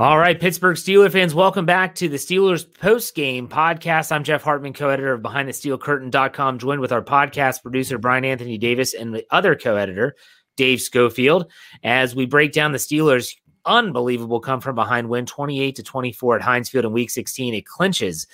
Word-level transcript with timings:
All 0.00 0.18
right, 0.18 0.40
Pittsburgh 0.40 0.78
Steelers 0.78 1.12
fans, 1.12 1.34
welcome 1.34 1.66
back 1.66 1.94
to 1.96 2.08
the 2.08 2.16
Steelers 2.16 2.64
post 2.80 3.14
game 3.14 3.46
podcast. 3.46 4.10
I'm 4.10 4.24
Jeff 4.24 4.42
Hartman, 4.42 4.72
co 4.72 4.88
editor 4.88 5.12
of 5.12 5.20
BehindTheSteelCurtain.com, 5.20 6.58
joined 6.58 6.80
with 6.80 6.90
our 6.90 7.02
podcast 7.02 7.60
producer, 7.60 7.98
Brian 7.98 8.24
Anthony 8.24 8.56
Davis, 8.56 8.94
and 8.94 9.14
the 9.14 9.26
other 9.30 9.54
co 9.54 9.76
editor, 9.76 10.16
Dave 10.56 10.80
Schofield, 10.80 11.52
as 11.84 12.14
we 12.16 12.24
break 12.24 12.52
down 12.52 12.72
the 12.72 12.78
Steelers' 12.78 13.36
unbelievable 13.66 14.40
come 14.40 14.62
from 14.62 14.74
behind 14.74 15.10
win 15.10 15.26
28 15.26 15.76
to 15.76 15.82
24 15.82 16.36
at 16.36 16.42
Heinz 16.42 16.70
Field 16.70 16.86
in 16.86 16.92
week 16.92 17.10
16. 17.10 17.52
It 17.52 17.66
clinches 17.66 18.26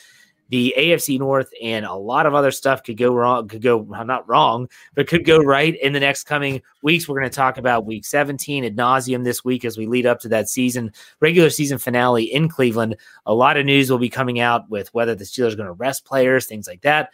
the 0.49 0.75
AFC 0.77 1.19
North 1.19 1.53
and 1.61 1.85
a 1.85 1.95
lot 1.95 2.27
of 2.27 2.35
other 2.35 2.51
stuff 2.51 2.83
could 2.83 2.97
go 2.97 3.13
wrong, 3.13 3.49
could 3.49 3.63
go 3.63 3.83
not 3.83 4.29
wrong, 4.29 4.69
but 4.95 5.09
could 5.09 5.25
go 5.25 5.39
right 5.39 5.75
in 5.81 5.93
the 5.93 6.01
next 6.01 6.25
coming 6.25 6.63
weeks. 6.83 7.09
We're 7.09 7.19
going 7.19 7.31
to 7.31 7.37
talk 7.37 7.59
about 7.59 7.87
week 7.87 8.05
17 8.05 8.65
ad 8.65 8.77
nauseum 8.77 9.25
this 9.25 9.45
week 9.45 9.65
as 9.65 9.77
we 9.77 9.87
lead 9.87 10.07
up 10.07 10.21
to 10.21 10.29
that 10.29 10.49
season, 10.49 10.93
regular 11.21 11.51
season 11.51 11.79
finale 11.79 12.25
in 12.25 12.49
Cleveland. 12.49 12.97
A 13.27 13.35
lot 13.35 13.57
of 13.57 13.67
news 13.67 13.91
will 13.91 13.99
be 13.99 14.09
coming 14.09 14.41
out 14.41 14.69
with 14.71 14.93
whether 14.95 15.15
the 15.15 15.25
Steelers 15.25 15.53
are 15.53 15.57
going 15.57 15.67
to 15.67 15.73
rest 15.73 16.05
players, 16.05 16.47
things 16.47 16.69
like 16.69 16.83
that. 16.83 17.11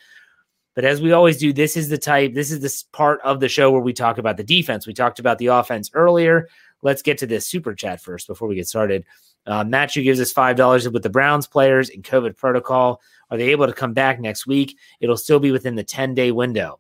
But 0.75 0.85
as 0.85 1.03
we 1.03 1.13
always 1.13 1.39
do, 1.39 1.53
this 1.53 1.77
is 1.77 1.89
the 1.89 1.99
type, 1.99 2.35
this 2.35 2.51
is 2.51 2.61
this 2.61 2.83
part 2.83 3.21
of 3.23 3.41
the 3.41 3.49
show 3.49 3.71
where 3.71 3.83
we 3.83 3.93
talk 3.93 4.19
about 4.19 4.37
the 4.37 4.45
defense. 4.45 4.87
We 4.87 4.95
talked 4.95 5.19
about 5.19 5.39
the 5.39 5.49
offense 5.49 5.91
earlier. 5.93 6.49
Let's 6.83 7.03
get 7.03 7.19
to 7.19 7.27
this 7.27 7.47
super 7.47 7.75
chat 7.75 8.01
first 8.01 8.27
before 8.27 8.49
we 8.49 8.55
get 8.55 8.69
started. 8.69 9.05
Uh, 9.47 9.65
Matthew 9.65 10.03
gives 10.03 10.21
us 10.21 10.33
$5 10.33 10.93
with 10.93 11.03
the 11.03 11.11
Browns 11.11 11.47
players 11.47 11.89
in 11.89 12.03
COVID 12.03 12.37
protocol. 12.37 13.01
Are 13.31 13.37
they 13.37 13.51
able 13.51 13.67
to 13.67 13.73
come 13.73 13.93
back 13.93 14.21
next 14.21 14.47
week? 14.47 14.79
It'll 15.01 15.17
still 15.17 15.41
be 15.41 15.51
within 15.51 15.75
the 15.75 15.85
10 15.85 16.15
day 16.15 16.33
window. 16.33 16.79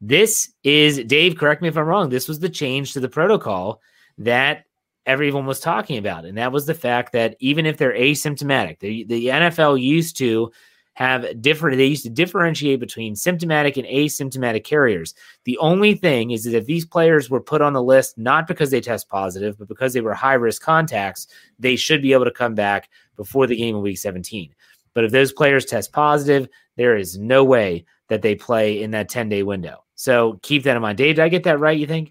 This 0.00 0.52
is, 0.64 1.02
Dave, 1.04 1.36
correct 1.36 1.62
me 1.62 1.68
if 1.68 1.76
I'm 1.76 1.86
wrong. 1.86 2.08
This 2.08 2.28
was 2.28 2.40
the 2.40 2.48
change 2.48 2.92
to 2.92 3.00
the 3.00 3.08
protocol 3.08 3.80
that 4.18 4.64
everyone 5.06 5.46
was 5.46 5.60
talking 5.60 5.98
about. 5.98 6.24
And 6.24 6.38
that 6.38 6.52
was 6.52 6.66
the 6.66 6.74
fact 6.74 7.12
that 7.12 7.36
even 7.38 7.66
if 7.66 7.76
they're 7.76 7.94
asymptomatic, 7.94 8.80
the, 8.80 9.04
the 9.04 9.26
NFL 9.26 9.80
used 9.80 10.16
to 10.18 10.50
have 10.94 11.42
different, 11.42 11.76
they 11.76 11.86
used 11.86 12.04
to 12.04 12.10
differentiate 12.10 12.80
between 12.80 13.16
symptomatic 13.16 13.76
and 13.76 13.86
asymptomatic 13.86 14.64
carriers. 14.64 15.14
The 15.44 15.58
only 15.58 15.94
thing 15.94 16.30
is 16.30 16.44
that 16.44 16.56
if 16.56 16.66
these 16.66 16.86
players 16.86 17.28
were 17.28 17.40
put 17.40 17.60
on 17.60 17.72
the 17.72 17.82
list, 17.82 18.16
not 18.16 18.46
because 18.46 18.70
they 18.70 18.80
test 18.80 19.08
positive, 19.08 19.58
but 19.58 19.68
because 19.68 19.92
they 19.92 20.00
were 20.00 20.14
high 20.14 20.34
risk 20.34 20.62
contacts, 20.62 21.26
they 21.58 21.76
should 21.76 22.00
be 22.00 22.12
able 22.12 22.24
to 22.24 22.30
come 22.30 22.54
back 22.54 22.88
before 23.16 23.46
the 23.46 23.56
game 23.56 23.76
of 23.76 23.82
week 23.82 23.98
17. 23.98 24.54
But 24.94 25.04
if 25.04 25.10
those 25.10 25.32
players 25.32 25.64
test 25.64 25.92
positive, 25.92 26.48
there 26.76 26.96
is 26.96 27.18
no 27.18 27.44
way 27.44 27.84
that 28.08 28.22
they 28.22 28.34
play 28.34 28.82
in 28.82 28.92
that 28.92 29.08
10 29.08 29.28
day 29.28 29.42
window. 29.42 29.84
So 29.96 30.38
keep 30.42 30.62
that 30.64 30.76
in 30.76 30.82
mind. 30.82 30.98
Dave, 30.98 31.16
did 31.16 31.22
I 31.22 31.28
get 31.28 31.44
that 31.44 31.58
right? 31.58 31.78
You 31.78 31.86
think? 31.86 32.10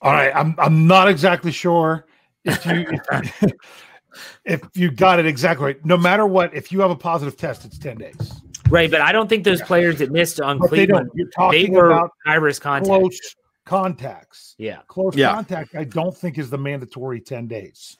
All 0.00 0.12
right. 0.12 0.34
I'm, 0.34 0.54
I'm 0.58 0.86
not 0.86 1.08
exactly 1.08 1.52
sure 1.52 2.06
if 2.44 2.64
you, 2.66 2.86
if, 4.44 4.62
if 4.62 4.76
you 4.76 4.90
got 4.90 5.18
it 5.18 5.26
exactly 5.26 5.66
right. 5.66 5.84
No 5.84 5.96
matter 5.96 6.26
what, 6.26 6.54
if 6.54 6.72
you 6.72 6.80
have 6.80 6.90
a 6.90 6.96
positive 6.96 7.36
test, 7.36 7.64
it's 7.64 7.78
10 7.78 7.98
days. 7.98 8.40
Right. 8.68 8.90
But 8.90 9.00
I 9.00 9.12
don't 9.12 9.28
think 9.28 9.44
those 9.44 9.62
players 9.62 9.98
that 9.98 10.10
missed 10.10 10.40
on 10.40 10.58
but 10.58 10.68
Cleveland, 10.68 11.10
they, 11.14 11.64
they 11.64 11.70
were 11.70 12.08
high 12.26 12.34
risk 12.34 12.62
contacts. 12.62 12.88
Close 12.88 13.36
contacts. 13.64 14.54
Yeah. 14.58 14.80
Close 14.88 15.16
yeah. 15.16 15.34
contact, 15.34 15.74
I 15.74 15.84
don't 15.84 16.16
think 16.16 16.38
is 16.38 16.50
the 16.50 16.58
mandatory 16.58 17.20
10 17.20 17.46
days. 17.46 17.96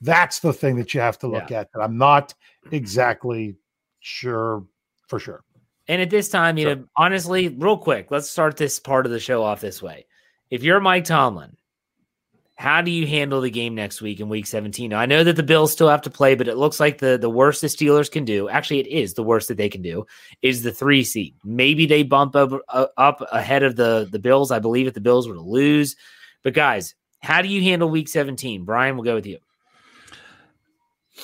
That's 0.00 0.38
the 0.38 0.52
thing 0.52 0.76
that 0.76 0.94
you 0.94 1.00
have 1.00 1.18
to 1.20 1.26
look 1.26 1.50
yeah. 1.50 1.60
at. 1.60 1.72
That 1.72 1.80
I'm 1.80 1.98
not 1.98 2.34
exactly 2.70 3.56
sure 4.00 4.64
for 5.08 5.18
sure. 5.18 5.42
And 5.88 6.02
at 6.02 6.10
this 6.10 6.28
time, 6.28 6.58
you 6.58 6.66
sure. 6.66 6.76
know, 6.76 6.84
honestly, 6.96 7.48
real 7.48 7.78
quick, 7.78 8.10
let's 8.10 8.30
start 8.30 8.56
this 8.56 8.78
part 8.78 9.06
of 9.06 9.12
the 9.12 9.18
show 9.18 9.42
off 9.42 9.60
this 9.60 9.82
way. 9.82 10.06
If 10.50 10.62
you're 10.62 10.80
Mike 10.80 11.04
Tomlin, 11.04 11.56
how 12.58 12.82
do 12.82 12.90
you 12.90 13.06
handle 13.06 13.40
the 13.40 13.50
game 13.50 13.76
next 13.76 14.02
week 14.02 14.18
in 14.18 14.28
week 14.28 14.44
17? 14.44 14.90
Now, 14.90 14.98
I 14.98 15.06
know 15.06 15.22
that 15.22 15.36
the 15.36 15.44
Bills 15.44 15.70
still 15.70 15.88
have 15.88 16.02
to 16.02 16.10
play, 16.10 16.34
but 16.34 16.48
it 16.48 16.56
looks 16.56 16.80
like 16.80 16.98
the, 16.98 17.16
the 17.16 17.30
worst 17.30 17.60
the 17.60 17.68
Steelers 17.68 18.10
can 18.10 18.24
do, 18.24 18.48
actually, 18.48 18.80
it 18.80 18.88
is 18.88 19.14
the 19.14 19.22
worst 19.22 19.46
that 19.46 19.56
they 19.56 19.68
can 19.68 19.80
do, 19.80 20.04
is 20.42 20.64
the 20.64 20.72
three 20.72 21.04
seed. 21.04 21.36
Maybe 21.44 21.86
they 21.86 22.02
bump 22.02 22.34
up, 22.34 22.50
uh, 22.68 22.86
up 22.96 23.22
ahead 23.30 23.62
of 23.62 23.76
the, 23.76 24.08
the 24.10 24.18
Bills. 24.18 24.50
I 24.50 24.58
believe 24.58 24.88
if 24.88 24.94
the 24.94 25.00
Bills 25.00 25.28
were 25.28 25.34
to 25.34 25.40
lose. 25.40 25.94
But 26.42 26.52
guys, 26.52 26.96
how 27.20 27.42
do 27.42 27.48
you 27.48 27.62
handle 27.62 27.88
week 27.88 28.08
17? 28.08 28.64
Brian, 28.64 28.96
we'll 28.96 29.04
go 29.04 29.14
with 29.14 29.26
you. 29.26 29.38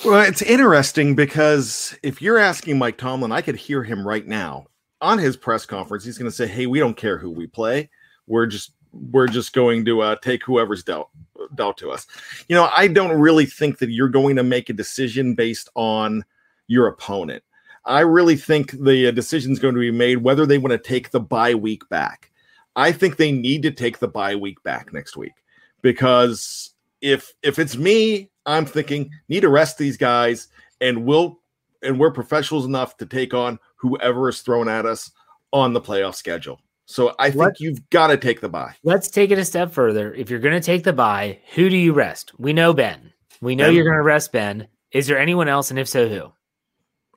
Well, 0.04 0.20
it's 0.20 0.42
interesting 0.42 1.16
because 1.16 1.98
if 2.04 2.22
you're 2.22 2.38
asking 2.38 2.78
Mike 2.78 2.96
Tomlin, 2.96 3.32
I 3.32 3.40
could 3.40 3.56
hear 3.56 3.82
him 3.82 4.06
right 4.06 4.26
now 4.26 4.66
on 5.00 5.18
his 5.18 5.36
press 5.36 5.66
conference. 5.66 6.04
He's 6.04 6.18
going 6.18 6.30
to 6.30 6.36
say, 6.36 6.46
"Hey, 6.46 6.66
we 6.66 6.78
don't 6.80 6.96
care 6.96 7.16
who 7.16 7.30
we 7.30 7.46
play. 7.46 7.90
We're 8.26 8.46
just 8.46 8.72
we're 8.92 9.28
just 9.28 9.52
going 9.52 9.84
to 9.84 10.00
uh, 10.00 10.16
take 10.16 10.44
whoever's 10.44 10.82
dealt 10.82 11.10
dealt 11.56 11.78
to 11.78 11.90
us." 11.90 12.06
You 12.48 12.56
know, 12.56 12.68
I 12.74 12.88
don't 12.88 13.18
really 13.18 13.46
think 13.46 13.78
that 13.78 13.90
you're 13.90 14.08
going 14.08 14.36
to 14.36 14.42
make 14.42 14.68
a 14.68 14.74
decision 14.74 15.34
based 15.34 15.68
on 15.74 16.24
your 16.66 16.86
opponent. 16.86 17.42
I 17.84 18.00
really 18.00 18.36
think 18.36 18.70
the 18.72 19.08
uh, 19.08 19.10
decision 19.10 19.52
is 19.52 19.58
going 19.58 19.74
to 19.74 19.80
be 19.80 19.90
made 19.90 20.18
whether 20.18 20.46
they 20.46 20.58
want 20.58 20.72
to 20.72 20.78
take 20.78 21.10
the 21.10 21.20
bye 21.20 21.54
week 21.54 21.88
back. 21.88 22.30
I 22.76 22.92
think 22.92 23.16
they 23.16 23.30
need 23.30 23.62
to 23.62 23.70
take 23.70 23.98
the 23.98 24.08
bye 24.08 24.36
week 24.36 24.62
back 24.62 24.92
next 24.92 25.16
week 25.16 25.34
because 25.82 26.74
if 27.00 27.34
if 27.42 27.58
it's 27.58 27.76
me, 27.76 28.30
I'm 28.46 28.66
thinking 28.66 29.10
need 29.28 29.40
to 29.40 29.48
rest 29.48 29.78
these 29.78 29.96
guys, 29.96 30.48
and 30.80 31.04
we'll 31.04 31.38
and 31.82 32.00
we're 32.00 32.10
professionals 32.10 32.64
enough 32.64 32.96
to 32.96 33.06
take 33.06 33.34
on 33.34 33.58
whoever 33.76 34.28
is 34.28 34.40
thrown 34.40 34.68
at 34.68 34.86
us 34.86 35.10
on 35.52 35.72
the 35.72 35.80
playoff 35.80 36.14
schedule. 36.14 36.60
So 36.86 37.14
I 37.18 37.30
think 37.30 37.42
Let's, 37.42 37.60
you've 37.60 37.90
got 37.90 38.08
to 38.08 38.16
take 38.16 38.40
the 38.40 38.48
bye. 38.48 38.74
Let's 38.82 39.08
take 39.08 39.30
it 39.30 39.38
a 39.38 39.44
step 39.44 39.72
further. 39.72 40.12
If 40.12 40.28
you're 40.28 40.40
going 40.40 40.54
to 40.54 40.64
take 40.64 40.84
the 40.84 40.92
bye, 40.92 41.38
who 41.54 41.70
do 41.70 41.76
you 41.76 41.92
rest? 41.92 42.32
We 42.38 42.52
know 42.52 42.74
Ben. 42.74 43.12
We 43.40 43.56
know 43.56 43.66
ben. 43.66 43.74
you're 43.74 43.84
going 43.84 43.96
to 43.96 44.02
rest 44.02 44.32
Ben. 44.32 44.68
Is 44.92 45.06
there 45.06 45.18
anyone 45.18 45.48
else, 45.48 45.70
and 45.70 45.78
if 45.78 45.88
so, 45.88 46.08
who? 46.08 46.32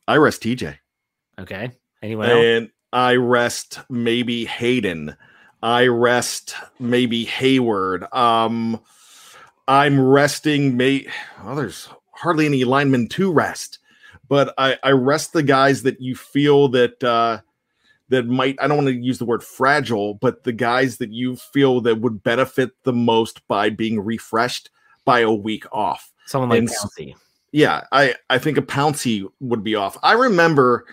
I 0.08 0.18
rest 0.18 0.42
TJ. 0.42 0.78
Okay. 1.40 1.72
Anyone 2.02 2.30
else? 2.30 2.44
And 2.44 2.70
I 2.94 3.16
rest 3.16 3.80
maybe 3.90 4.46
Haden. 4.46 5.16
I 5.62 5.88
rest 5.88 6.56
maybe 6.80 7.26
Heyward. 7.26 8.14
Um, 8.16 8.80
I'm 9.68 10.00
resting. 10.00 10.78
May 10.78 11.08
well, 11.44 11.56
there's 11.56 11.90
hardly 12.12 12.46
any 12.46 12.64
linemen 12.64 13.10
to 13.10 13.32
rest, 13.32 13.80
but 14.30 14.54
I, 14.58 14.78
I 14.84 14.92
rest 14.92 15.34
the 15.34 15.44
guys 15.44 15.84
that 15.84 16.00
you 16.00 16.16
feel 16.16 16.70
that 16.70 17.04
uh, 17.04 17.42
that 18.10 18.28
might. 18.28 18.58
I 18.62 18.68
don't 18.68 18.78
want 18.78 18.88
to 18.88 18.94
use 18.94 19.20
the 19.20 19.26
word 19.26 19.44
fragile, 19.44 20.16
but 20.16 20.44
the 20.44 20.54
guys 20.54 20.98
that 20.98 21.12
you 21.12 21.36
feel 21.36 21.82
that 21.82 22.02
would 22.02 22.24
benefit 22.24 22.72
the 22.84 22.94
most 22.94 23.46
by 23.48 23.70
being 23.70 24.00
refreshed 24.00 24.70
by 25.06 25.20
a 25.20 25.32
week 25.32 25.66
off. 25.72 26.12
Someone 26.26 26.50
like 26.50 26.60
and, 26.60 26.70
Pouncey. 26.70 27.16
Yeah, 27.52 27.86
I 27.92 28.16
I 28.30 28.38
think 28.38 28.58
a 28.58 28.62
Pouncey 28.62 29.28
would 29.40 29.64
be 29.64 29.76
off. 29.76 29.98
I 30.04 30.14
remember. 30.14 30.86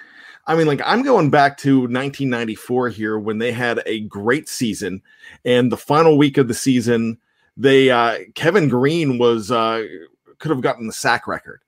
I 0.47 0.54
mean, 0.54 0.66
like 0.66 0.82
I'm 0.84 1.03
going 1.03 1.30
back 1.30 1.56
to 1.58 1.78
1994 1.78 2.91
here 2.91 3.19
when 3.19 3.38
they 3.38 3.50
had 3.50 3.82
a 3.86 4.00
great 4.00 4.48
season, 4.48 5.03
and 5.44 5.72
the 5.72 5.76
final 5.76 6.19
week 6.19 6.36
of 6.36 6.48
the 6.48 6.54
season 6.54 7.19
they 7.56 7.91
uh, 7.91 8.19
Kevin 8.34 8.69
Greene 8.69 9.19
was 9.19 9.50
uh, 9.50 9.86
could 10.38 10.50
have 10.50 10.60
gotten 10.60 10.86
the 10.86 10.92
sack 10.92 11.26
record, 11.26 11.60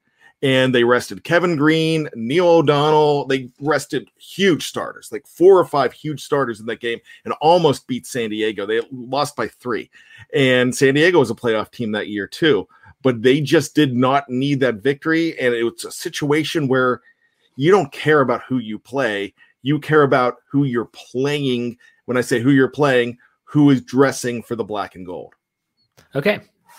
and 0.46 0.72
they 0.72 0.84
rested 0.84 1.24
Kevin 1.24 1.56
Greene, 1.56 2.08
Neil 2.14 2.46
O'Donnell. 2.46 3.26
They 3.26 3.50
rested 3.60 4.08
huge 4.16 4.68
starters, 4.68 5.10
like 5.10 5.26
four 5.26 5.58
or 5.58 5.64
five 5.64 5.92
huge 5.92 6.22
starters 6.22 6.60
in 6.60 6.66
that 6.66 6.78
game, 6.78 7.00
and 7.24 7.34
almost 7.40 7.88
beat 7.88 8.06
San 8.06 8.30
Diego. 8.30 8.64
They 8.64 8.80
lost 8.92 9.34
by 9.34 9.48
three, 9.48 9.90
and 10.32 10.72
San 10.72 10.94
Diego 10.94 11.18
was 11.18 11.32
a 11.32 11.34
playoff 11.34 11.72
team 11.72 11.90
that 11.92 12.06
year 12.06 12.28
too. 12.28 12.68
But 13.02 13.22
they 13.22 13.40
just 13.40 13.74
did 13.74 13.96
not 13.96 14.30
need 14.30 14.60
that 14.60 14.76
victory, 14.76 15.36
and 15.36 15.52
it 15.52 15.64
was 15.64 15.84
a 15.84 15.90
situation 15.90 16.68
where 16.68 17.00
you 17.56 17.72
don't 17.72 17.90
care 17.90 18.20
about 18.20 18.42
who 18.48 18.58
you 18.58 18.78
play, 18.78 19.34
you 19.62 19.80
care 19.80 20.04
about 20.04 20.36
who 20.48 20.62
you're 20.62 20.90
playing. 20.92 21.76
When 22.04 22.16
I 22.16 22.20
say 22.20 22.38
who 22.38 22.52
you're 22.52 22.68
playing, 22.68 23.18
who 23.42 23.70
is 23.70 23.80
dressing 23.80 24.44
for 24.44 24.54
the 24.54 24.62
black 24.62 24.94
and 24.94 25.04
gold. 25.04 25.34
Okay. 26.14 26.38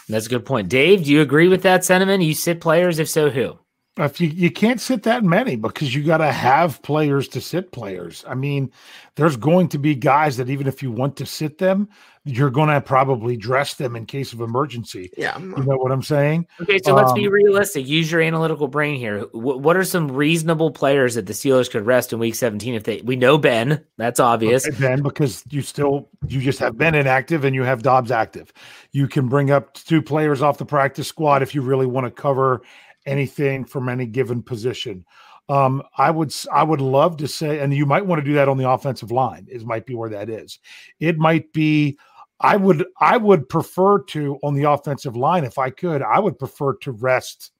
That's 0.09 0.27
a 0.27 0.29
good 0.29 0.45
point. 0.45 0.69
Dave, 0.69 1.03
do 1.03 1.11
you 1.11 1.21
agree 1.21 1.47
with 1.47 1.63
that 1.63 1.83
sentiment? 1.83 2.23
You 2.23 2.33
sit 2.33 2.61
players? 2.61 2.99
If 2.99 3.09
so, 3.09 3.29
who? 3.29 3.59
If 3.97 4.21
you, 4.21 4.27
you 4.29 4.51
can't 4.51 4.79
sit 4.79 5.03
that 5.03 5.23
many 5.23 5.55
because 5.55 5.93
you 5.93 6.03
got 6.03 6.19
to 6.19 6.31
have 6.31 6.81
players 6.83 7.27
to 7.29 7.41
sit 7.41 7.71
players. 7.71 8.23
I 8.27 8.35
mean, 8.35 8.71
there's 9.15 9.37
going 9.37 9.69
to 9.69 9.79
be 9.79 9.95
guys 9.95 10.37
that 10.37 10.49
even 10.49 10.67
if 10.67 10.83
you 10.83 10.91
want 10.91 11.17
to 11.17 11.25
sit 11.25 11.57
them, 11.57 11.89
you're 12.27 12.49
going 12.49 12.69
to 12.69 12.81
probably 12.81 13.37
dress 13.37 13.75
them 13.75 13.95
in 13.95 14.05
case 14.05 14.33
of 14.33 14.41
emergency. 14.41 15.09
Yeah. 15.17 15.37
You 15.39 15.63
know 15.63 15.77
what 15.77 15.91
I'm 15.91 16.03
saying? 16.03 16.47
Okay. 16.61 16.79
So 16.83 16.91
um, 16.91 16.97
let's 16.97 17.13
be 17.13 17.27
um, 17.27 17.33
realistic. 17.33 17.87
Use 17.87 18.11
your 18.11 18.21
analytical 18.21 18.67
brain 18.67 18.95
here. 18.95 19.19
W- 19.19 19.57
what 19.57 19.77
are 19.77 19.83
some 19.83 20.11
reasonable 20.11 20.71
players 20.71 21.15
that 21.15 21.25
the 21.25 21.33
Steelers 21.33 21.69
could 21.71 21.85
rest 21.85 22.11
in 22.11 22.19
week 22.19 22.35
17 22.35 22.75
if 22.75 22.83
they, 22.83 23.01
we 23.01 23.15
know 23.15 23.37
Ben, 23.37 23.83
that's 23.97 24.19
obvious. 24.19 24.67
Okay, 24.67 24.77
ben, 24.77 25.01
because 25.01 25.43
you 25.49 25.61
still, 25.61 26.09
you 26.27 26.41
just 26.41 26.59
have 26.59 26.77
Ben 26.77 26.95
inactive 26.95 27.45
and 27.45 27.55
you 27.55 27.63
have 27.63 27.81
Dobbs 27.81 28.11
active. 28.11 28.51
You 28.91 29.07
can 29.07 29.29
bring 29.29 29.51
up 29.51 29.73
two 29.73 30.01
players 30.01 30.41
off 30.41 30.57
the 30.57 30.65
practice 30.65 31.07
squad 31.07 31.41
if 31.41 31.55
you 31.55 31.61
really 31.61 31.87
want 31.87 32.05
to 32.05 32.11
cover 32.11 32.61
anything 33.05 33.63
from 33.63 33.89
any 33.89 34.05
given 34.05 34.43
position. 34.43 35.05
Um, 35.49 35.81
I 35.97 36.11
would 36.11 36.33
I 36.51 36.63
would 36.63 36.81
love 36.81 37.17
to 37.17 37.27
say, 37.27 37.59
and 37.59 37.73
you 37.73 37.85
might 37.85 38.05
want 38.05 38.19
to 38.19 38.25
do 38.25 38.33
that 38.33 38.49
on 38.49 38.57
the 38.57 38.69
offensive 38.69 39.11
line. 39.11 39.47
Is 39.49 39.63
might 39.63 39.85
be 39.85 39.95
where 39.95 40.09
that 40.09 40.29
is. 40.29 40.59
It 40.99 41.17
might 41.17 41.53
be 41.53 41.97
I 42.39 42.55
would 42.55 42.85
I 42.99 43.17
would 43.17 43.49
prefer 43.49 44.03
to 44.03 44.37
on 44.43 44.53
the 44.53 44.69
offensive 44.69 45.15
line 45.15 45.43
if 45.43 45.57
I 45.57 45.69
could 45.69 46.01
I 46.01 46.19
would 46.19 46.37
prefer 46.37 46.75
to 46.77 46.91
rest 46.91 47.51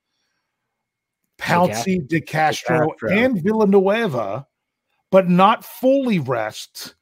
Pouncey, 1.38 2.06
DeCastro, 2.08 2.90
and 3.10 3.42
Villanueva, 3.42 4.48
but 5.12 5.30
not 5.30 5.64
fully 5.64 6.20
rest. 6.20 6.96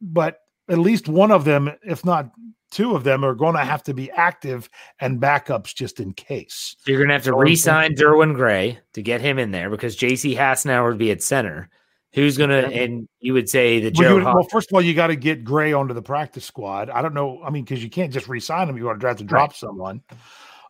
But 0.00 0.40
at 0.68 0.78
least 0.78 1.08
one 1.08 1.30
of 1.30 1.44
them, 1.44 1.70
if 1.82 2.04
not 2.04 2.30
two 2.70 2.94
of 2.94 3.04
them, 3.04 3.24
are 3.24 3.34
going 3.34 3.54
to 3.54 3.64
have 3.64 3.82
to 3.84 3.94
be 3.94 4.10
active 4.12 4.68
and 5.00 5.20
backups 5.20 5.74
just 5.74 6.00
in 6.00 6.12
case. 6.12 6.76
You're 6.86 6.98
going 6.98 7.08
to 7.08 7.14
have 7.14 7.24
to 7.24 7.36
re-sign 7.36 7.94
Derwin 7.94 8.34
Gray 8.34 8.78
to 8.92 9.02
get 9.02 9.20
him 9.20 9.38
in 9.38 9.50
there 9.50 9.70
because 9.70 9.96
J.C. 9.96 10.34
Hassenauer 10.34 10.88
would 10.88 10.98
be 10.98 11.10
at 11.10 11.22
center. 11.22 11.70
Who's 12.16 12.38
going 12.38 12.50
to? 12.50 12.66
And 12.74 13.08
you 13.20 13.34
would 13.34 13.48
say 13.48 13.78
that 13.80 13.94
well, 13.94 14.08
Joe. 14.08 14.14
Would, 14.14 14.24
well, 14.24 14.42
first 14.50 14.70
of 14.70 14.74
all, 14.74 14.80
you 14.80 14.94
got 14.94 15.08
to 15.08 15.16
get 15.16 15.44
Gray 15.44 15.74
onto 15.74 15.92
the 15.92 16.00
practice 16.02 16.46
squad. 16.46 16.88
I 16.88 17.02
don't 17.02 17.12
know. 17.12 17.42
I 17.44 17.50
mean, 17.50 17.62
because 17.62 17.84
you 17.84 17.90
can't 17.90 18.10
just 18.10 18.26
re-sign 18.26 18.70
him. 18.70 18.78
You 18.78 18.86
want 18.86 19.00
to 19.00 19.06
have 19.06 19.18
to 19.18 19.24
drop 19.24 19.50
right. 19.50 19.56
someone. 19.56 20.02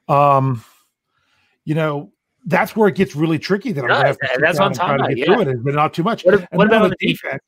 Um, 0.08 0.64
you 1.64 1.76
know, 1.76 2.12
that's 2.46 2.74
where 2.74 2.88
it 2.88 2.96
gets 2.96 3.14
really 3.14 3.38
tricky. 3.38 3.70
That 3.70 3.84
I'm 3.84 3.88
no, 3.88 3.94
gonna 3.94 4.06
have 4.08 4.18
to 4.18 4.38
that's 4.40 4.58
I'm 4.58 4.72
talking 4.72 4.96
about. 4.96 5.16
Yeah. 5.16 5.40
It, 5.40 5.64
but 5.64 5.74
not 5.74 5.94
too 5.94 6.02
much. 6.02 6.24
What, 6.24 6.46
what 6.52 6.66
about 6.66 6.90
the 6.90 6.96
defense? 6.98 7.20
defense? 7.22 7.42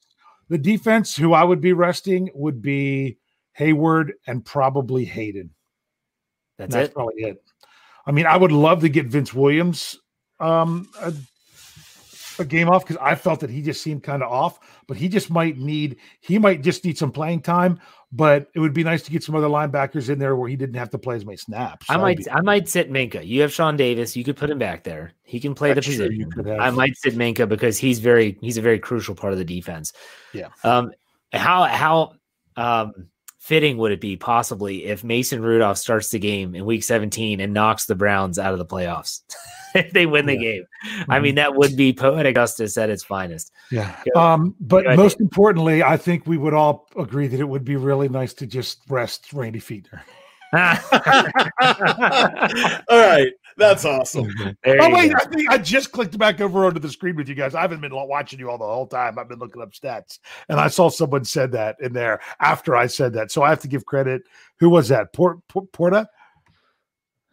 The 0.49 0.59
defense, 0.59 1.17
who 1.17 1.35
I 1.35 1.43
would 1.43 1.61
be 1.61 1.73
resting, 1.73 2.31
would 2.35 2.63
be 2.63 3.19
Heyward 3.59 4.13
and 4.29 4.45
probably 4.45 5.05
Haden. 5.05 5.51
That's, 6.57 6.73
that's 6.73 6.89
it. 6.91 6.95
probably 6.95 7.23
it. 7.23 7.43
I 8.07 8.13
mean, 8.13 8.27
I 8.27 8.37
would 8.37 8.53
love 8.53 8.81
to 8.83 8.89
get 8.89 9.07
Vince 9.07 9.35
Williams 9.35 9.99
um, 10.41 10.89
a, 11.01 11.13
a 12.41 12.45
game 12.45 12.69
off 12.69 12.85
because 12.85 13.01
I 13.01 13.15
felt 13.15 13.41
that 13.41 13.51
he 13.51 13.63
just 13.63 13.83
seemed 13.83 14.03
kind 14.03 14.23
of 14.23 14.31
off, 14.31 14.59
but 14.87 14.97
he 14.97 15.09
just 15.09 15.31
might 15.31 15.59
need 15.59 15.97
he 16.21 16.39
might 16.39 16.63
just 16.63 16.85
need 16.85 16.99
some 16.99 17.13
playing 17.13 17.43
time. 17.43 17.81
But 18.11 18.49
it 18.55 18.61
would 18.61 18.73
be 18.73 18.85
nice 18.85 19.03
to 19.03 19.11
get 19.11 19.23
some 19.23 19.35
other 19.35 19.49
linebackers 19.49 20.09
in 20.09 20.19
there 20.19 20.35
where 20.35 20.49
he 20.49 20.57
didn't 20.57 20.77
have 20.77 20.89
to 20.91 20.99
play 20.99 21.17
as 21.17 21.27
many 21.27 21.37
snaps. 21.37 21.87
I 21.91 21.99
might 21.99 22.19
be, 22.19 22.31
I 22.31 22.41
might 22.41 22.67
sit 22.67 22.91
Minkah. 22.91 23.27
You 23.27 23.43
have 23.43 23.53
Sean 23.53 23.77
Davis. 23.77 24.17
You 24.17 24.25
could 24.25 24.37
put 24.37 24.49
him 24.49 24.59
back 24.59 24.83
there. 24.83 25.13
He 25.25 25.41
can 25.41 25.55
play 25.55 25.75
the 25.75 25.83
position. 25.83 26.33
I 26.59 26.71
might 26.71 26.97
sit 26.97 27.15
Minkah 27.17 27.49
because 27.49 27.77
he's 27.79 27.99
very 27.99 28.39
he's 28.41 28.57
a 28.57 28.63
very 28.63 28.79
crucial 28.79 29.15
part 29.15 29.33
of 29.33 29.39
the 29.39 29.45
defense. 29.45 29.93
Yeah. 30.33 30.49
Um. 30.65 30.93
How 31.33 31.65
how 31.65 32.15
um 32.57 33.09
fitting 33.39 33.79
would 33.79 33.93
it 33.93 34.01
be 34.01 34.17
possibly 34.17 34.85
if 34.85 35.05
Mason 35.05 35.43
Rudolph 35.43 35.79
starts 35.79 36.11
the 36.11 36.19
game 36.19 36.55
in 36.55 36.65
week 36.65 36.83
17 36.83 37.41
and 37.41 37.55
knocks 37.55 37.87
the 37.87 37.95
Browns 37.95 38.39
out 38.39 38.53
of 38.53 38.59
the 38.59 38.67
playoffs? 38.67 39.23
if 39.75 39.93
they 39.93 40.07
win 40.07 40.27
the 40.27 40.35
yeah. 40.35 40.41
game. 40.41 40.65
Mm-hmm. 40.87 41.13
I 41.13 41.21
mean, 41.21 41.35
that 41.37 41.55
would 41.55 41.77
be 41.77 41.93
poetic 41.93 42.35
justice 42.35 42.77
at 42.77 42.91
its 42.91 43.05
finest. 43.05 43.53
Yeah. 43.71 43.95
Um, 44.17 44.55
but 44.61 44.85
most 44.97 45.21
importantly, 45.21 45.83
I 45.83 45.97
think 45.97 46.27
we 46.27 46.39
would 46.39 46.55
all 46.55 46.89
agree 46.97 47.29
that 47.29 47.41
it 47.41 47.49
would 47.49 47.65
be 47.65 47.77
really 47.77 48.09
nice 48.09 48.35
to 48.35 48.47
just 48.47 48.81
rest 48.89 49.33
Randy 49.33 49.61
Fichtner. 49.61 50.01
all 52.89 52.99
right. 52.99 53.33
That's 53.59 53.85
awesome. 53.85 54.27
Mm-hmm. 54.29 54.81
oh 54.81 54.95
wait, 54.95 55.13
go. 55.13 55.19
I 55.21 55.25
think 55.27 55.51
I 55.51 55.59
just 55.59 55.91
clicked 55.91 56.17
back 56.17 56.41
over 56.41 56.65
onto 56.65 56.79
the 56.79 56.89
screen 56.89 57.17
with 57.17 57.29
you 57.29 57.35
guys. 57.35 57.57
I 57.57 57.61
haven't 57.61 57.81
been 57.81 57.93
watching 57.93 58.39
you 58.39 58.49
all 58.49 58.57
the 58.57 58.65
whole 58.65 58.87
time. 58.87 59.19
I've 59.19 59.29
been 59.29 59.41
looking 59.41 59.61
up 59.61 59.73
stats, 59.73 60.21
and 60.49 60.61
I 60.61 60.69
saw 60.69 60.89
someone 60.89 61.25
said 61.25 61.51
that 61.53 61.77
in 61.81 61.93
there 61.93 62.21
after 62.39 62.77
I 62.77 62.87
said 62.87 63.13
that. 63.15 63.33
So 63.33 63.43
I 63.43 63.51
have 63.51 63.61
to 63.61 63.69
give 63.69 63.85
credit. 63.85 64.23
Who 64.61 64.71
was 64.71 64.89
that? 64.89 65.13
Port, 65.13 65.47
Port 65.49 65.71
Porta? 65.73 66.09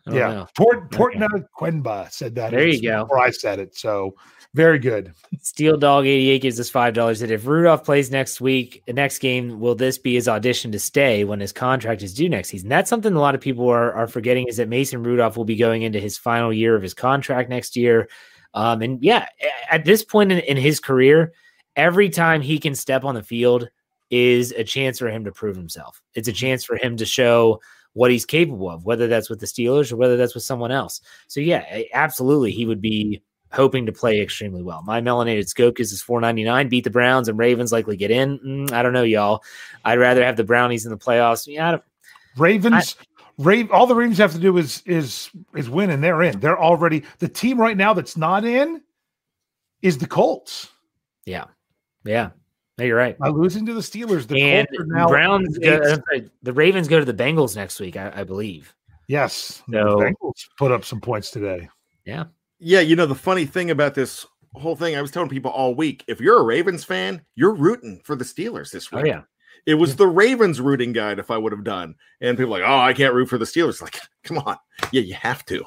Yeah, 0.08 0.34
know. 0.34 0.48
Port 0.56 0.92
Portna 0.92 1.28
okay. 1.34 1.46
Quenba 1.58 2.12
said 2.12 2.36
that. 2.36 2.52
There 2.52 2.68
you 2.68 2.82
go. 2.82 3.06
Before 3.06 3.20
I 3.20 3.32
said 3.32 3.58
it, 3.58 3.76
so 3.76 4.16
very 4.54 4.78
good. 4.78 5.14
Steel 5.42 5.78
Dog 5.78 6.06
eighty 6.06 6.30
eight 6.30 6.44
gives 6.44 6.60
us 6.60 6.70
five 6.70 6.94
dollars. 6.94 7.20
That 7.22 7.32
if 7.32 7.48
Rudolph 7.48 7.84
plays 7.84 8.12
next 8.12 8.40
week, 8.40 8.84
the 8.86 8.94
next 8.94 9.20
game, 9.20 9.60
will 9.60 9.74
this 9.74 9.98
be 9.98 10.14
his 10.14 10.28
audition 10.28 10.72
to 10.74 10.80
stay 10.80 11.24
when 11.24 11.40
his 11.40 11.52
contract 11.52 12.04
is 12.04 12.14
due 12.14 12.30
next 12.30 12.50
season? 12.50 12.70
That's 12.70 12.90
something 12.90 13.14
a 13.14 13.20
lot 13.20 13.36
of 13.36 13.42
people 13.42 13.68
are 13.68 13.94
are 13.94 14.08
forgetting 14.08 14.48
is 14.48 14.58
that 14.58 14.70
Mason 14.70 15.02
Rudolph 15.02 15.38
will 15.38 15.46
be 15.46 15.56
going 15.56 15.82
into 15.82 16.00
his 16.00 16.18
final 16.18 16.54
year 16.54 16.76
of 16.76 16.84
his 16.84 16.94
contract 16.94 17.50
next 17.50 17.76
year. 17.76 18.08
Um, 18.54 18.82
and 18.82 19.04
yeah, 19.04 19.28
at 19.72 19.86
this 19.86 20.04
point 20.04 20.32
in, 20.32 20.40
in 20.40 20.58
his 20.58 20.80
career, 20.80 21.34
every 21.76 22.10
time 22.10 22.42
he 22.42 22.60
can 22.60 22.76
step 22.76 23.04
on 23.04 23.16
the 23.16 23.24
field 23.24 23.68
is 24.12 24.52
a 24.52 24.64
chance 24.64 25.00
for 25.00 25.10
him 25.10 25.26
to 25.26 25.32
prove 25.32 25.56
himself. 25.56 26.02
It's 26.14 26.28
a 26.28 26.34
chance 26.34 26.64
for 26.64 26.78
him 26.78 26.96
to 26.98 27.06
show 27.06 27.60
what 27.96 28.12
he's 28.12 28.26
capable 28.26 28.70
of, 28.70 28.86
whether 28.86 29.08
that's 29.08 29.30
with 29.30 29.40
the 29.40 29.46
Steelers 29.46 29.92
or 29.92 29.96
whether 29.96 30.18
that's 30.18 30.36
with 30.36 30.44
someone 30.44 30.72
else. 30.72 31.02
So 31.28 31.40
yeah, 31.40 31.82
absolutely, 31.94 32.52
he 32.52 32.66
would 32.66 32.82
be 32.82 33.24
hoping 33.52 33.86
to 33.86 33.94
play 33.94 34.20
extremely 34.20 34.62
well. 34.62 34.84
My 34.84 35.00
melanated 35.00 35.48
scope 35.48 35.80
is 35.80 36.02
499. 36.02 36.68
Beat 36.68 36.84
the 36.84 36.90
Browns 36.90 37.30
and 37.30 37.40
Ravens 37.40 37.72
likely 37.72 37.96
get 37.96 38.12
in. 38.12 38.38
Mm, 38.40 38.72
I 38.74 38.84
don't 38.84 38.92
know, 38.92 39.04
y'all. 39.04 39.44
I'd 39.86 39.98
rather 39.98 40.26
have 40.26 40.36
the 40.36 40.44
Brownies 40.44 40.86
in 40.86 40.92
the 40.92 40.98
playoffs. 40.98 41.48
Yeah, 41.48 41.78
Ravens. 42.38 42.98
I, 43.00 43.06
Rave, 43.38 43.72
all 43.72 43.88
the 43.88 43.96
Ravens 43.96 44.18
have 44.18 44.34
to 44.34 44.40
do 44.40 44.58
is 44.58 44.84
is 44.86 45.30
is 45.56 45.70
win, 45.70 45.90
and 45.90 46.04
they're 46.04 46.22
in. 46.22 46.40
They're 46.42 46.60
already 46.60 47.04
the 47.20 47.30
team 47.30 47.60
right 47.60 47.78
now 47.78 47.94
that's 47.94 48.18
not 48.18 48.44
in 48.44 48.82
is 49.82 49.98
the 49.98 50.08
Colts. 50.08 50.70
Yeah, 51.26 51.46
yeah. 52.04 52.32
No, 52.78 52.86
you're 52.86 52.98
right. 52.98 53.18
By 53.18 53.30
losing 53.30 53.66
to 53.68 53.74
the 53.74 53.82
Steelers, 53.82 54.28
the 54.28 54.42
and 54.42 54.68
Browns, 55.08 55.58
go, 55.58 55.96
the 56.44 56.54
Ravens 56.54 56.88
go 56.88 57.00
to 57.00 57.06
the 57.06 57.14
Bengals 57.14 57.56
next 57.56 57.80
week, 57.80 57.96
I, 57.96 58.12
I 58.14 58.24
believe. 58.24 58.74
Yes, 59.08 59.64
so, 59.70 60.00
the 60.00 60.14
Bengals 60.14 60.48
put 60.58 60.72
up 60.72 60.84
some 60.84 61.00
points 61.00 61.32
today. 61.32 61.70
Yeah, 62.06 62.26
yeah. 62.60 62.82
You 62.82 62.96
know 62.96 63.06
the 63.06 63.16
funny 63.16 63.46
thing 63.46 63.72
about 63.72 63.96
this 63.96 64.26
whole 64.56 64.76
thing, 64.76 64.96
I 64.96 65.02
was 65.02 65.12
telling 65.12 65.30
people 65.30 65.52
all 65.52 65.74
week: 65.74 66.04
if 66.08 66.20
you're 66.20 66.40
a 66.40 66.44
Ravens 66.44 66.84
fan, 66.84 67.22
you're 67.36 67.54
rooting 67.54 68.02
for 68.04 68.16
the 68.16 68.26
Steelers 68.26 68.72
this 68.72 68.90
oh, 68.92 68.98
week. 68.98 69.06
Oh 69.06 69.08
yeah. 69.08 69.22
It 69.66 69.76
was 69.76 69.92
yeah. 69.92 69.96
the 69.98 70.08
Ravens 70.08 70.62
rooting 70.62 70.94
guide 70.94 71.18
if 71.18 71.32
I 71.32 71.38
would 71.38 71.52
have 71.52 71.64
done. 71.64 71.96
And 72.22 72.38
people 72.38 72.52
like, 72.52 72.64
oh, 72.64 72.78
I 72.78 72.94
can't 72.94 73.14
root 73.14 73.30
for 73.30 73.38
the 73.38 73.46
Steelers. 73.46 73.82
Like, 73.86 74.00
come 74.24 74.38
on. 74.40 74.58
Yeah, 74.92 75.02
you 75.02 75.16
have 75.16 75.46
to. 75.46 75.64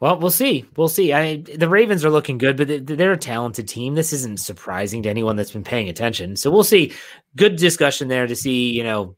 Well, 0.00 0.18
we'll 0.18 0.30
see. 0.30 0.64
We'll 0.76 0.88
see. 0.88 1.12
I 1.12 1.38
the 1.38 1.68
Ravens 1.68 2.04
are 2.04 2.10
looking 2.10 2.38
good, 2.38 2.56
but 2.56 2.86
they're 2.86 3.12
a 3.12 3.16
talented 3.16 3.66
team. 3.66 3.94
This 3.94 4.12
isn't 4.12 4.38
surprising 4.38 5.02
to 5.02 5.08
anyone 5.08 5.34
that's 5.34 5.50
been 5.50 5.64
paying 5.64 5.88
attention. 5.88 6.36
So 6.36 6.50
we'll 6.50 6.64
see. 6.64 6.92
Good 7.34 7.56
discussion 7.56 8.06
there 8.06 8.26
to 8.28 8.36
see. 8.36 8.70
You 8.70 8.84
know, 8.84 9.16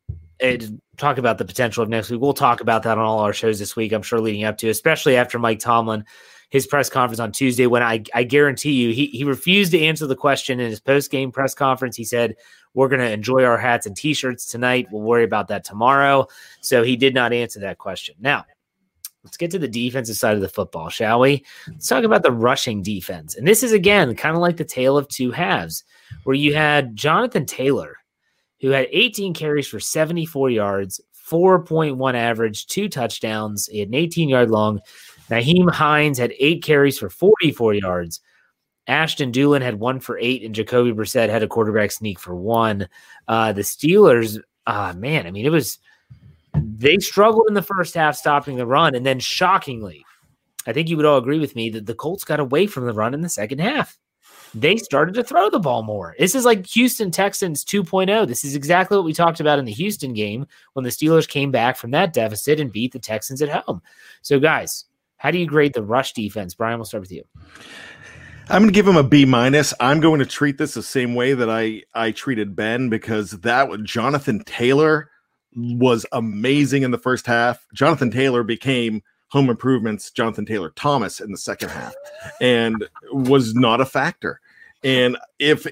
talk 0.97 1.19
about 1.19 1.37
the 1.37 1.45
potential 1.45 1.83
of 1.83 1.91
next 1.91 2.11
week. 2.11 2.21
We'll 2.21 2.33
talk 2.33 2.63
about 2.63 2.83
that 2.85 2.97
on 2.97 3.05
all 3.05 3.19
our 3.21 3.35
shows 3.35 3.59
this 3.59 3.77
week. 3.77 3.93
I'm 3.93 4.03
sure 4.03 4.21
leading 4.21 4.45
up 4.45 4.57
to, 4.59 4.71
especially 4.71 5.17
after 5.17 5.39
Mike 5.39 5.59
Tomlin, 5.59 6.05
his 6.49 6.67
press 6.67 6.89
conference 6.89 7.21
on 7.21 7.33
Tuesday. 7.33 7.67
When 7.67 7.83
I 7.83 8.03
I 8.15 8.23
guarantee 8.23 8.73
you, 8.73 8.95
he 8.95 9.07
he 9.07 9.25
refused 9.25 9.73
to 9.73 9.81
answer 9.81 10.07
the 10.07 10.17
question 10.17 10.61
in 10.61 10.71
his 10.71 10.81
post 10.81 11.11
game 11.11 11.31
press 11.31 11.55
conference. 11.55 11.95
He 11.95 12.05
said, 12.05 12.37
"We're 12.73 12.89
going 12.89 13.01
to 13.01 13.11
enjoy 13.11 13.45
our 13.45 13.59
hats 13.59 13.85
and 13.85 13.95
t-shirts 13.95 14.47
tonight. 14.47 14.89
We'll 14.91 15.03
worry 15.03 15.25
about 15.25 15.49
that 15.49 15.63
tomorrow." 15.63 16.27
So 16.63 16.83
he 16.83 16.97
did 16.97 17.15
not 17.15 17.35
answer 17.35 17.61
that 17.61 17.77
question. 17.77 18.15
Now 18.19 18.47
Let's 19.25 19.37
get 19.37 19.51
to 19.51 19.59
the 19.59 19.69
defensive 19.69 20.17
side 20.17 20.35
of 20.35 20.41
the 20.41 20.49
football, 20.49 20.89
shall 20.89 21.21
we? 21.21 21.45
Let's 21.69 21.89
talk 21.89 22.05
about 22.05 22.23
the 22.23 22.33
rushing 22.33 22.83
defense. 22.83 23.37
And 23.37 23.47
this 23.47 23.63
is, 23.63 23.73
again, 23.73 24.15
kind 24.15 24.35
of 24.35 24.41
like 24.41 24.57
the 24.57 24.65
tale 24.65 24.97
of 24.97 25.09
two 25.09 25.31
halves, 25.31 25.85
where 26.25 26.37
you 26.37 26.55
had 26.55 26.97
Jonathan 26.97 27.45
Taylor, 27.45 27.97
who 28.61 28.71
had 28.71 28.89
18 28.91 29.35
carries 29.35 29.69
for 29.69 29.79
74 29.79 30.51
yards, 30.51 31.01
4.1 31.31 32.15
average, 32.15 32.67
two 32.67 32.89
touchdowns. 32.89 33.67
He 33.67 33.81
had 33.81 33.89
an 33.89 33.95
18 33.95 34.29
yard 34.29 34.51
long. 34.51 34.81
Nyheim 35.29 35.71
Hines 35.71 36.19
had 36.19 36.33
eight 36.41 36.63
carries 36.63 36.99
for 36.99 37.11
44 37.11 37.75
yards. 37.75 38.21
Ashton 38.87 39.31
Dulin 39.31 39.63
had 39.63 39.79
one 39.79 40.01
for 40.01 40.19
eight, 40.19 40.43
and 40.43 40.55
Jacoby 40.55 40.93
Brissett 40.93 41.29
had 41.29 41.43
a 41.43 41.49
quarterback 41.49 41.93
sneak 41.93 42.19
for 42.19 42.35
one. 42.35 42.89
Uh, 43.29 43.53
the 43.53 43.61
Steelers, 43.61 44.41
uh, 44.67 44.95
man, 44.97 45.27
I 45.27 45.31
mean, 45.31 45.47
it 45.47 45.51
was 45.51 45.79
they 46.65 46.99
struggled 46.99 47.47
in 47.49 47.55
the 47.55 47.63
first 47.63 47.95
half 47.95 48.17
stopping 48.17 48.57
the 48.57 48.67
run, 48.67 48.95
and 48.95 49.05
then 49.05 49.19
shockingly, 49.21 50.05
I 50.67 50.73
think 50.73 50.89
you 50.89 50.97
would 50.97 51.07
all 51.07 51.19
agree 51.19 51.39
with 51.39 51.57
me 51.57 51.71
that 51.71 51.87
the 51.87 51.95
Colts 51.95 52.25
got 52.25 52.41
away 52.41 52.67
from 52.67 52.87
the 52.87 52.93
run 52.93 53.15
in 53.15 53.21
the 53.21 53.29
second 53.29 53.61
half. 53.61 53.99
They 54.53 54.77
started 54.79 55.15
to 55.15 55.23
throw 55.23 55.49
the 55.49 55.61
ball 55.61 55.83
more. 55.83 56.15
This 56.19 56.35
is 56.35 56.45
like 56.45 56.67
Houston 56.67 57.11
Texans 57.11 57.65
2.0. 57.65 58.27
This 58.27 58.45
is 58.45 58.57
exactly 58.57 58.97
what 58.97 59.05
we 59.05 59.13
talked 59.13 59.39
about 59.39 59.61
in 59.61 59.65
the 59.65 59.73
Houston 59.73 60.13
game 60.13 60.47
when 60.73 60.85
the 60.85 60.91
Steelers 60.91 61.29
came 61.29 61.53
back 61.53 61.77
from 61.77 61.93
that 61.93 62.13
deficit 62.13 62.59
and 62.59 62.73
beat 62.73 62.93
the 62.93 62.99
Texans 62.99 63.41
at 63.43 63.49
home. 63.49 63.81
So, 64.23 64.41
guys, 64.41 64.87
how 65.19 65.31
do 65.31 65.39
you 65.39 65.47
grade 65.47 65.73
the 65.73 65.85
rush 65.85 66.15
defense? 66.15 66.55
Brian, 66.55 66.79
we'll 66.79 66.85
start 66.85 67.03
with 67.03 67.13
you. 67.13 67.23
I'm 68.49 68.63
going 68.63 68.73
to 68.73 68.75
give 68.75 68.89
him 68.89 68.97
a 68.97 69.05
B 69.05 69.25
minus. 69.25 69.73
I'm 69.79 70.01
going 70.01 70.19
to 70.19 70.27
treat 70.27 70.59
this 70.59 70.75
the 70.75 70.83
same 70.83 71.15
way 71.15 71.35
that 71.35 71.49
I 71.49 71.85
I 71.95 72.11
treated 72.11 72.57
Ben 72.57 72.89
because 72.89 73.31
that 73.31 73.69
was 73.69 73.83
Jonathan 73.83 74.43
Taylor 74.45 75.11
was 75.57 76.07
amazing 76.13 76.83
in 76.83 76.91
the 76.91 76.99
first 76.99 77.27
half. 77.27 77.67
Jonathan 77.75 78.11
Taylor 78.11 78.43
became 78.43 79.03
home 79.31 79.49
improvements 79.49 80.11
Jonathan 80.11 80.45
Taylor 80.45 80.71
Thomas 80.77 81.21
in 81.21 81.31
the 81.31 81.39
second 81.39 81.71
half 81.71 81.95
and 82.41 82.89
was 83.13 83.55
not 83.55 83.81
a 83.81 83.87
factor. 83.87 84.41
And 84.83 85.17
if 85.39 85.67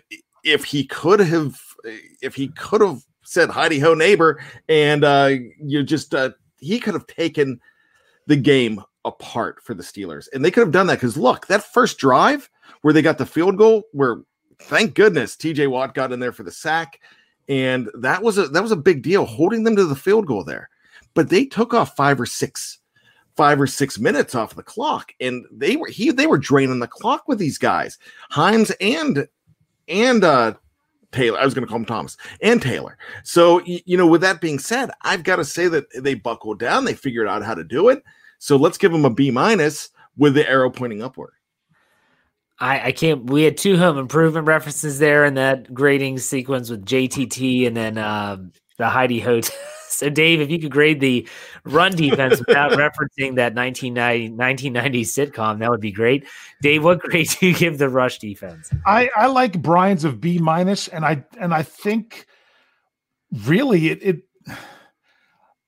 if 0.44 0.64
he 0.64 0.84
could 0.84 1.20
have 1.20 1.60
if 2.22 2.34
he 2.34 2.48
could 2.48 2.80
have 2.80 3.02
said 3.24 3.50
Heidi 3.50 3.78
ho 3.78 3.94
neighbor 3.94 4.42
and 4.68 5.04
uh 5.04 5.30
you 5.60 5.82
just 5.82 6.14
uh 6.14 6.30
he 6.60 6.78
could 6.78 6.94
have 6.94 7.06
taken 7.06 7.60
the 8.26 8.36
game 8.36 8.82
apart 9.04 9.62
for 9.62 9.74
the 9.74 9.82
Steelers. 9.82 10.28
And 10.32 10.44
they 10.44 10.50
could 10.50 10.60
have 10.60 10.72
done 10.72 10.86
that 10.88 10.96
because 10.96 11.16
look, 11.16 11.46
that 11.48 11.64
first 11.64 11.98
drive 11.98 12.48
where 12.82 12.94
they 12.94 13.02
got 13.02 13.18
the 13.18 13.26
field 13.26 13.56
goal, 13.56 13.84
where 13.92 14.22
thank 14.60 14.94
goodness 14.94 15.36
TJ 15.36 15.68
Watt 15.68 15.94
got 15.94 16.12
in 16.12 16.20
there 16.20 16.32
for 16.32 16.42
the 16.42 16.52
sack 16.52 17.00
and 17.48 17.88
that 17.94 18.22
was 18.22 18.38
a 18.38 18.48
that 18.48 18.62
was 18.62 18.72
a 18.72 18.76
big 18.76 19.02
deal 19.02 19.24
holding 19.24 19.64
them 19.64 19.76
to 19.76 19.84
the 19.84 19.96
field 19.96 20.26
goal 20.26 20.44
there 20.44 20.68
but 21.14 21.28
they 21.28 21.44
took 21.44 21.74
off 21.74 21.96
five 21.96 22.20
or 22.20 22.26
six 22.26 22.78
five 23.38 23.60
or 23.60 23.68
six 23.68 24.00
minutes 24.00 24.34
off 24.34 24.56
the 24.56 24.64
clock, 24.64 25.12
and 25.20 25.46
they 25.52 25.76
were 25.76 25.86
he 25.86 26.10
they 26.10 26.26
were 26.26 26.38
draining 26.38 26.80
the 26.80 26.88
clock 26.88 27.28
with 27.28 27.38
these 27.38 27.56
guys, 27.56 27.96
Hines 28.30 28.72
and 28.80 29.28
and 29.86 30.24
uh 30.24 30.54
Taylor. 31.12 31.38
I 31.38 31.44
was 31.44 31.54
going 31.54 31.64
to 31.64 31.68
call 31.68 31.78
him 31.78 31.84
Thomas 31.84 32.16
and 32.42 32.60
Taylor. 32.60 32.98
So, 33.22 33.62
you 33.64 33.96
know, 33.96 34.08
with 34.08 34.20
that 34.22 34.42
being 34.42 34.58
said, 34.58 34.90
I've 35.02 35.22
got 35.22 35.36
to 35.36 35.44
say 35.44 35.68
that 35.68 35.86
they 36.02 36.14
buckled 36.14 36.58
down. 36.58 36.84
They 36.84 36.94
figured 36.94 37.28
out 37.28 37.44
how 37.44 37.54
to 37.54 37.64
do 37.64 37.88
it. 37.88 38.02
So 38.40 38.56
let's 38.56 38.76
give 38.76 38.92
them 38.92 39.06
a 39.06 39.10
B 39.10 39.30
minus 39.30 39.88
with 40.18 40.34
the 40.34 40.46
arrow 40.46 40.68
pointing 40.68 41.02
upward. 41.02 41.32
I, 42.60 42.88
I 42.88 42.92
can't. 42.92 43.24
We 43.30 43.42
had 43.44 43.56
two 43.56 43.76
home 43.76 43.98
improvement 43.98 44.46
references 44.46 44.98
there 44.98 45.24
in 45.24 45.34
that 45.34 45.72
grading 45.72 46.18
sequence 46.18 46.70
with 46.70 46.84
JTT 46.84 47.66
and 47.66 47.76
then 47.76 47.98
uh, 47.98 48.38
the 48.78 48.88
Heidi 48.88 49.20
Hotel. 49.20 49.56
So, 49.90 50.08
Dave, 50.08 50.40
if 50.40 50.48
you 50.48 50.60
could 50.60 50.70
grade 50.70 51.00
the 51.00 51.26
run 51.64 51.90
defense 51.96 52.38
without 52.38 52.70
referencing 52.78 53.34
that 53.34 53.54
1990, 53.56 54.28
1990 54.30 55.02
sitcom, 55.02 55.58
that 55.58 55.70
would 55.70 55.80
be 55.80 55.90
great. 55.90 56.24
Dave, 56.62 56.84
what 56.84 57.00
grade 57.00 57.28
do 57.40 57.48
you 57.48 57.54
give 57.54 57.78
the 57.78 57.88
rush 57.88 58.20
defense? 58.20 58.70
I, 58.86 59.10
I 59.16 59.26
like 59.26 59.60
Brian's 59.60 60.04
of 60.04 60.20
B 60.20 60.38
minus, 60.38 60.86
and 60.86 61.04
I 61.04 61.24
and 61.40 61.52
I 61.52 61.64
think 61.64 62.26
really 63.44 63.88
it, 63.88 63.98
it 64.02 64.22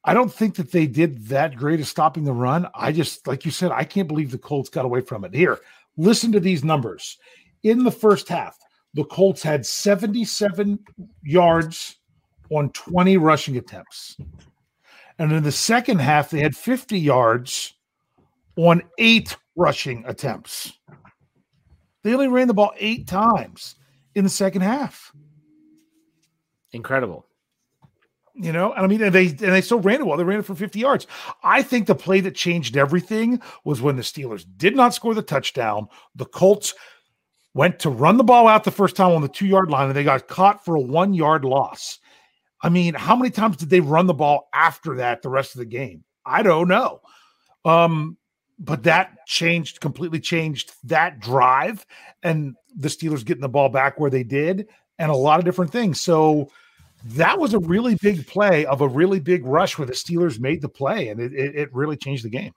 I 0.04 0.14
don't 0.14 0.32
think 0.32 0.54
that 0.56 0.73
they 0.73 0.87
did 0.87 1.28
that 1.28 1.56
great 1.56 1.80
of 1.80 1.87
stopping 1.87 2.25
the 2.25 2.32
run. 2.32 2.68
I 2.75 2.92
just, 2.92 3.26
like 3.26 3.44
you 3.44 3.50
said, 3.50 3.70
I 3.70 3.85
can't 3.85 4.09
believe 4.09 4.30
the 4.30 4.38
Colts 4.38 4.70
got 4.70 4.85
away 4.85 5.00
from 5.00 5.25
it. 5.25 5.35
Here, 5.35 5.59
listen 5.97 6.32
to 6.32 6.40
these 6.40 6.64
numbers. 6.64 7.18
In 7.62 7.85
the 7.85 7.90
first 7.90 8.28
half, 8.28 8.56
the 8.94 9.04
Colts 9.04 9.42
had 9.42 9.64
77 9.64 10.78
yards 11.23 11.97
on 12.50 12.70
20 12.70 13.16
rushing 13.18 13.56
attempts. 13.56 14.16
And 15.18 15.32
in 15.32 15.42
the 15.42 15.52
second 15.52 16.00
half, 16.00 16.30
they 16.30 16.40
had 16.40 16.56
50 16.56 16.99
yards 16.99 17.75
on 18.56 18.82
eight 18.99 19.37
rushing 19.54 20.04
attempts. 20.06 20.73
They 22.02 22.14
only 22.14 22.28
ran 22.28 22.49
the 22.49 22.54
ball 22.54 22.73
eight 22.78 23.06
times 23.06 23.76
in 24.14 24.25
the 24.25 24.30
second 24.30 24.62
half. 24.62 25.12
Incredible. 26.73 27.26
You 28.42 28.52
know, 28.52 28.73
and 28.73 28.82
I 28.82 28.87
mean, 28.87 29.02
and 29.02 29.14
they 29.14 29.26
and 29.26 29.38
they 29.38 29.61
still 29.61 29.80
ran 29.80 30.00
it 30.00 30.06
well. 30.06 30.16
They 30.16 30.25
ran 30.25 30.38
it 30.38 30.47
for 30.47 30.54
50 30.54 30.78
yards. 30.78 31.06
I 31.42 31.62
think 31.62 31.87
the 31.87 31.94
play 31.94 32.20
that 32.20 32.35
changed 32.35 32.75
everything 32.75 33.42
was 33.64 33.82
when 33.82 33.97
the 33.97 34.02
Steelers 34.02 34.47
did 34.56 34.75
not 34.75 34.94
score 34.94 35.14
the 35.14 35.20
touchdown. 35.20 35.88
The 36.14 36.25
Colts 36.25 36.75
went 37.52 37.78
to 37.80 37.90
run 37.90 38.16
the 38.16 38.25
ball 38.25 38.49
out 38.49 38.64
the 38.64 38.70
first 38.70 38.97
time 38.97 39.12
on 39.12 39.20
the 39.20 39.28
two 39.28 39.47
yard 39.47 39.70
line, 39.70 39.88
and 39.88 39.97
they 39.97 40.04
got 40.04 40.26
caught 40.26 40.64
for 40.64 40.75
a 40.75 40.80
one 40.80 41.12
yard 41.12 41.44
loss. 41.44 41.99
I 42.62 42.70
mean, 42.70 42.94
how 42.94 43.14
many 43.14 43.30
times 43.30 43.59
did 43.59 43.68
they 43.68 43.80
run 43.80 44.06
the 44.06 44.14
ball 44.14 44.49
after 44.54 44.97
that 44.97 45.20
the 45.20 45.28
rest 45.28 45.54
of 45.54 45.59
the 45.59 45.66
game? 45.66 46.04
I 46.25 46.42
don't 46.42 46.68
know. 46.68 47.00
Um, 47.64 48.16
but 48.59 48.85
that 48.85 49.26
changed 49.26 49.80
completely 49.80 50.20
changed 50.20 50.73
that 50.85 51.20
drive 51.20 51.85
and 52.23 52.54
the 52.76 52.88
Steelers 52.88 53.25
getting 53.25 53.40
the 53.40 53.49
ball 53.49 53.70
back 53.70 53.99
where 53.99 54.11
they 54.11 54.23
did 54.23 54.68
and 54.99 55.11
a 55.11 55.16
lot 55.16 55.38
of 55.38 55.47
different 55.47 55.73
things. 55.73 56.00
So 56.00 56.50
that 57.04 57.38
was 57.38 57.54
a 57.54 57.59
really 57.59 57.95
big 57.97 58.26
play 58.26 58.66
of 58.66 58.80
a 58.80 58.88
really 58.88 59.21
big 59.21 59.45
rush 59.45 59.78
where 59.78 59.87
the 59.87 59.92
Steelers 59.92 60.38
made 60.38 60.61
the 60.61 60.69
play 60.69 61.09
and 61.09 61.21
it, 61.21 61.33
it, 61.33 61.57
it 61.57 61.75
really 61.75 61.97
changed 61.97 62.25
the 62.25 62.30
game. 62.30 62.52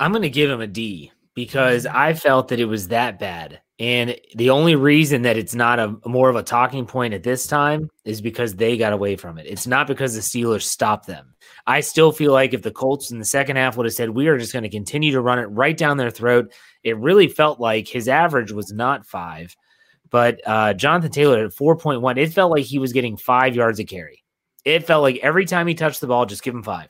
I'm 0.00 0.12
going 0.12 0.22
to 0.22 0.30
give 0.30 0.50
him 0.50 0.60
a 0.60 0.66
D 0.66 1.12
because 1.34 1.86
I 1.86 2.14
felt 2.14 2.48
that 2.48 2.60
it 2.60 2.64
was 2.64 2.88
that 2.88 3.18
bad. 3.18 3.60
And 3.80 4.16
the 4.34 4.50
only 4.50 4.74
reason 4.74 5.22
that 5.22 5.36
it's 5.36 5.54
not 5.54 5.78
a 5.78 5.96
more 6.04 6.28
of 6.28 6.34
a 6.34 6.42
talking 6.42 6.84
point 6.84 7.14
at 7.14 7.22
this 7.22 7.46
time 7.46 7.88
is 8.04 8.20
because 8.20 8.54
they 8.54 8.76
got 8.76 8.92
away 8.92 9.14
from 9.14 9.38
it. 9.38 9.46
It's 9.46 9.66
not 9.66 9.86
because 9.86 10.14
the 10.14 10.20
Steelers 10.20 10.62
stopped 10.62 11.06
them. 11.06 11.34
I 11.66 11.80
still 11.80 12.10
feel 12.10 12.32
like 12.32 12.54
if 12.54 12.62
the 12.62 12.72
Colts 12.72 13.12
in 13.12 13.20
the 13.20 13.24
second 13.24 13.54
half 13.54 13.76
would 13.76 13.86
have 13.86 13.94
said, 13.94 14.10
we 14.10 14.26
are 14.26 14.38
just 14.38 14.52
going 14.52 14.64
to 14.64 14.68
continue 14.68 15.12
to 15.12 15.20
run 15.20 15.38
it 15.38 15.44
right 15.44 15.76
down 15.76 15.96
their 15.96 16.10
throat, 16.10 16.52
it 16.82 16.98
really 16.98 17.28
felt 17.28 17.60
like 17.60 17.86
his 17.86 18.08
average 18.08 18.50
was 18.50 18.72
not 18.72 19.06
five. 19.06 19.54
But 20.10 20.40
uh, 20.46 20.74
Jonathan 20.74 21.10
Taylor 21.10 21.44
at 21.44 21.52
4.1, 21.52 22.16
it 22.18 22.32
felt 22.32 22.50
like 22.50 22.64
he 22.64 22.78
was 22.78 22.92
getting 22.92 23.16
five 23.16 23.54
yards 23.54 23.78
a 23.78 23.84
carry. 23.84 24.24
It 24.64 24.86
felt 24.86 25.02
like 25.02 25.18
every 25.22 25.44
time 25.44 25.66
he 25.66 25.74
touched 25.74 26.00
the 26.00 26.06
ball, 26.06 26.26
just 26.26 26.42
give 26.42 26.54
him 26.54 26.62
five. 26.62 26.88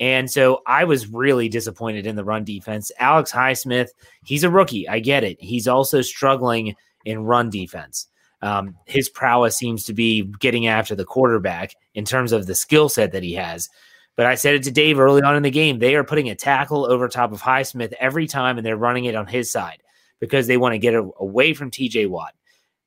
And 0.00 0.30
so 0.30 0.62
I 0.66 0.84
was 0.84 1.06
really 1.06 1.48
disappointed 1.48 2.06
in 2.06 2.16
the 2.16 2.24
run 2.24 2.44
defense. 2.44 2.90
Alex 2.98 3.30
Highsmith, 3.30 3.88
he's 4.24 4.44
a 4.44 4.50
rookie. 4.50 4.88
I 4.88 4.98
get 4.98 5.22
it. 5.24 5.40
He's 5.40 5.68
also 5.68 6.02
struggling 6.02 6.74
in 7.04 7.24
run 7.24 7.50
defense. 7.50 8.08
Um, 8.40 8.76
his 8.86 9.08
prowess 9.08 9.56
seems 9.56 9.84
to 9.84 9.94
be 9.94 10.22
getting 10.40 10.66
after 10.66 10.96
the 10.96 11.04
quarterback 11.04 11.74
in 11.94 12.04
terms 12.04 12.32
of 12.32 12.46
the 12.46 12.56
skill 12.56 12.88
set 12.88 13.12
that 13.12 13.22
he 13.22 13.34
has. 13.34 13.68
But 14.16 14.26
I 14.26 14.34
said 14.34 14.56
it 14.56 14.64
to 14.64 14.72
Dave 14.72 14.98
early 14.98 15.22
on 15.22 15.36
in 15.36 15.44
the 15.44 15.50
game. 15.50 15.78
They 15.78 15.94
are 15.94 16.04
putting 16.04 16.28
a 16.28 16.34
tackle 16.34 16.84
over 16.84 17.06
top 17.06 17.32
of 17.32 17.40
Highsmith 17.40 17.92
every 18.00 18.26
time, 18.26 18.58
and 18.58 18.66
they're 18.66 18.76
running 18.76 19.04
it 19.04 19.14
on 19.14 19.26
his 19.26 19.50
side 19.50 19.82
because 20.22 20.46
they 20.46 20.56
want 20.56 20.72
to 20.72 20.78
get 20.78 20.94
away 20.94 21.52
from 21.52 21.68
TJ 21.68 22.08
Watt. 22.08 22.32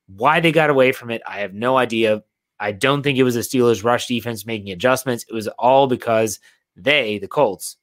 Why 0.06 0.40
they 0.40 0.52
got 0.52 0.70
away 0.70 0.90
from 0.90 1.10
it, 1.10 1.20
I 1.28 1.40
have 1.40 1.52
no 1.52 1.76
idea. 1.76 2.22
I 2.58 2.72
don't 2.72 3.02
think 3.02 3.18
it 3.18 3.24
was 3.24 3.34
the 3.34 3.42
Steelers' 3.42 3.84
rush 3.84 4.06
defense 4.06 4.46
making 4.46 4.70
adjustments. 4.70 5.26
It 5.28 5.34
was 5.34 5.46
all 5.46 5.86
because 5.86 6.40
they, 6.76 7.18
the 7.18 7.28
Colts, 7.28 7.76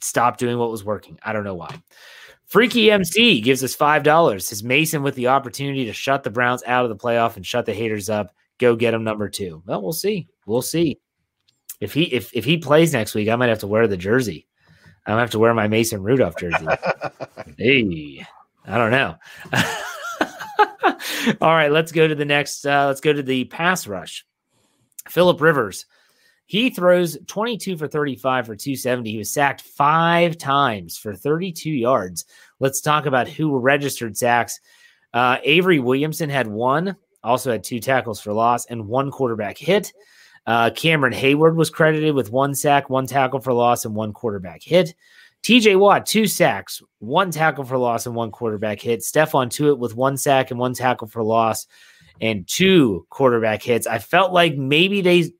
stopped 0.00 0.40
doing 0.40 0.58
what 0.58 0.72
was 0.72 0.82
working. 0.82 1.16
I 1.22 1.32
don't 1.32 1.44
know 1.44 1.54
why. 1.54 1.80
Freaky 2.46 2.90
MC 2.90 3.40
gives 3.40 3.62
us 3.62 3.76
$5. 3.76 4.48
His 4.50 4.64
Mason 4.64 5.04
with 5.04 5.14
the 5.14 5.28
opportunity 5.28 5.84
to 5.84 5.92
shut 5.92 6.24
the 6.24 6.30
Browns 6.30 6.64
out 6.66 6.84
of 6.84 6.88
the 6.88 6.96
playoff 6.96 7.36
and 7.36 7.46
shut 7.46 7.66
the 7.66 7.72
haters 7.72 8.10
up. 8.10 8.34
Go 8.58 8.74
get 8.74 8.94
him 8.94 9.04
number 9.04 9.28
two. 9.28 9.62
Well, 9.64 9.80
we'll 9.80 9.92
see. 9.92 10.26
We'll 10.44 10.60
see. 10.60 10.98
If 11.80 11.94
he 11.94 12.02
if 12.02 12.34
if 12.34 12.44
he 12.44 12.58
plays 12.58 12.92
next 12.92 13.14
week, 13.14 13.28
I 13.28 13.36
might 13.36 13.48
have 13.48 13.60
to 13.60 13.68
wear 13.68 13.86
the 13.86 13.96
jersey. 13.96 14.48
I 15.06 15.14
might 15.14 15.20
have 15.20 15.30
to 15.30 15.38
wear 15.38 15.54
my 15.54 15.68
Mason 15.68 16.02
Rudolph 16.02 16.36
jersey. 16.36 16.66
hey, 17.58 18.26
I 18.66 18.78
don't 18.78 18.90
know. 18.90 19.16
All 21.40 21.54
right, 21.54 21.70
let's 21.70 21.92
go 21.92 22.06
to 22.06 22.14
the 22.14 22.24
next. 22.24 22.66
Uh, 22.66 22.86
let's 22.86 23.00
go 23.00 23.12
to 23.12 23.22
the 23.22 23.44
pass 23.44 23.86
rush. 23.86 24.24
Philip 25.08 25.40
Rivers 25.40 25.86
he 26.52 26.68
throws 26.68 27.16
22 27.28 27.78
for 27.78 27.88
35 27.88 28.44
for 28.44 28.54
270. 28.54 29.10
He 29.10 29.16
was 29.16 29.30
sacked 29.30 29.62
five 29.62 30.36
times 30.36 30.98
for 30.98 31.14
32 31.14 31.70
yards. 31.70 32.26
Let's 32.60 32.82
talk 32.82 33.06
about 33.06 33.26
who 33.26 33.58
registered 33.58 34.18
sacks. 34.18 34.60
Uh, 35.14 35.38
Avery 35.44 35.78
Williamson 35.78 36.28
had 36.28 36.46
one, 36.46 36.94
also 37.24 37.52
had 37.52 37.64
two 37.64 37.80
tackles 37.80 38.20
for 38.20 38.34
loss 38.34 38.66
and 38.66 38.86
one 38.86 39.10
quarterback 39.10 39.56
hit. 39.56 39.94
Uh, 40.46 40.68
Cameron 40.68 41.14
Heyward 41.14 41.54
was 41.54 41.70
credited 41.70 42.14
with 42.14 42.30
one 42.30 42.54
sack, 42.54 42.90
one 42.90 43.06
tackle 43.06 43.40
for 43.40 43.54
loss, 43.54 43.86
and 43.86 43.94
one 43.94 44.12
quarterback 44.12 44.62
hit. 44.62 44.94
TJ 45.42 45.78
Watt, 45.78 46.06
two 46.06 46.26
sacks, 46.26 46.82
one 46.98 47.30
tackle 47.30 47.64
for 47.64 47.76
loss, 47.76 48.06
and 48.06 48.14
one 48.14 48.30
quarterback 48.30 48.80
hit. 48.80 49.00
Stephon 49.00 49.48
Tuitt 49.48 49.78
with 49.78 49.96
one 49.96 50.16
sack 50.16 50.50
and 50.50 50.60
one 50.60 50.74
tackle 50.74 51.08
for 51.08 51.22
loss 51.22 51.66
and 52.20 52.46
two 52.46 53.06
quarterback 53.10 53.62
hits. 53.62 53.86
I 53.86 53.98
felt 53.98 54.32
like 54.32 54.56
maybe 54.56 55.00
they 55.00 55.32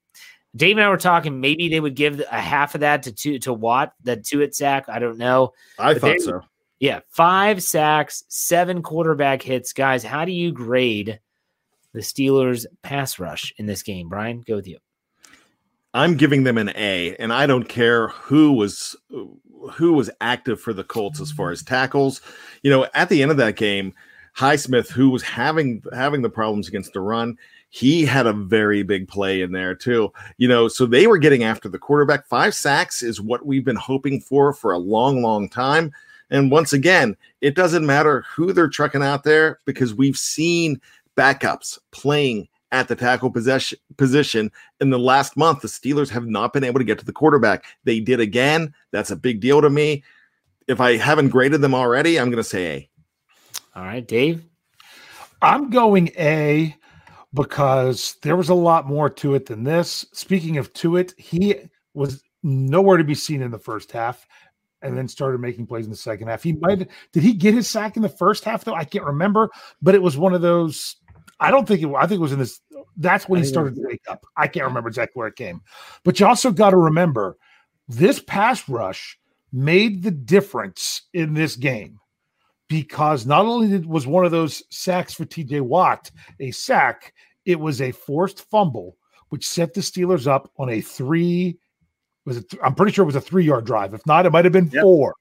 Dave 0.54 0.76
and 0.76 0.84
I 0.84 0.90
were 0.90 0.98
talking. 0.98 1.40
Maybe 1.40 1.68
they 1.68 1.80
would 1.80 1.94
give 1.94 2.20
a 2.30 2.40
half 2.40 2.74
of 2.74 2.80
that 2.82 3.04
to 3.04 3.12
to, 3.12 3.38
to 3.40 3.52
Watt, 3.52 3.92
that 4.02 4.24
Tuitt 4.24 4.54
sack. 4.54 4.88
I 4.88 4.98
don't 4.98 5.18
know. 5.18 5.52
I 5.78 5.94
but 5.94 6.00
thought 6.00 6.18
they, 6.18 6.18
so. 6.18 6.40
Yeah, 6.80 7.00
five 7.08 7.62
sacks, 7.62 8.24
seven 8.28 8.82
quarterback 8.82 9.40
hits, 9.40 9.72
guys. 9.72 10.02
How 10.02 10.24
do 10.24 10.32
you 10.32 10.50
grade 10.50 11.20
the 11.92 12.00
Steelers' 12.00 12.66
pass 12.82 13.20
rush 13.20 13.54
in 13.56 13.66
this 13.66 13.84
game? 13.84 14.08
Brian, 14.08 14.40
go 14.40 14.56
with 14.56 14.66
you. 14.66 14.78
I'm 15.94 16.16
giving 16.16 16.42
them 16.42 16.58
an 16.58 16.70
A, 16.74 17.14
and 17.16 17.32
I 17.32 17.46
don't 17.46 17.68
care 17.68 18.08
who 18.08 18.52
was 18.52 18.96
who 19.70 19.92
was 19.92 20.10
active 20.20 20.60
for 20.60 20.72
the 20.72 20.84
Colts 20.84 21.20
as 21.20 21.30
far 21.30 21.50
as 21.50 21.62
tackles. 21.62 22.20
You 22.62 22.70
know, 22.70 22.86
at 22.94 23.08
the 23.08 23.22
end 23.22 23.30
of 23.30 23.36
that 23.38 23.56
game, 23.56 23.94
Highsmith, 24.36 24.88
who 24.88 25.10
was 25.10 25.22
having 25.22 25.82
having 25.92 26.22
the 26.22 26.30
problems 26.30 26.68
against 26.68 26.92
the 26.92 27.00
run, 27.00 27.36
he 27.68 28.04
had 28.04 28.26
a 28.26 28.32
very 28.32 28.82
big 28.82 29.08
play 29.08 29.42
in 29.42 29.52
there 29.52 29.74
too. 29.74 30.12
You 30.38 30.48
know, 30.48 30.68
so 30.68 30.86
they 30.86 31.06
were 31.06 31.18
getting 31.18 31.44
after 31.44 31.68
the 31.68 31.78
quarterback. 31.78 32.26
Five 32.26 32.54
sacks 32.54 33.02
is 33.02 33.20
what 33.20 33.46
we've 33.46 33.64
been 33.64 33.76
hoping 33.76 34.20
for 34.20 34.52
for 34.52 34.72
a 34.72 34.78
long, 34.78 35.22
long 35.22 35.48
time. 35.48 35.92
And 36.30 36.50
once 36.50 36.72
again, 36.72 37.16
it 37.42 37.54
doesn't 37.54 37.84
matter 37.84 38.24
who 38.34 38.52
they're 38.52 38.68
trucking 38.68 39.02
out 39.02 39.24
there 39.24 39.58
because 39.66 39.94
we've 39.94 40.16
seen 40.16 40.80
backups 41.14 41.78
playing 41.90 42.48
at 42.72 42.88
the 42.88 42.96
tackle 42.96 43.30
possession 43.30 43.78
position 43.96 44.50
in 44.80 44.90
the 44.90 44.98
last 44.98 45.36
month. 45.36 45.60
The 45.60 45.68
Steelers 45.68 46.08
have 46.08 46.26
not 46.26 46.52
been 46.52 46.64
able 46.64 46.80
to 46.80 46.84
get 46.84 46.98
to 46.98 47.04
the 47.04 47.12
quarterback. 47.12 47.64
They 47.84 48.00
did 48.00 48.18
again. 48.18 48.74
That's 48.90 49.10
a 49.10 49.16
big 49.16 49.40
deal 49.40 49.60
to 49.60 49.70
me. 49.70 50.02
If 50.66 50.80
I 50.80 50.96
haven't 50.96 51.28
graded 51.28 51.60
them 51.60 51.74
already, 51.74 52.18
I'm 52.18 52.30
going 52.30 52.42
to 52.42 52.48
say 52.48 52.66
A. 52.66 52.90
All 53.76 53.84
right, 53.84 54.06
Dave. 54.06 54.44
I'm 55.42 55.70
going 55.70 56.10
A 56.18 56.74
because 57.34 58.16
there 58.22 58.36
was 58.36 58.48
a 58.48 58.54
lot 58.54 58.86
more 58.86 59.10
to 59.10 59.34
it 59.34 59.46
than 59.46 59.64
this. 59.64 60.06
Speaking 60.12 60.58
of 60.58 60.72
to 60.74 60.96
it, 60.96 61.14
he 61.18 61.56
was 61.94 62.22
nowhere 62.42 62.96
to 62.96 63.04
be 63.04 63.14
seen 63.14 63.42
in 63.42 63.50
the 63.50 63.58
first 63.58 63.92
half 63.92 64.26
and 64.82 64.96
then 64.96 65.08
started 65.08 65.40
making 65.40 65.66
plays 65.66 65.84
in 65.84 65.90
the 65.90 65.96
second 65.96 66.28
half. 66.28 66.42
He 66.42 66.52
might 66.54 66.88
did 67.12 67.22
he 67.22 67.32
get 67.32 67.54
his 67.54 67.68
sack 67.68 67.96
in 67.96 68.02
the 68.02 68.08
first 68.08 68.44
half 68.44 68.64
though? 68.64 68.74
I 68.74 68.84
can't 68.84 69.04
remember, 69.04 69.50
but 69.80 69.94
it 69.94 70.02
was 70.02 70.16
one 70.16 70.34
of 70.34 70.42
those 70.42 70.96
I 71.40 71.50
don't 71.50 71.66
think 71.66 71.82
it 71.82 71.92
I 71.94 72.06
think 72.06 72.18
it 72.18 72.22
was 72.22 72.32
in 72.32 72.38
this 72.38 72.60
that's 72.96 73.28
when 73.28 73.40
he 73.40 73.46
started 73.46 73.74
to 73.76 73.82
wake 73.82 74.02
up. 74.08 74.24
I 74.36 74.46
can't 74.46 74.66
remember 74.66 74.88
exactly 74.88 75.18
where 75.18 75.28
it 75.28 75.36
came. 75.36 75.62
But 76.04 76.20
you 76.20 76.26
also 76.26 76.50
got 76.50 76.70
to 76.70 76.76
remember 76.76 77.36
this 77.88 78.20
pass 78.20 78.68
rush 78.68 79.18
made 79.52 80.02
the 80.02 80.10
difference 80.10 81.02
in 81.12 81.34
this 81.34 81.56
game 81.56 81.98
because 82.68 83.26
not 83.26 83.44
only 83.44 83.68
did, 83.68 83.86
was 83.86 84.06
one 84.06 84.24
of 84.24 84.30
those 84.30 84.62
sacks 84.70 85.12
for 85.14 85.24
TJ 85.24 85.60
Watt 85.60 86.10
a 86.40 86.50
sack, 86.50 87.12
it 87.44 87.60
was 87.60 87.80
a 87.80 87.92
forced 87.92 88.48
fumble, 88.50 88.96
which 89.28 89.46
set 89.46 89.74
the 89.74 89.80
Steelers 89.80 90.26
up 90.26 90.50
on 90.58 90.70
a 90.70 90.80
three. 90.80 91.58
Was 92.24 92.38
it? 92.38 92.54
I'm 92.62 92.74
pretty 92.74 92.92
sure 92.92 93.02
it 93.02 93.06
was 93.06 93.16
a 93.16 93.20
three 93.20 93.44
yard 93.44 93.66
drive. 93.66 93.94
If 93.94 94.06
not, 94.06 94.26
it 94.26 94.32
might 94.32 94.44
have 94.44 94.52
been 94.52 94.70
yep. 94.72 94.82
four. 94.82 95.14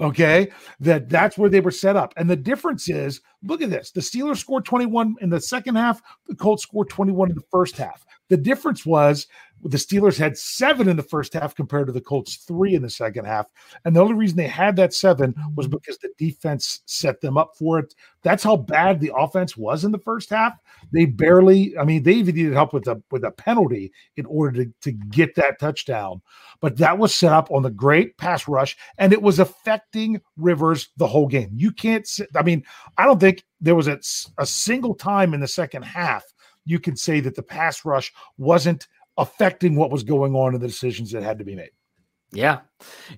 Okay, 0.00 0.50
that 0.80 1.08
that's 1.08 1.38
where 1.38 1.50
they 1.50 1.60
were 1.60 1.70
set 1.70 1.96
up, 1.96 2.14
and 2.16 2.28
the 2.28 2.36
difference 2.36 2.88
is, 2.88 3.20
look 3.42 3.62
at 3.62 3.70
this: 3.70 3.90
the 3.90 4.00
Steelers 4.00 4.38
scored 4.38 4.64
21 4.64 5.16
in 5.20 5.30
the 5.30 5.40
second 5.40 5.76
half, 5.76 6.00
the 6.26 6.34
Colts 6.34 6.62
scored 6.62 6.88
21 6.88 7.30
in 7.30 7.36
the 7.36 7.42
first 7.50 7.76
half. 7.76 8.04
The 8.28 8.36
difference 8.36 8.86
was 8.86 9.26
the 9.64 9.78
Steelers 9.78 10.18
had 10.18 10.36
seven 10.36 10.88
in 10.88 10.96
the 10.96 11.02
first 11.02 11.32
half 11.32 11.54
compared 11.54 11.86
to 11.86 11.92
the 11.92 12.00
Colts 12.00 12.36
three 12.36 12.74
in 12.74 12.82
the 12.82 12.90
second 12.90 13.24
half. 13.24 13.46
And 13.84 13.96
the 13.96 14.00
only 14.00 14.14
reason 14.14 14.36
they 14.36 14.46
had 14.46 14.76
that 14.76 14.92
seven 14.92 15.34
was 15.56 15.66
mm-hmm. 15.66 15.76
because 15.76 15.98
the 15.98 16.10
defense 16.18 16.82
set 16.86 17.20
them 17.20 17.38
up 17.38 17.52
for 17.58 17.78
it. 17.78 17.94
That's 18.22 18.44
how 18.44 18.56
bad 18.56 19.00
the 19.00 19.12
offense 19.16 19.56
was 19.56 19.84
in 19.84 19.92
the 19.92 19.98
first 19.98 20.30
half. 20.30 20.52
They 20.92 21.06
barely, 21.06 21.76
I 21.78 21.84
mean, 21.84 22.02
they 22.02 22.12
even 22.12 22.34
needed 22.34 22.52
help 22.52 22.74
with 22.74 22.86
a 22.88 23.02
with 23.10 23.24
a 23.24 23.30
penalty 23.30 23.92
in 24.16 24.26
order 24.26 24.64
to, 24.64 24.72
to 24.82 24.92
get 24.92 25.34
that 25.36 25.58
touchdown. 25.58 26.20
But 26.60 26.76
that 26.78 26.98
was 26.98 27.14
set 27.14 27.32
up 27.32 27.50
on 27.50 27.62
the 27.62 27.70
great 27.70 28.18
pass 28.18 28.46
rush, 28.46 28.76
and 28.98 29.12
it 29.12 29.22
was 29.22 29.38
affecting 29.38 30.20
Rivers 30.36 30.90
the 30.98 31.06
whole 31.06 31.26
game. 31.26 31.50
You 31.54 31.72
can't 31.72 32.06
sit, 32.06 32.28
I 32.34 32.42
mean, 32.42 32.64
I 32.98 33.04
don't 33.06 33.20
think 33.20 33.44
there 33.60 33.74
was 33.74 33.88
a, 33.88 33.98
a 34.38 34.46
single 34.46 34.94
time 34.94 35.32
in 35.32 35.40
the 35.40 35.48
second 35.48 35.82
half 35.82 36.24
you 36.64 36.80
can 36.80 36.96
say 36.96 37.20
that 37.20 37.34
the 37.34 37.42
pass 37.42 37.84
rush 37.84 38.12
wasn't 38.38 38.88
affecting 39.16 39.76
what 39.76 39.90
was 39.90 40.02
going 40.02 40.34
on 40.34 40.54
in 40.54 40.60
the 40.60 40.66
decisions 40.66 41.10
that 41.12 41.22
had 41.22 41.38
to 41.38 41.44
be 41.44 41.54
made. 41.54 41.70
Yeah, 42.32 42.60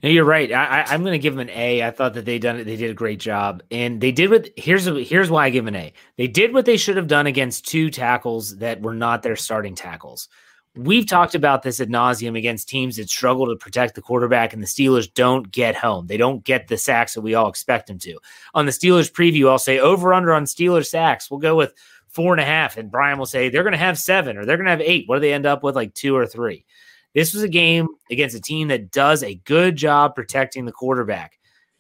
no, 0.03 0.11
you're 0.11 0.27
right. 0.27 0.53
I, 0.53 0.93
am 0.95 1.01
going 1.01 1.13
to 1.13 1.19
give 1.19 1.35
them 1.35 1.49
an 1.49 1.57
A. 1.57 1.83
I 1.83 1.91
thought 1.91 2.13
that 2.15 2.27
they 2.27 2.39
done 2.39 2.59
it. 2.59 2.65
They 2.65 2.77
did 2.77 2.91
a 2.91 2.95
great 2.95 3.19
job, 3.19 3.63
and 3.71 3.99
they 3.99 4.13
did 4.13 4.31
what. 4.31 4.51
Here's 4.57 4.85
here's 4.85 5.31
why 5.31 5.47
I 5.47 5.51
give 5.51 5.65
them 5.65 5.75
an 5.75 5.81
A. 5.81 5.93
They 6.19 6.27
did 6.27 6.53
what 6.53 6.67
they 6.67 6.77
should 6.77 6.99
have 6.99 7.09
done 7.09 7.27
against 7.27 7.67
two 7.67 7.91
tackles 7.91 8.59
that 8.59 8.83
were 8.83 8.95
not 8.95 9.23
their 9.23 9.37
starting 9.37 9.75
tackles. 9.75 10.29
We've 10.77 11.07
talked 11.07 11.35
about 11.35 11.63
this 11.63 11.81
ad 11.81 11.89
nauseum 11.89 12.37
against 12.37 12.69
teams 12.69 12.97
that 12.97 13.09
struggle 13.09 13.47
to 13.47 13.57
protect 13.57 13.95
the 13.95 14.03
quarterback, 14.03 14.53
and 14.53 14.63
the 14.63 14.67
Steelers 14.67 15.13
don't 15.13 15.51
get 15.51 15.75
home. 15.75 16.07
They 16.07 16.19
don't 16.19 16.45
get 16.45 16.69
the 16.69 16.77
sacks 16.77 17.15
that 17.15 17.23
we 17.23 17.35
all 17.35 17.49
expect 17.49 17.87
them 17.87 17.99
to. 18.01 18.19
On 18.53 18.67
the 18.67 18.73
Steelers 18.73 19.11
preview, 19.11 19.49
I'll 19.49 19.59
say 19.59 19.79
over 19.79 20.13
under 20.13 20.35
on 20.35 20.45
Steelers 20.45 20.89
sacks. 20.89 21.31
We'll 21.31 21.41
go 21.41 21.57
with 21.57 21.73
four 22.17 22.33
and 22.33 22.41
a 22.41 22.45
half, 22.47 22.79
and 22.79 22.91
Brian 22.91 23.19
will 23.19 23.27
say 23.27 23.51
they're 23.51 23.63
going 23.63 23.73
to 23.73 23.79
have 23.79 23.99
seven 23.99 24.39
or 24.39 24.47
they're 24.47 24.57
going 24.57 24.65
to 24.65 24.71
have 24.71 24.81
eight. 24.81 25.05
What 25.07 25.17
do 25.17 25.21
they 25.21 25.35
end 25.35 25.45
up 25.45 25.63
with? 25.63 25.77
Like 25.77 25.93
two 25.93 26.17
or 26.17 26.27
three. 26.27 26.65
This 27.15 27.35
was 27.35 27.43
a 27.43 27.49
game 27.49 27.89
against 28.11 28.35
a 28.35 28.41
team 28.41 28.69
that 28.69 28.91
does 28.91 29.23
a 29.23 29.35
good 29.35 29.77
job 29.77 30.15
protecting 30.15 30.65
the 30.65 30.73
quarterback. 30.73 31.39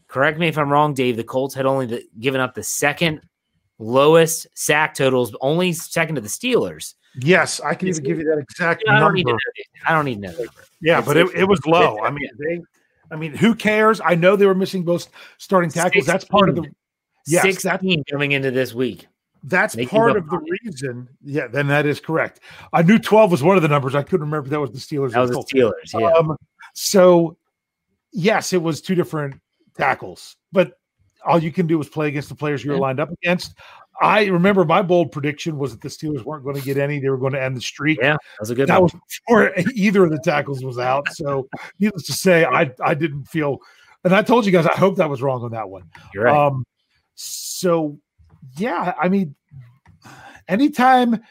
Correct 0.09 0.39
me 0.39 0.47
if 0.47 0.59
I'm 0.59 0.71
wrong, 0.71 0.93
Dave. 0.93 1.17
The 1.17 1.25
Colts 1.25 1.55
had 1.55 1.65
only 1.65 1.87
the, 1.87 2.05
given 2.21 2.41
up 2.41 2.55
the 2.55 2.63
second 2.63 3.23
lowest 3.79 4.47
sack 4.55 4.95
totals, 4.95 5.35
only 5.41 5.73
second 5.73 6.17
to 6.17 6.21
the 6.21 6.29
Steelers. 6.29 6.95
Yes, 7.19 7.59
I 7.61 7.75
can 7.75 7.89
even 7.89 8.05
give 8.05 8.19
you 8.19 8.25
that 8.25 8.39
exact 8.39 8.85
I 8.87 9.01
don't 9.01 9.15
Need 9.15 9.25
to 9.25 9.33
know, 9.33 9.39
I 9.89 9.95
don't 9.95 10.05
need 10.05 10.21
to 10.21 10.33
know. 10.33 10.47
Yeah, 10.83 10.99
it's, 10.99 11.09
but 11.09 11.17
it, 11.17 11.35
it 11.35 11.45
was 11.45 11.65
low. 11.65 11.99
I 12.01 12.11
mean, 12.11 12.29
they, 12.39 12.61
I 13.11 13.17
mean, 13.17 13.35
who 13.35 13.55
cares? 13.55 14.03
I 14.05 14.15
know 14.15 14.37
they 14.37 14.45
were 14.45 14.55
missing 14.55 14.85
both 14.85 15.09
starting 15.39 15.71
tackles. 15.71 16.05
16, 16.05 16.13
that's 16.13 16.25
part 16.27 16.51
of 16.51 16.57
the. 16.57 16.71
Yes, 17.27 17.43
16 17.43 18.05
coming 18.11 18.33
into 18.33 18.51
this 18.51 18.75
week. 18.75 19.07
That's 19.49 19.77
part 19.87 20.17
of 20.17 20.29
the 20.29 20.59
reason. 20.65 21.09
Yeah, 21.23 21.47
then 21.47 21.69
that 21.69 21.87
is 21.87 22.01
correct. 22.01 22.41
I 22.73 22.83
knew 22.83 22.99
12 22.99 23.31
was 23.31 23.45
one 23.45 23.57
of 23.57 23.63
the 23.63 23.69
numbers. 23.69 23.95
I 23.95 24.03
couldn't 24.03 24.27
remember 24.27 24.49
that 24.49 24.61
was 24.61 24.73
the 24.73 24.79
Steelers. 24.79 25.13
That 25.13 25.21
was 25.21 25.31
the 25.31 25.37
Steelers, 25.37 25.99
yeah. 25.99 26.11
Um, 26.11 26.37
so, 26.75 27.37
yes, 28.13 28.53
it 28.53 28.61
was 28.61 28.81
two 28.81 28.97
different 28.97 29.41
tackles, 29.77 30.37
but 30.51 30.73
all 31.25 31.41
you 31.41 31.53
can 31.53 31.69
do 31.69 31.81
is 31.81 31.89
play 31.89 32.09
against 32.09 32.29
the 32.29 32.35
players 32.35 32.65
you're 32.65 32.75
yeah. 32.75 32.81
lined 32.81 32.99
up 32.99 33.11
against. 33.11 33.55
I 34.01 34.25
remember 34.25 34.65
my 34.65 34.83
bold 34.83 35.13
prediction 35.13 35.59
was 35.59 35.71
that 35.71 35.81
the 35.81 35.89
Steelers 35.89 36.25
weren't 36.25 36.43
going 36.43 36.57
to 36.57 36.63
get 36.63 36.77
any; 36.77 36.99
they 36.99 37.09
were 37.09 37.17
going 37.17 37.33
to 37.33 37.43
end 37.43 37.57
the 37.57 37.61
streak. 37.61 37.99
Yeah, 38.03 38.15
that 38.15 38.41
was 38.41 38.51
a 38.51 38.55
good. 38.57 38.69
That 38.69 38.83
one. 38.83 38.91
was 38.93 39.01
before 39.27 39.53
either 39.75 40.05
of 40.05 40.11
the 40.11 40.19
tackles 40.19 40.65
was 40.65 40.79
out. 40.79 41.09
So, 41.13 41.49
needless 41.79 42.03
to 42.07 42.13
say, 42.13 42.45
I 42.45 42.73
I 42.85 42.95
didn't 42.95 43.25
feel, 43.25 43.59
and 44.05 44.15
I 44.15 44.23
told 44.23 44.45
you 44.45 44.53
guys 44.53 44.67
I 44.67 44.77
hope 44.77 44.97
that 44.97 45.09
was 45.09 45.23
wrong 45.23 45.43
on 45.45 45.53
that 45.53 45.69
one. 45.71 45.85
You're 46.13 46.25
right. 46.25 46.47
Um, 46.47 46.65
so 47.15 47.99
yeah, 48.57 48.95
I 49.01 49.09
mean, 49.09 49.35
anytime 50.49 51.23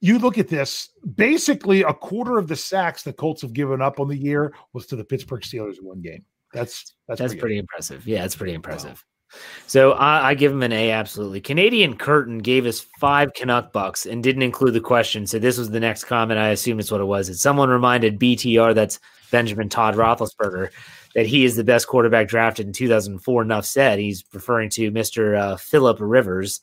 you 0.00 0.18
look 0.18 0.38
at 0.38 0.48
this, 0.48 0.90
basically 1.14 1.82
a 1.82 1.94
quarter 1.94 2.38
of 2.38 2.48
the 2.48 2.56
sacks 2.56 3.02
the 3.02 3.12
Colts 3.12 3.42
have 3.42 3.52
given 3.52 3.80
up 3.80 4.00
on 4.00 4.08
the 4.08 4.16
year 4.16 4.54
was 4.72 4.86
to 4.86 4.96
the 4.96 5.04
Pittsburgh 5.04 5.42
Steelers 5.42 5.78
in 5.78 5.84
one 5.84 6.02
game. 6.02 6.24
That's 6.52 6.94
that's, 7.08 7.20
that's 7.20 7.32
pretty, 7.32 7.40
pretty 7.40 7.58
impressive. 7.58 8.06
Yeah, 8.06 8.24
it's 8.24 8.36
pretty 8.36 8.54
impressive. 8.54 8.90
Wow. 8.90 9.38
So 9.66 9.92
I, 9.92 10.28
I, 10.28 10.34
give 10.34 10.52
him 10.52 10.62
an 10.62 10.72
A. 10.72 10.92
Absolutely. 10.92 11.40
Canadian 11.40 11.96
Curtain 11.96 12.38
gave 12.38 12.66
us 12.66 12.86
five 13.00 13.32
Canuck 13.34 13.72
bucks 13.72 14.06
and 14.06 14.22
didn't 14.22 14.42
include 14.42 14.74
the 14.74 14.80
question. 14.80 15.26
So 15.26 15.38
this 15.38 15.58
was 15.58 15.70
the 15.70 15.80
next 15.80 16.04
comment. 16.04 16.38
I 16.38 16.50
assume 16.50 16.78
it's 16.78 16.90
what 16.90 17.00
it 17.00 17.06
was. 17.06 17.28
That 17.28 17.34
someone 17.34 17.68
reminded 17.68 18.20
BTR, 18.20 18.74
that's 18.74 19.00
Benjamin 19.32 19.68
Todd 19.68 19.96
Roethlisberger, 19.96 20.70
that 21.14 21.26
he 21.26 21.44
is 21.44 21.56
the 21.56 21.64
best 21.64 21.86
quarterback 21.86 22.28
drafted 22.28 22.66
in 22.66 22.72
2004. 22.72 23.42
Enough 23.42 23.64
said. 23.64 23.98
He's 23.98 24.24
referring 24.32 24.70
to 24.70 24.90
Mr. 24.90 25.38
Uh, 25.38 25.56
Philip 25.56 25.98
Rivers, 26.00 26.60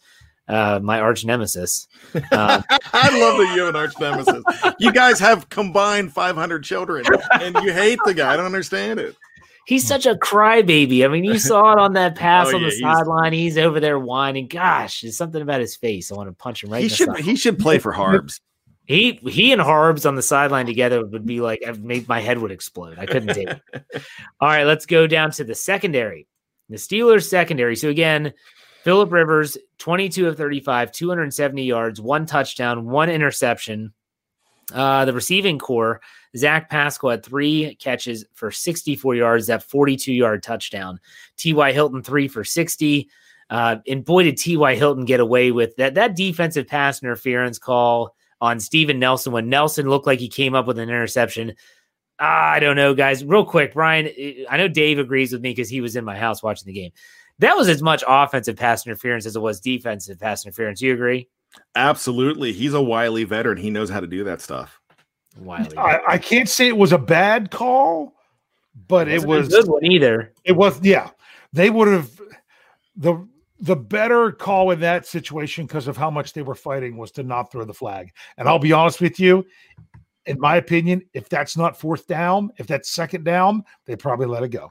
uh, 0.48 0.80
my 0.84 1.00
arch 1.00 1.26
nemesis. 1.26 1.88
Uh, 2.14 2.62
I 2.94 3.20
love 3.20 3.38
that 3.38 3.54
you 3.56 3.62
have 3.66 3.70
an 3.70 3.76
arch 3.76 3.94
nemesis. 4.00 4.44
You 4.80 4.92
guys 4.92 5.20
have 5.20 5.50
combined 5.50 6.14
500 6.14 6.64
children, 6.64 7.06
and 7.40 7.56
you 7.64 7.72
hate 7.72 8.00
the 8.06 8.14
guy. 8.14 8.34
I 8.34 8.38
don't 8.38 8.46
understand 8.46 9.00
it. 9.00 9.16
He's 9.68 9.88
such 9.88 10.06
a 10.06 10.16
crybaby. 10.16 11.06
I 11.06 11.08
mean, 11.08 11.24
you 11.24 11.38
saw 11.38 11.72
it 11.74 11.80
on 11.80 11.94
that 11.94 12.16
pass 12.16 12.48
oh, 12.48 12.56
on 12.56 12.62
yeah, 12.62 12.70
the 12.70 12.76
sideline. 12.80 13.32
He's 13.32 13.58
over 13.58 13.80
there 13.80 14.00
whining. 14.00 14.48
Gosh, 14.48 15.02
there's 15.02 15.16
something 15.16 15.42
about 15.42 15.62
his 15.62 15.76
face. 15.76 16.12
I 16.12 16.16
want 16.16 16.30
to 16.30 16.34
punch 16.34 16.64
him 16.64 16.72
right. 16.72 16.82
He 16.82 16.90
should. 16.90 17.16
He 17.20 17.36
should 17.36 17.60
play 17.60 17.78
for 17.78 17.92
Harbs. 17.92 18.42
He 18.92 19.22
he 19.30 19.54
and 19.54 19.62
Harbs 19.62 20.06
on 20.06 20.16
the 20.16 20.22
sideline 20.22 20.66
together 20.66 21.06
would 21.06 21.26
be 21.26 21.40
like 21.40 21.64
I've 21.66 21.82
made 21.82 22.10
my 22.10 22.20
head 22.20 22.40
would 22.40 22.52
explode. 22.52 23.00
I 23.00 23.06
couldn't 23.06 23.34
take 23.34 23.48
it. 23.48 23.62
All 24.42 24.50
right, 24.50 24.66
let's 24.66 24.86
go 24.86 25.08
down 25.08 25.32
to 25.32 25.46
the 25.46 25.56
secondary. 25.56 26.28
The 26.68 26.76
Steelers 26.76 27.30
secondary. 27.30 27.78
So 27.78 27.88
again, 27.88 28.34
Philip 28.84 29.14
Rivers, 29.14 29.58
22 29.78 30.28
of 30.28 30.36
35, 30.36 30.92
270 30.92 31.64
yards, 31.64 32.02
one 32.02 32.26
touchdown, 32.26 32.86
one 32.86 33.10
interception. 33.10 33.94
Uh, 34.74 35.06
the 35.06 35.14
receiving 35.14 35.58
corps, 35.58 36.02
Zach 36.36 36.70
Pascal 36.70 37.12
had 37.12 37.24
three 37.24 37.76
catches 37.76 38.26
for 38.34 38.52
64 38.52 39.16
yards, 39.16 39.48
that 39.48 39.64
42 39.64 40.12
yard 40.12 40.44
touchdown. 40.44 41.00
T.Y. 41.38 41.72
Hilton, 41.72 42.04
three 42.04 42.28
for 42.28 42.44
60. 42.44 43.10
Uh, 43.50 43.78
and 43.88 44.04
boy, 44.04 44.24
did 44.24 44.38
T.Y. 44.38 44.76
Hilton 44.76 45.06
get 45.06 45.22
away 45.22 45.52
with 45.52 45.78
that. 45.78 45.96
That 45.96 46.18
defensive 46.18 46.68
pass 46.68 47.02
interference 47.02 47.58
call 47.58 48.16
on 48.42 48.60
Steven 48.60 49.00
Nelson 49.00 49.32
when 49.32 49.48
Nelson 49.48 49.88
looked 49.88 50.08
like 50.08 50.20
he 50.20 50.28
came 50.28 50.56
up 50.56 50.66
with 50.66 50.80
an 50.80 50.90
interception. 50.90 51.54
Ah, 52.20 52.52
I 52.52 52.60
don't 52.60 52.76
know, 52.76 52.94
guys. 52.94 53.24
Real 53.24 53.46
quick, 53.46 53.74
Brian, 53.74 54.10
eh, 54.18 54.44
I 54.50 54.58
know 54.58 54.68
Dave 54.68 55.00
agrees 55.00 55.32
with 55.32 55.42
me 55.42 55.52
because 55.52 55.70
he 55.70 55.80
was 55.80 55.96
in 55.96 56.04
my 56.04 56.18
house 56.18 56.44
watching 56.44 56.66
the 56.66 56.74
game. 56.74 56.92
That 57.40 57.56
was 57.56 57.70
as 57.70 57.82
much 57.82 58.04
offensive 58.08 58.58
pass 58.58 58.86
interference 58.86 59.26
as 59.26 59.36
it 59.36 59.40
was 59.40 59.60
defensive 59.60 60.20
pass 60.20 60.46
interference. 60.46 60.82
You 60.82 60.94
agree? 60.94 61.30
Absolutely. 61.76 62.52
He's 62.54 62.74
a 62.74 62.82
wily 62.82 63.24
veteran. 63.24 63.58
He 63.58 63.70
knows 63.70 63.90
how 63.90 64.00
to 64.00 64.08
do 64.08 64.24
that 64.26 64.42
stuff. 64.42 64.80
Wily. 65.40 65.76
I, 65.78 66.00
I 66.08 66.18
can't 66.18 66.50
say 66.50 66.68
it 66.68 66.78
was 66.78 66.92
a 66.92 66.98
bad 66.98 67.52
call, 67.52 68.14
but 68.88 69.08
it, 69.08 69.24
it 69.24 69.26
was 69.26 69.48
a 69.48 69.50
good 69.50 69.68
one 69.68 69.86
either. 69.86 70.34
It 70.44 70.54
was, 70.54 70.80
yeah. 70.82 71.10
They 71.54 71.70
would 71.70 71.88
have 71.88 72.22
the 72.96 73.28
the 73.62 73.76
better 73.76 74.32
call 74.32 74.72
in 74.72 74.80
that 74.80 75.06
situation 75.06 75.66
because 75.66 75.88
of 75.88 75.96
how 75.96 76.10
much 76.10 76.34
they 76.34 76.42
were 76.42 76.56
fighting 76.56 76.98
was 76.98 77.12
to 77.12 77.24
not 77.24 77.52
throw 77.52 77.64
the 77.64 77.74
flag. 77.74 78.12
And 78.38 78.50
I'll 78.50 78.60
be 78.60 78.74
honest 78.74 79.00
with 79.00 79.20
you, 79.20 79.46
in 80.26 80.40
my 80.40 80.56
opinion, 80.56 81.04
if 81.14 81.30
that's 81.30 81.56
not 81.56 81.80
fourth 81.80 82.08
down, 82.08 82.52
if 82.58 82.66
that's 82.66 82.90
second 82.90 83.24
down, 83.24 83.64
they 83.86 83.96
probably 83.96 84.26
let 84.26 84.44
it 84.44 84.50
go. 84.50 84.70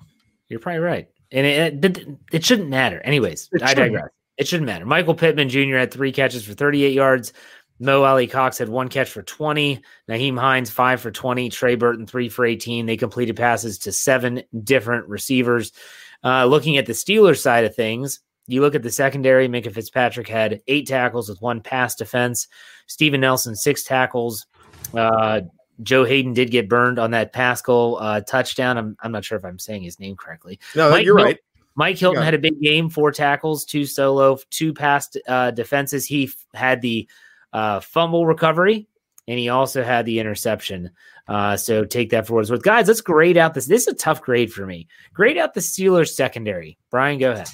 You're 0.48 0.60
probably 0.60 0.80
right. 0.80 1.08
And 1.30 1.46
it, 1.46 1.84
it, 1.84 2.08
it 2.32 2.44
shouldn't 2.44 2.68
matter. 2.68 3.00
Anyways, 3.02 3.48
it 3.52 3.62
I 3.62 3.74
digress. 3.74 4.08
It 4.36 4.48
shouldn't 4.48 4.66
matter. 4.66 4.86
Michael 4.86 5.14
Pittman 5.14 5.48
Jr. 5.48 5.76
had 5.76 5.92
three 5.92 6.12
catches 6.12 6.44
for 6.44 6.54
38 6.54 6.92
yards. 6.92 7.32
Mo 7.78 8.02
Alie-Cox 8.02 8.58
had 8.58 8.68
one 8.68 8.88
catch 8.88 9.10
for 9.10 9.22
20. 9.22 9.80
Nyheim 10.08 10.38
Hines, 10.38 10.70
five 10.70 11.00
for 11.00 11.10
20. 11.10 11.48
Trey 11.50 11.76
Burton, 11.76 12.06
three 12.06 12.28
for 12.28 12.44
18. 12.44 12.86
They 12.86 12.96
completed 12.96 13.36
passes 13.36 13.78
to 13.78 13.92
seven 13.92 14.42
different 14.64 15.08
receivers. 15.08 15.72
Uh, 16.24 16.46
looking 16.46 16.76
at 16.76 16.86
the 16.86 16.92
Steelers 16.92 17.40
side 17.40 17.64
of 17.64 17.74
things, 17.74 18.20
you 18.52 18.60
look 18.60 18.74
at 18.74 18.82
the 18.82 18.90
secondary, 18.90 19.48
Minkah 19.48 19.72
Fitzpatrick 19.72 20.28
had 20.28 20.62
eight 20.66 20.86
tackles 20.86 21.28
with 21.28 21.40
one 21.40 21.60
pass 21.60 21.94
defense. 21.94 22.48
Steven 22.86 23.20
Nelson, 23.20 23.54
six 23.54 23.84
tackles. 23.84 24.46
Uh, 24.94 25.42
Joe 25.82 26.04
Haden 26.04 26.34
did 26.34 26.50
get 26.50 26.68
burned 26.68 26.98
on 26.98 27.12
that 27.12 27.32
Pascal 27.32 27.96
uh, 28.00 28.20
touchdown. 28.20 28.76
I'm, 28.76 28.96
I'm 29.02 29.12
not 29.12 29.24
sure 29.24 29.38
if 29.38 29.44
I'm 29.44 29.58
saying 29.58 29.82
his 29.82 29.98
name 29.98 30.16
correctly. 30.16 30.58
No, 30.74 30.90
Mike 30.90 31.04
you're 31.04 31.14
right. 31.14 31.38
Mike 31.76 31.96
Hilton 31.96 32.22
had 32.22 32.34
a 32.34 32.38
big 32.38 32.60
game, 32.60 32.90
four 32.90 33.12
tackles, 33.12 33.64
two 33.64 33.86
solo, 33.86 34.38
two 34.50 34.74
pass 34.74 35.08
uh, 35.28 35.50
defenses. 35.52 36.04
He 36.04 36.24
f- 36.24 36.46
had 36.52 36.82
the 36.82 37.08
uh, 37.52 37.80
fumble 37.80 38.26
recovery 38.26 38.86
and 39.28 39.38
he 39.38 39.48
also 39.48 39.82
had 39.82 40.04
the 40.04 40.18
interception. 40.18 40.90
Uh, 41.28 41.56
so 41.56 41.84
take 41.84 42.10
that 42.10 42.26
for 42.26 42.34
what 42.34 42.40
it's 42.40 42.50
worth. 42.50 42.62
Guys, 42.62 42.88
let's 42.88 43.00
grade 43.00 43.36
out 43.36 43.54
this. 43.54 43.66
This 43.66 43.86
is 43.86 43.94
a 43.94 43.96
tough 43.96 44.20
grade 44.20 44.52
for 44.52 44.66
me. 44.66 44.88
Grade 45.14 45.38
out 45.38 45.54
the 45.54 45.60
Steelers 45.60 46.10
secondary. 46.10 46.76
Brian, 46.90 47.18
go 47.18 47.30
ahead. 47.30 47.48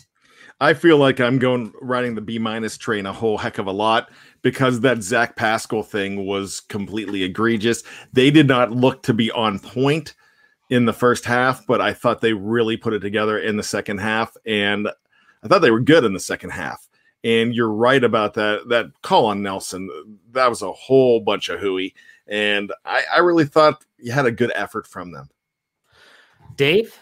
I 0.61 0.73
feel 0.73 0.97
like 0.97 1.21
I'm 1.21 1.39
going 1.39 1.73
riding 1.83 2.15
the 2.15 2.23
B 2.23 2.39
minus 2.39 2.79
train 2.79 3.05
a 3.05 3.13
whole 3.13 3.37
heck 3.37 3.59
of 3.59 3.67
a 3.67 3.73
lot 3.73 4.11
because 4.41 4.81
that 4.81 5.03
Zach 5.03 5.37
Pascal 5.37 5.83
thing 5.83 6.25
was 6.25 6.61
completely 6.61 7.25
egregious. 7.25 7.83
They 8.13 8.31
did 8.31 8.49
not 8.49 8.71
look 8.71 9.03
to 9.03 9.15
be 9.15 9.31
on 9.33 9.59
point 9.59 10.15
in 10.71 10.87
the 10.87 10.93
first 10.93 11.25
half, 11.25 11.67
but 11.67 11.81
I 11.81 11.93
thought 11.93 12.21
they 12.21 12.33
really 12.33 12.77
put 12.77 12.95
it 12.95 13.01
together 13.01 13.39
in 13.39 13.57
the 13.57 13.63
second 13.63 13.99
half, 13.99 14.37
and 14.47 14.89
I 15.43 15.49
thought 15.49 15.61
they 15.61 15.71
were 15.71 15.81
good 15.81 16.05
in 16.05 16.13
the 16.13 16.21
second 16.21 16.51
half. 16.51 16.89
And 17.23 17.55
you're 17.55 17.73
right 17.73 18.03
about 18.03 18.35
that. 18.35 18.69
That 18.69 18.87
call 19.03 19.27
on 19.27 19.43
Nelson, 19.43 19.91
that 20.33 20.49
was 20.49 20.63
a 20.63 20.73
whole 20.73 21.21
bunch 21.21 21.49
of 21.49 21.61
hooey. 21.61 21.95
And 22.29 22.73
I, 22.85 23.03
I 23.15 23.19
really 23.19 23.45
thought 23.45 23.85
you 23.99 24.13
had 24.13 24.27
a 24.27 24.33
good 24.33 24.53
effort 24.55 24.87
from 24.87 25.13
them. 25.13 25.29
Dave? 26.57 26.99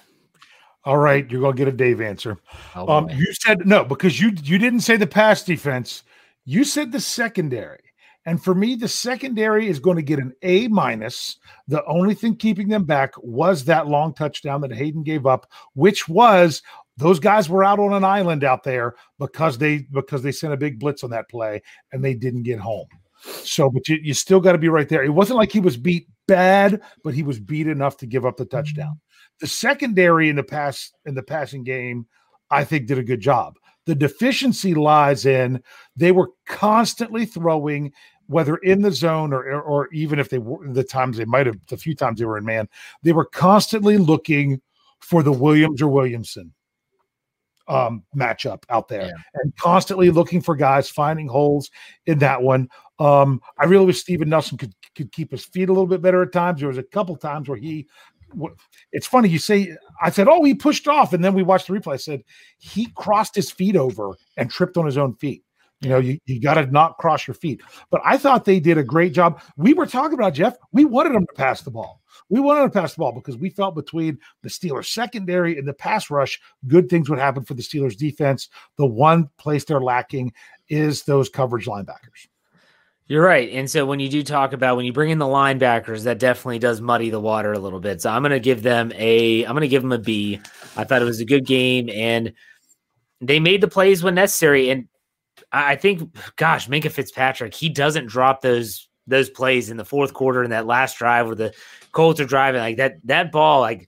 All 0.85 0.99
right, 0.99 1.29
you're 1.31 1.41
gonna 1.41 1.57
get 1.57 1.69
a 1.69 1.73
Dave 1.73 2.01
answer. 2.01 2.39
Oh, 2.75 2.89
um, 2.89 3.09
you 3.11 3.33
said 3.33 3.67
no 3.67 3.85
because 3.85 4.21
you 4.21 4.33
you 4.43 4.59
didn't 4.59 4.81
say 4.81 4.97
the 4.97 5.07
pass 5.07 5.43
defense. 5.43 6.03
You 6.45 6.65
said 6.65 6.93
the 6.93 7.01
secondary, 7.01 7.81
and 8.27 8.43
for 8.43 8.55
me, 8.55 8.75
the 8.75 8.89
secondary 8.89 9.69
is 9.69 9.79
going 9.79 9.97
to 9.97 10.03
get 10.03 10.19
an 10.19 10.35
A 10.43 10.69
minus. 10.69 11.39
The 11.69 11.85
only 11.87 12.15
thing 12.15 12.37
keeping 12.37 12.69
them 12.69 12.85
back 12.85 13.13
was 13.19 13.65
that 13.65 13.87
long 13.87 14.15
touchdown 14.15 14.61
that 14.63 14.73
Haden 14.73 15.03
gave 15.03 15.27
up, 15.27 15.51
which 15.75 16.09
was 16.09 16.63
those 16.97 17.19
guys 17.19 17.49
were 17.49 17.65
out 17.65 17.81
on 17.81 17.93
an 17.93 18.05
island 18.05 18.45
out 18.45 18.63
there 18.63 18.95
because 19.19 19.59
they 19.59 19.87
because 19.93 20.23
they 20.23 20.33
sent 20.33 20.53
a 20.53 20.59
big 20.59 20.79
blitz 20.79 21.03
on 21.03 21.11
that 21.11 21.29
play 21.29 21.63
and 21.93 22.05
they 22.05 22.15
didn't 22.15 22.45
get 22.45 22.59
home. 22.59 22.89
So, 23.25 23.71
but 23.71 23.89
you, 23.89 23.99
you 24.03 24.15
still 24.15 24.41
got 24.41 24.53
to 24.53 24.59
be 24.59 24.69
right 24.69 24.89
there. 24.89 25.03
It 25.03 25.09
wasn't 25.09 25.39
like 25.39 25.53
he 25.53 25.61
was 25.61 25.77
beat 25.77 26.09
bad, 26.27 26.81
but 27.03 27.15
he 27.15 27.23
was 27.23 27.41
beat 27.41 27.67
enough 27.67 27.97
to 27.99 28.07
give 28.07 28.27
up 28.27 28.37
the 28.37 28.45
touchdown. 28.45 29.01
The 29.41 29.47
secondary 29.47 30.29
in 30.29 30.37
the 30.37 30.43
pass 30.43 30.93
in 31.07 31.15
the 31.15 31.23
passing 31.23 31.65
game, 31.65 32.07
I 32.51 32.65
think, 32.65 32.87
did 32.87 32.99
a 32.99 33.05
good 33.05 33.21
job. 33.21 33.57
The 33.87 33.95
deficiency 33.95 34.75
lies 34.75 35.27
in 35.27 35.63
they 35.97 36.13
were 36.13 36.31
constantly 36.47 37.27
throwing, 37.27 37.93
whether 38.27 38.57
in 38.57 38.83
the 38.83 38.93
zone 38.93 39.33
or 39.33 39.61
or 39.61 39.89
even 39.93 40.19
if 40.19 40.31
they 40.31 40.39
were 40.39 40.67
the 40.67 40.85
times 40.85 41.17
they 41.17 41.25
might 41.25 41.47
have 41.47 41.59
the 41.69 41.77
few 41.77 41.95
times 41.95 42.19
they 42.19 42.25
were 42.25 42.39
in 42.39 42.45
man, 42.45 42.69
they 43.03 43.13
were 43.13 43.27
constantly 43.27 43.99
looking 43.99 44.61
for 45.01 45.23
the 45.23 45.33
Williams 45.33 45.83
or 45.83 45.89
Williamson 45.89 46.55
um, 47.69 48.03
matchup 48.17 48.63
out 48.69 48.89
there 48.89 49.07
yeah. 49.07 49.13
and 49.35 49.57
constantly 49.57 50.11
looking 50.11 50.41
for 50.41 50.55
guys, 50.55 50.89
finding 50.89 51.29
holes 51.29 51.71
in 52.07 52.19
that 52.19 52.43
one. 52.43 52.69
Um, 52.99 53.41
I 53.59 53.65
really 53.65 53.87
wish 53.87 54.01
Steven 54.01 54.29
Nelson 54.29 54.59
could 54.59 54.75
could 54.95 55.11
keep 55.13 55.33
his 55.33 55.45
feet 55.45 55.69
a 55.69 55.73
little 55.73 55.87
bit 55.87 56.03
better 56.03 56.23
at 56.23 56.33
times. 56.33 56.61
There 56.61 56.69
was 56.69 56.79
a 56.79 56.83
couple 56.83 57.17
times 57.17 57.49
where 57.49 57.59
he. 57.59 57.89
It's 58.93 59.07
funny 59.07 59.29
you 59.29 59.39
say. 59.39 59.77
I 60.03 60.11
said, 60.11 60.29
"Oh, 60.29 60.43
he 60.45 60.55
pushed 60.55 60.89
off," 60.89 61.13
and 61.13 61.25
then 61.25 61.35
we 61.35 61.43
watched 61.43 61.67
the 61.67 61.73
replay. 61.73 61.95
I 61.95 61.97
said 61.97 62.23
he 62.59 62.89
crossed 62.97 63.35
his 63.35 63.51
feet 63.51 63.77
over 63.77 64.13
and 64.37 64.51
tripped 64.51 64.77
on 64.77 64.87
his 64.87 64.99
own 64.99 65.15
feet. 65.15 65.45
You 65.81 65.91
know, 65.91 65.99
you, 65.99 66.19
you 66.25 66.41
got 66.41 66.55
to 66.55 66.67
not 66.67 66.97
cross 66.97 67.27
your 67.27 67.35
feet. 67.35 67.61
But 67.91 68.01
I 68.05 68.17
thought 68.17 68.45
they 68.45 68.59
did 68.59 68.79
a 68.79 68.85
great 68.85 69.13
job. 69.13 69.43
We 69.57 69.75
were 69.75 69.87
talking 69.87 70.15
about 70.15 70.33
Jeff. 70.33 70.57
We 70.73 70.85
wanted 70.85 71.15
them 71.15 71.27
to 71.27 71.35
pass 71.35 71.61
the 71.61 71.71
ball. 71.71 72.01
We 72.31 72.41
wanted 72.41 72.63
to 72.63 72.81
pass 72.81 72.95
the 72.95 73.01
ball 73.01 73.13
because 73.13 73.37
we 73.37 73.51
felt 73.51 73.75
between 73.75 74.19
the 74.43 74.49
Steelers 74.49 74.87
secondary 74.87 75.59
and 75.59 75.69
the 75.69 75.75
pass 75.75 76.11
rush, 76.11 76.41
good 76.67 76.89
things 76.89 77.11
would 77.11 77.19
happen 77.19 77.45
for 77.45 77.55
the 77.55 77.63
Steelers 77.63 77.97
defense. 77.97 78.49
The 78.79 78.87
one 78.87 79.29
place 79.37 79.65
they're 79.65 79.81
lacking 79.81 80.33
is 80.69 81.03
those 81.03 81.29
coverage 81.29 81.67
linebackers. 81.67 82.29
You're 83.07 83.25
right. 83.25 83.51
And 83.53 83.71
so 83.71 83.85
when 83.85 84.01
you 84.01 84.09
do 84.09 84.23
talk 84.23 84.55
about 84.55 84.77
when 84.77 84.87
you 84.87 84.93
bring 84.93 85.11
in 85.11 85.19
the 85.19 85.27
linebackers, 85.27 86.05
that 86.05 86.19
definitely 86.19 86.59
does 86.59 86.81
muddy 86.81 87.11
the 87.11 87.21
water 87.21 87.53
a 87.53 87.59
little 87.59 87.81
bit. 87.81 88.01
So 88.01 88.11
I'm 88.11 88.23
going 88.23 88.33
to 88.33 88.41
give 88.41 88.63
them 88.63 88.93
a 88.95 89.45
I'm 89.45 89.53
going 89.53 89.61
to 89.61 89.69
give 89.69 89.83
them 89.83 89.93
a 89.93 89.99
B. 89.99 90.41
I 90.77 90.85
thought 90.85 91.03
it 91.03 91.07
was 91.07 91.21
a 91.21 91.27
good 91.27 91.45
game 91.45 91.91
and 91.91 92.33
they 93.21 93.41
made 93.41 93.61
the 93.61 93.69
plays 93.69 94.03
when 94.03 94.15
necessary 94.15 94.71
and 94.71 94.89
I 95.53 95.77
think 95.77 96.17
gosh, 96.37 96.69
Minkah 96.69 96.91
Fitzpatrick, 96.91 97.53
he 97.53 97.69
doesn't 97.69 98.07
drop 98.07 98.41
those 98.41 98.89
those 99.07 99.29
plays 99.29 99.69
in 99.69 99.77
the 99.77 99.85
fourth 99.85 100.15
quarter 100.15 100.43
in 100.43 100.51
that 100.51 100.67
last 100.67 100.97
drive 100.97 101.27
where 101.27 101.35
the 101.35 101.53
Colts 101.93 102.21
are 102.21 102.25
driving 102.25 102.63
like 102.63 102.79
that 102.79 102.95
that 103.05 103.31
ball 103.31 103.61
like 103.61 103.87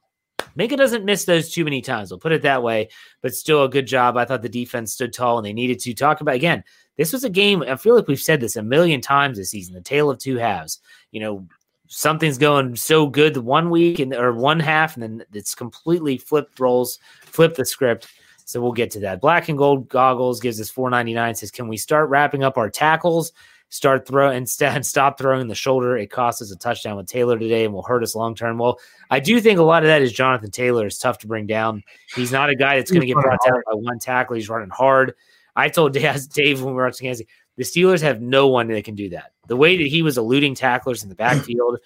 Minkah 0.57 0.77
doesn't 0.77 1.05
miss 1.05 1.25
those 1.25 1.53
too 1.53 1.64
many 1.64 1.83
times. 1.83 2.11
We'll 2.11 2.18
put 2.18 2.33
it 2.33 2.42
that 2.42 2.62
way, 2.62 2.88
but 3.20 3.35
still 3.35 3.64
a 3.64 3.68
good 3.68 3.87
job. 3.87 4.16
I 4.16 4.25
thought 4.25 4.42
the 4.42 4.49
defense 4.49 4.94
stood 4.94 5.12
tall 5.12 5.38
and 5.38 5.46
they 5.46 5.53
needed 5.53 5.81
to 5.81 5.94
talk 5.94 6.20
about 6.20 6.35
again 6.35 6.64
this 6.96 7.12
was 7.12 7.25
a 7.25 7.31
game. 7.31 7.62
I 7.62 7.77
feel 7.77 7.94
like 7.94 8.09
we've 8.09 8.20
said 8.20 8.40
this 8.40 8.57
a 8.57 8.62
million 8.62 9.01
times 9.01 9.38
this 9.38 9.51
season. 9.51 9.75
The 9.75 9.81
tale 9.81 10.11
of 10.11 10.18
two 10.18 10.37
halves. 10.37 10.81
You 11.12 11.20
know, 11.20 11.46
something's 11.88 12.38
going 12.38 12.77
so 12.77 13.07
good 13.07 13.37
one 13.37 13.70
week 13.70 13.99
and 13.99 14.14
or 14.14 14.33
one 14.33 14.61
half, 14.61 14.94
and 14.96 15.03
then 15.03 15.25
it's 15.33 15.55
completely 15.55 16.18
flipped 16.18 16.59
roles, 16.59 16.99
flip 17.22 17.55
the 17.55 17.64
script. 17.64 18.09
So 18.44 18.61
we'll 18.61 18.72
get 18.72 18.92
to 18.92 19.01
that. 19.01 19.20
Black 19.20 19.49
and 19.49 19.59
gold 19.59 19.88
goggles 19.88 20.40
gives 20.40 20.61
us 20.61 20.70
499. 20.70 21.35
Says, 21.35 21.51
can 21.51 21.68
we 21.68 21.77
start 21.77 22.09
wrapping 22.09 22.44
up 22.44 22.57
our 22.57 22.70
tackles? 22.70 23.33
Start 23.77 24.09
throw 24.09 24.31
instead 24.31 24.87
stop 24.87 25.19
throwing 25.19 25.49
the 25.49 25.55
shoulder. 25.55 25.99
It 25.99 26.11
cost 26.11 26.41
us 26.41 26.51
a 26.51 26.57
touchdown 26.57 26.97
with 26.97 27.07
Taylor 27.07 27.39
today 27.39 27.67
and 27.67 27.75
will 27.75 27.83
hurt 27.83 28.03
us 28.03 28.15
long 28.15 28.35
term. 28.35 28.57
Well, 28.57 28.79
I 29.11 29.21
do 29.21 29.39
think 29.39 29.59
a 29.59 29.62
lot 29.62 29.83
of 29.83 29.89
that 29.89 30.01
is 30.01 30.15
Jonathan 30.15 30.51
Taylor 30.51 30.87
is 30.87 30.99
tough 30.99 31.19
to 31.19 31.27
bring 31.27 31.47
down. 31.47 31.83
He's 32.15 32.33
not 32.33 32.49
a 32.49 32.55
guy 32.55 32.77
that's 32.77 32.91
going 32.91 33.03
to 33.03 33.07
get 33.07 33.17
brought 33.17 33.39
down 33.45 33.61
by 33.67 33.75
one 33.75 33.99
tackle. 33.99 34.35
He's 34.35 34.49
running 34.49 34.71
hard. 34.71 35.12
I 35.55 35.69
told 35.69 35.93
Dave 36.33 36.62
when 36.62 36.71
we 36.71 36.73
were 36.73 36.85
watching 36.85 37.07
Kansas, 37.07 37.27
the 37.57 37.65
Steelers 37.65 38.01
have 38.01 38.23
no 38.23 38.49
one 38.49 38.69
that 38.69 38.85
can 38.85 38.95
do 38.95 39.11
that. 39.11 39.33
The 39.47 39.57
way 39.57 39.77
that 39.77 39.87
he 39.87 40.01
was 40.01 40.17
eluding 40.17 40.55
tacklers 40.55 41.03
in 41.03 41.11
the 41.11 41.15
backfield, 41.17 41.79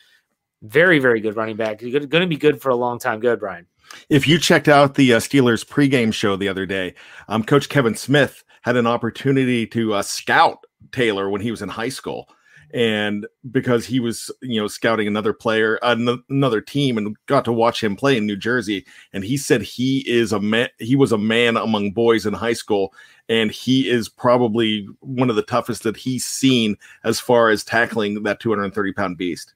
very, 0.63 1.01
very 1.01 1.21
good 1.21 1.35
running 1.35 1.57
back. 1.57 1.81
Going 1.81 2.09
to 2.09 2.27
be 2.27 2.37
good 2.37 2.63
for 2.63 2.69
a 2.69 2.77
long 2.77 3.01
time. 3.01 3.19
Good, 3.19 3.41
Brian. 3.41 3.67
If 4.09 4.29
you 4.29 4.39
checked 4.39 4.69
out 4.69 4.95
the 4.95 5.15
uh, 5.15 5.19
Steelers 5.19 5.67
pregame 5.67 6.15
show 6.15 6.37
the 6.37 6.47
other 6.47 6.67
day, 6.67 6.95
um, 7.27 7.43
Coach 7.43 7.69
Kevin 7.69 7.97
Smith 7.97 8.45
had 8.63 8.77
an 8.77 8.87
opportunity 8.87 9.67
to 9.67 9.95
uh, 9.95 10.03
scout 10.03 10.65
Taylor 10.93 11.29
when 11.29 11.41
he 11.41 11.51
was 11.51 11.63
in 11.63 11.69
high 11.69 11.89
school. 11.89 12.29
And 12.73 13.27
because 13.51 13.85
he 13.85 13.99
was 13.99 14.31
you 14.43 14.61
know 14.61 14.69
scouting 14.69 15.09
another 15.09 15.33
player 15.33 15.81
another 15.83 16.61
team 16.61 16.99
and 16.99 17.17
got 17.27 17.45
to 17.47 17.53
watch 17.53 17.83
him 17.83 17.97
play 17.97 18.17
in 18.17 18.27
New 18.27 18.37
Jersey. 18.37 18.87
And 19.13 19.25
he 19.25 19.37
said 19.37 19.63
he 19.63 20.09
is 20.09 20.33
a 20.33 20.39
man 20.39 20.69
he 20.79 20.95
was 20.95 21.11
a 21.11 21.19
man 21.19 21.57
among 21.57 21.91
boys 21.91 22.27
in 22.27 22.33
high 22.33 22.53
school. 22.53 22.95
And 23.29 23.51
he 23.51 23.89
is 23.89 24.09
probably 24.09 24.87
one 25.01 25.31
of 25.31 25.37
the 25.37 25.43
toughest 25.43 25.83
that 25.83 25.97
he's 25.97 26.25
seen 26.25 26.77
as 27.03 27.19
far 27.19 27.51
as 27.51 27.65
tackling 27.65 28.23
that 28.23 28.39
230 28.39 28.93
pound 28.93 29.19
beast. 29.19 29.55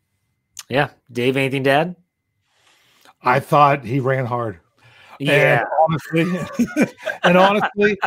Yeah. 0.69 0.91
Dave 1.13 1.37
anything 1.37 1.63
dad 1.63 1.95
I 3.23 3.41
thought 3.41 3.85
he 3.85 4.01
ran 4.01 4.27
hard 4.27 4.61
yeah. 5.19 5.61
And 5.61 5.67
honestly, 5.83 6.87
and 7.23 7.37
honestly, 7.37 7.99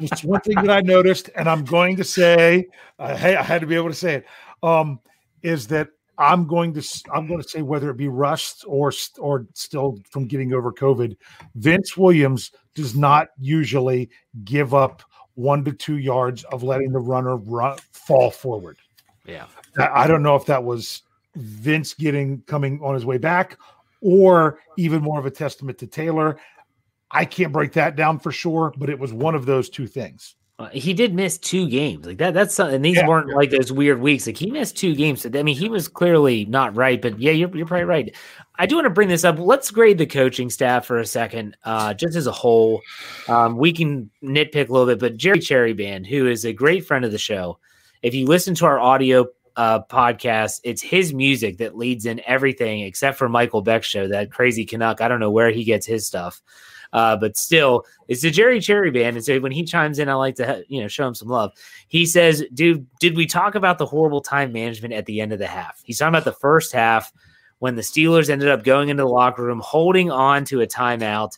it's 0.00 0.24
one 0.24 0.40
thing 0.40 0.56
that 0.56 0.70
I 0.70 0.80
noticed, 0.80 1.30
and 1.36 1.48
I'm 1.48 1.64
going 1.64 1.96
to 1.96 2.04
say, 2.04 2.68
uh, 2.98 3.16
hey, 3.16 3.36
I 3.36 3.42
had 3.42 3.60
to 3.60 3.66
be 3.66 3.76
able 3.76 3.88
to 3.88 3.94
say 3.94 4.16
it 4.16 4.26
um, 4.62 5.00
is 5.42 5.66
that 5.68 5.88
I'm 6.16 6.46
going 6.46 6.74
to 6.74 7.02
I'm 7.12 7.26
going 7.26 7.40
to 7.40 7.48
say 7.48 7.62
whether 7.62 7.90
it 7.90 7.96
be 7.96 8.08
rust 8.08 8.64
or 8.66 8.92
or 9.18 9.46
still 9.54 9.98
from 10.10 10.26
getting 10.26 10.52
over 10.52 10.72
COVID, 10.72 11.16
Vince 11.54 11.96
Williams 11.96 12.50
does 12.74 12.96
not 12.96 13.28
usually 13.38 14.10
give 14.44 14.74
up 14.74 15.02
one 15.34 15.64
to 15.64 15.72
two 15.72 15.98
yards 15.98 16.42
of 16.44 16.64
letting 16.64 16.90
the 16.90 16.98
runner 16.98 17.36
run 17.36 17.78
fall 17.92 18.30
forward. 18.30 18.78
Yeah, 19.24 19.46
I 19.78 20.08
don't 20.08 20.22
know 20.22 20.34
if 20.34 20.46
that 20.46 20.64
was 20.64 21.02
Vince 21.36 21.94
getting 21.94 22.42
coming 22.42 22.80
on 22.82 22.94
his 22.94 23.04
way 23.04 23.18
back, 23.18 23.56
or 24.00 24.60
even 24.76 25.02
more 25.02 25.18
of 25.18 25.26
a 25.26 25.30
testament 25.30 25.78
to 25.78 25.86
Taylor. 25.86 26.38
I 27.10 27.24
can't 27.24 27.52
break 27.52 27.72
that 27.72 27.96
down 27.96 28.18
for 28.18 28.32
sure, 28.32 28.72
but 28.76 28.90
it 28.90 28.98
was 28.98 29.12
one 29.12 29.34
of 29.34 29.46
those 29.46 29.70
two 29.70 29.86
things. 29.86 30.34
Uh, 30.60 30.68
he 30.70 30.92
did 30.92 31.14
miss 31.14 31.38
two 31.38 31.68
games 31.68 32.04
like 32.04 32.18
that. 32.18 32.34
That's 32.34 32.58
and 32.58 32.84
these 32.84 32.96
yeah, 32.96 33.06
weren't 33.06 33.28
like 33.28 33.50
those 33.50 33.70
weird 33.70 34.00
weeks. 34.00 34.26
Like 34.26 34.36
he 34.36 34.50
missed 34.50 34.76
two 34.76 34.92
games. 34.96 35.24
I 35.24 35.42
mean, 35.44 35.56
he 35.56 35.68
was 35.68 35.86
clearly 35.86 36.46
not 36.46 36.74
right. 36.74 37.00
But 37.00 37.20
yeah, 37.20 37.30
you're 37.30 37.56
you're 37.56 37.66
probably 37.66 37.84
right. 37.84 38.16
I 38.56 38.66
do 38.66 38.74
want 38.74 38.86
to 38.86 38.90
bring 38.90 39.06
this 39.06 39.24
up. 39.24 39.38
Let's 39.38 39.70
grade 39.70 39.98
the 39.98 40.06
coaching 40.06 40.50
staff 40.50 40.84
for 40.84 40.98
a 40.98 41.06
second, 41.06 41.56
uh, 41.62 41.94
just 41.94 42.16
as 42.16 42.26
a 42.26 42.32
whole. 42.32 42.82
Um, 43.28 43.56
we 43.56 43.72
can 43.72 44.10
nitpick 44.20 44.68
a 44.68 44.72
little 44.72 44.86
bit, 44.86 44.98
but 44.98 45.16
Jerry 45.16 45.38
Cherryband, 45.38 46.08
who 46.08 46.26
is 46.26 46.44
a 46.44 46.52
great 46.52 46.84
friend 46.84 47.04
of 47.04 47.12
the 47.12 47.18
show, 47.18 47.60
if 48.02 48.12
you 48.12 48.26
listen 48.26 48.56
to 48.56 48.66
our 48.66 48.80
audio 48.80 49.28
uh, 49.58 49.82
podcast, 49.82 50.60
it's 50.62 50.80
his 50.80 51.12
music 51.12 51.58
that 51.58 51.76
leads 51.76 52.06
in 52.06 52.22
everything 52.24 52.82
except 52.82 53.18
for 53.18 53.28
Michael 53.28 53.60
Beck's 53.60 53.88
show, 53.88 54.06
that 54.06 54.30
crazy 54.30 54.64
Canuck. 54.64 55.00
I 55.00 55.08
don't 55.08 55.18
know 55.18 55.32
where 55.32 55.50
he 55.50 55.64
gets 55.64 55.84
his 55.84 56.06
stuff. 56.06 56.40
Uh, 56.92 57.16
but 57.16 57.36
still, 57.36 57.84
it's 58.06 58.22
the 58.22 58.30
Jerry 58.30 58.60
Cherry 58.60 58.92
band. 58.92 59.16
And 59.16 59.24
so 59.24 59.40
when 59.40 59.50
he 59.50 59.64
chimes 59.64 59.98
in, 59.98 60.08
I 60.08 60.14
like 60.14 60.36
to 60.36 60.64
you 60.68 60.80
know 60.80 60.86
show 60.88 61.08
him 61.08 61.14
some 61.14 61.28
love. 61.28 61.52
He 61.88 62.06
says, 62.06 62.44
"Dude, 62.54 62.86
did 63.00 63.16
we 63.16 63.26
talk 63.26 63.56
about 63.56 63.78
the 63.78 63.84
horrible 63.84 64.20
time 64.20 64.52
management 64.52 64.94
at 64.94 65.06
the 65.06 65.20
end 65.20 65.32
of 65.32 65.40
the 65.40 65.48
half? 65.48 65.82
He's 65.84 65.98
talking 65.98 66.14
about 66.14 66.24
the 66.24 66.32
first 66.32 66.72
half 66.72 67.12
when 67.58 67.74
the 67.74 67.82
Steelers 67.82 68.30
ended 68.30 68.48
up 68.48 68.62
going 68.62 68.88
into 68.88 69.02
the 69.02 69.08
locker 69.08 69.42
room, 69.42 69.60
holding 69.62 70.10
on 70.10 70.44
to 70.46 70.60
a 70.60 70.66
timeout." 70.66 71.36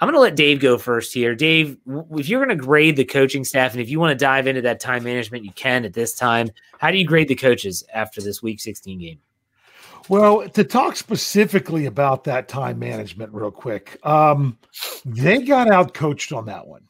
I'm 0.00 0.06
going 0.06 0.14
to 0.14 0.20
let 0.20 0.34
Dave 0.34 0.60
go 0.60 0.78
first 0.78 1.12
here. 1.12 1.34
Dave, 1.34 1.76
if 2.12 2.28
you're 2.28 2.44
going 2.44 2.56
to 2.56 2.64
grade 2.64 2.96
the 2.96 3.04
coaching 3.04 3.44
staff 3.44 3.72
and 3.72 3.82
if 3.82 3.90
you 3.90 4.00
want 4.00 4.18
to 4.18 4.24
dive 4.24 4.46
into 4.46 4.62
that 4.62 4.80
time 4.80 5.04
management, 5.04 5.44
you 5.44 5.52
can 5.52 5.84
at 5.84 5.92
this 5.92 6.14
time. 6.14 6.50
How 6.78 6.90
do 6.90 6.96
you 6.96 7.06
grade 7.06 7.28
the 7.28 7.34
coaches 7.34 7.84
after 7.92 8.22
this 8.22 8.42
week 8.42 8.60
16 8.60 8.98
game? 8.98 9.18
Well, 10.08 10.48
to 10.48 10.64
talk 10.64 10.96
specifically 10.96 11.84
about 11.84 12.24
that 12.24 12.48
time 12.48 12.78
management, 12.78 13.32
real 13.34 13.50
quick, 13.50 13.98
um, 14.04 14.58
they 15.04 15.42
got 15.42 15.70
out 15.70 15.92
coached 15.92 16.32
on 16.32 16.46
that 16.46 16.66
one. 16.66 16.82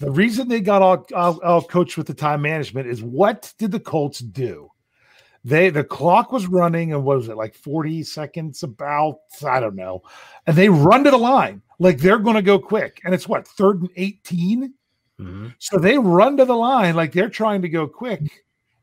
The 0.00 0.10
reason 0.10 0.48
they 0.48 0.60
got 0.60 0.82
out, 0.82 1.12
out 1.14 1.68
coached 1.68 1.96
with 1.96 2.06
the 2.06 2.14
time 2.14 2.42
management 2.42 2.88
is 2.88 3.02
what 3.02 3.52
did 3.58 3.70
the 3.70 3.80
Colts 3.80 4.18
do? 4.18 4.69
They 5.42 5.70
the 5.70 5.84
clock 5.84 6.32
was 6.32 6.46
running 6.46 6.92
and 6.92 7.02
what 7.02 7.16
was 7.16 7.28
it 7.28 7.36
like 7.36 7.54
40 7.54 8.02
seconds 8.02 8.62
about 8.62 9.20
I 9.46 9.60
don't 9.60 9.76
know. 9.76 10.02
And 10.46 10.56
they 10.56 10.68
run 10.68 11.04
to 11.04 11.10
the 11.10 11.16
line 11.16 11.62
like 11.78 11.98
they're 11.98 12.18
going 12.18 12.36
to 12.36 12.42
go 12.42 12.58
quick. 12.58 13.00
And 13.04 13.14
it's 13.14 13.26
what 13.26 13.48
third 13.48 13.80
and 13.80 13.90
18. 13.96 14.74
Mm-hmm. 15.18 15.48
So 15.58 15.78
they 15.78 15.98
run 15.98 16.36
to 16.36 16.44
the 16.44 16.56
line 16.56 16.94
like 16.94 17.12
they're 17.12 17.30
trying 17.30 17.62
to 17.62 17.68
go 17.68 17.86
quick. 17.88 18.20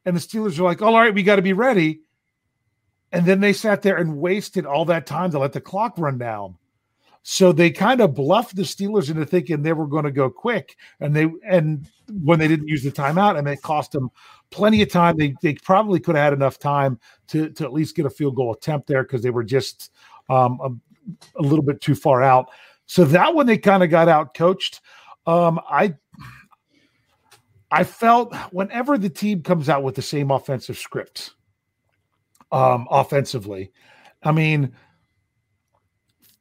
And 0.05 0.15
the 0.15 0.19
Steelers 0.21 0.57
are 0.59 0.63
like, 0.63 0.81
all 0.81 0.93
right, 0.93 1.13
we 1.13 1.23
got 1.23 1.35
to 1.35 1.41
be 1.41 1.53
ready. 1.53 2.01
And 3.11 3.25
then 3.25 3.39
they 3.39 3.53
sat 3.53 3.81
there 3.81 3.97
and 3.97 4.17
wasted 4.17 4.65
all 4.65 4.85
that 4.85 5.05
time 5.05 5.31
to 5.31 5.39
let 5.39 5.53
the 5.53 5.61
clock 5.61 5.93
run 5.97 6.17
down. 6.17 6.55
So 7.23 7.51
they 7.51 7.71
kind 7.71 8.01
of 8.01 8.13
bluffed 8.13 8.56
the 8.56 8.63
Steelers 8.63 9.10
into 9.10 9.25
thinking 9.25 9.62
they 9.62 9.73
were 9.73 9.88
going 9.88 10.06
to 10.06 10.12
go 10.12 10.30
quick, 10.30 10.77
and 10.99 11.15
they 11.15 11.27
and 11.47 11.88
when 12.23 12.39
they 12.39 12.47
didn't 12.47 12.67
use 12.67 12.84
the 12.84 12.91
timeout, 12.91 13.38
and 13.38 13.47
it 13.47 13.62
cost 13.62 13.91
them 13.91 14.10
plenty 14.49 14.82
of 14.82 14.89
time. 14.89 15.17
They 15.17 15.36
they 15.41 15.56
probably 15.56 15.99
could 15.99 16.15
have 16.15 16.23
had 16.23 16.34
enough 16.34 16.60
time 16.60 16.99
to 17.27 17.49
to 17.51 17.63
at 17.65 17.73
least 17.73 17.95
get 17.95 18.06
a 18.06 18.10
field 18.10 18.36
goal 18.36 18.53
attempt 18.53 18.88
there 18.88 19.03
because 19.03 19.21
they 19.21 19.30
were 19.30 19.43
just 19.43 19.91
um, 20.30 20.60
a, 20.62 21.39
a, 21.39 21.43
little 21.43 21.63
bit 21.63 21.82
too 21.82 21.95
far 21.95 22.23
out. 22.23 22.49
So 22.86 23.03
that 23.06 23.34
one 23.34 23.45
they 23.45 23.58
kind 23.58 23.84
of 23.84 23.89
got 23.89 24.08
out 24.08 24.34
coached. 24.34 24.82
Um, 25.25 25.60
I 25.69 25.95
I 27.71 27.84
felt 27.84 28.34
whenever 28.51 28.97
the 28.97 29.10
team 29.10 29.43
comes 29.43 29.67
out 29.69 29.84
with 29.84 29.95
the 29.95 30.01
same 30.01 30.32
offensive 30.32 30.77
script, 30.77 31.34
um, 32.51 32.88
offensively. 32.89 33.71
I 34.23 34.32
mean, 34.32 34.73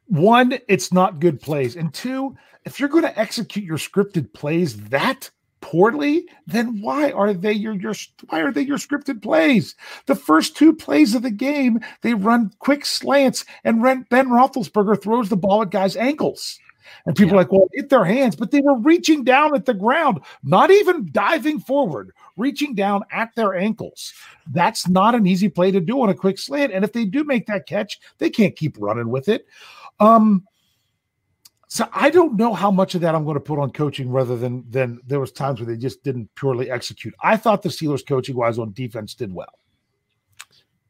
one, 0.06 0.58
it's 0.68 0.92
not 0.92 1.20
good 1.20 1.40
plays. 1.40 1.76
And 1.76 1.92
two, 1.92 2.36
if 2.64 2.78
you're 2.80 2.88
going 2.88 3.04
to 3.04 3.18
execute 3.18 3.64
your 3.64 3.78
scripted 3.78 4.32
plays 4.32 4.76
that 4.88 5.30
poorly, 5.60 6.28
then 6.46 6.80
why 6.80 7.10
are 7.10 7.34
they 7.34 7.52
your 7.52 7.74
your 7.74 7.94
why 8.28 8.40
are 8.40 8.52
they 8.52 8.62
your 8.62 8.78
scripted 8.78 9.22
plays? 9.22 9.74
The 10.06 10.14
first 10.14 10.56
two 10.56 10.74
plays 10.74 11.14
of 11.14 11.22
the 11.22 11.30
game, 11.30 11.80
they 12.02 12.14
run 12.14 12.52
quick 12.60 12.86
slants, 12.86 13.44
and 13.64 13.82
Ben 13.82 14.28
Roethlisberger 14.28 15.02
throws 15.02 15.28
the 15.28 15.36
ball 15.36 15.62
at 15.62 15.70
guys' 15.70 15.96
ankles. 15.96 16.58
And 17.04 17.16
people 17.16 17.32
yeah. 17.32 17.34
are 17.34 17.42
like, 17.42 17.52
well, 17.52 17.68
hit 17.72 17.88
their 17.88 18.04
hands, 18.04 18.36
but 18.36 18.50
they 18.50 18.60
were 18.60 18.78
reaching 18.78 19.24
down 19.24 19.54
at 19.54 19.64
the 19.64 19.74
ground, 19.74 20.20
not 20.44 20.70
even 20.70 21.08
diving 21.12 21.60
forward, 21.60 22.12
reaching 22.36 22.74
down 22.74 23.02
at 23.10 23.34
their 23.34 23.54
ankles. 23.54 24.12
That's 24.52 24.88
not 24.88 25.14
an 25.14 25.26
easy 25.26 25.48
play 25.48 25.70
to 25.72 25.80
do 25.80 26.00
on 26.00 26.10
a 26.10 26.14
quick 26.14 26.38
slant. 26.38 26.72
And 26.72 26.84
if 26.84 26.92
they 26.92 27.04
do 27.04 27.24
make 27.24 27.46
that 27.46 27.66
catch, 27.66 28.00
they 28.18 28.30
can't 28.30 28.56
keep 28.56 28.76
running 28.78 29.08
with 29.08 29.28
it. 29.28 29.46
Um, 30.00 30.44
so 31.68 31.88
I 31.92 32.10
don't 32.10 32.36
know 32.36 32.54
how 32.54 32.70
much 32.70 32.94
of 32.94 33.00
that 33.00 33.14
I'm 33.14 33.24
going 33.24 33.34
to 33.34 33.40
put 33.40 33.58
on 33.58 33.70
coaching 33.70 34.10
rather 34.10 34.36
than 34.36 34.64
than 34.70 35.00
there 35.06 35.20
was 35.20 35.32
times 35.32 35.60
where 35.60 35.66
they 35.66 35.76
just 35.76 36.02
didn't 36.02 36.34
purely 36.34 36.70
execute. 36.70 37.14
I 37.22 37.36
thought 37.36 37.62
the 37.62 37.68
Steelers 37.68 38.06
coaching 38.06 38.36
wise 38.36 38.58
on 38.58 38.72
defense 38.72 39.14
did 39.14 39.32
well. 39.32 39.52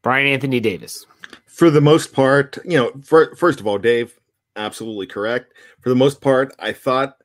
Brian 0.03 0.27
Anthony 0.27 0.61
Davis. 0.61 1.07
For 1.47 1.71
the 1.71 1.81
most 1.81 2.13
part, 2.13 2.59
you 2.65 2.77
know, 2.77 2.93
for, 3.03 3.35
first 3.35 3.59
of 3.59 3.67
all, 3.67 3.79
Dave, 3.79 4.17
absolutely 4.55 5.07
correct. 5.07 5.55
For 5.81 5.89
the 5.89 5.97
most 5.97 6.21
part, 6.21 6.55
I 6.59 6.73
thought 6.73 7.17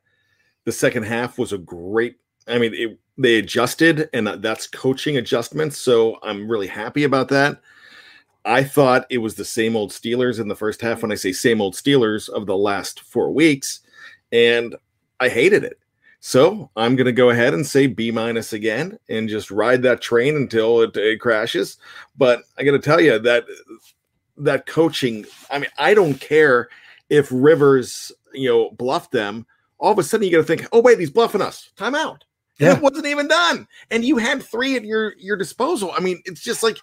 the 0.64 0.72
second 0.72 1.04
half 1.04 1.38
was 1.38 1.52
a 1.52 1.58
great. 1.58 2.16
I 2.48 2.58
mean, 2.58 2.74
it, 2.74 2.98
they 3.18 3.36
adjusted, 3.38 4.08
and 4.12 4.26
that's 4.26 4.66
coaching 4.66 5.18
adjustments. 5.18 5.78
So 5.78 6.18
I'm 6.22 6.50
really 6.50 6.66
happy 6.66 7.04
about 7.04 7.28
that. 7.28 7.60
I 8.44 8.64
thought 8.64 9.06
it 9.08 9.18
was 9.18 9.34
the 9.34 9.44
same 9.44 9.76
old 9.76 9.90
Steelers 9.90 10.40
in 10.40 10.48
the 10.48 10.56
first 10.56 10.80
half. 10.80 11.02
When 11.02 11.12
I 11.12 11.16
say 11.16 11.32
same 11.32 11.60
old 11.60 11.74
Steelers 11.74 12.28
of 12.28 12.46
the 12.46 12.56
last 12.56 13.00
four 13.00 13.32
weeks, 13.32 13.80
and 14.32 14.74
I 15.20 15.28
hated 15.28 15.64
it. 15.64 15.78
So 16.20 16.70
I'm 16.76 16.94
going 16.94 17.06
to 17.06 17.12
go 17.12 17.30
ahead 17.30 17.52
and 17.52 17.66
say 17.66 17.88
B 17.88 18.10
minus 18.10 18.52
again 18.52 18.98
and 19.08 19.28
just 19.28 19.50
ride 19.50 19.82
that 19.82 20.00
train 20.00 20.36
until 20.36 20.82
it, 20.82 20.96
it 20.96 21.20
crashes. 21.20 21.78
But 22.16 22.42
I 22.56 22.62
got 22.62 22.72
to 22.72 22.78
tell 22.78 23.00
you 23.00 23.18
that 23.18 23.44
that 24.36 24.66
coaching. 24.66 25.26
I 25.50 25.58
mean, 25.58 25.70
I 25.78 25.94
don't 25.94 26.14
care 26.14 26.68
if 27.10 27.28
Rivers, 27.30 28.12
you 28.32 28.48
know, 28.48 28.70
bluffed 28.70 29.12
them, 29.12 29.46
all 29.78 29.92
of 29.92 29.98
a 29.98 30.02
sudden 30.02 30.24
you 30.24 30.32
got 30.32 30.38
to 30.38 30.44
think, 30.44 30.66
oh 30.72 30.80
wait, 30.80 30.98
he's 30.98 31.10
bluffing 31.10 31.42
us. 31.42 31.70
Time 31.76 31.94
out. 31.94 32.24
Yeah. 32.58 32.76
It 32.76 32.82
wasn't 32.82 33.06
even 33.06 33.26
done, 33.26 33.66
and 33.90 34.04
you 34.04 34.18
had 34.18 34.42
three 34.42 34.76
at 34.76 34.84
your 34.84 35.14
your 35.18 35.36
disposal. 35.36 35.92
I 35.96 36.00
mean, 36.00 36.22
it's 36.24 36.42
just 36.42 36.62
like, 36.62 36.78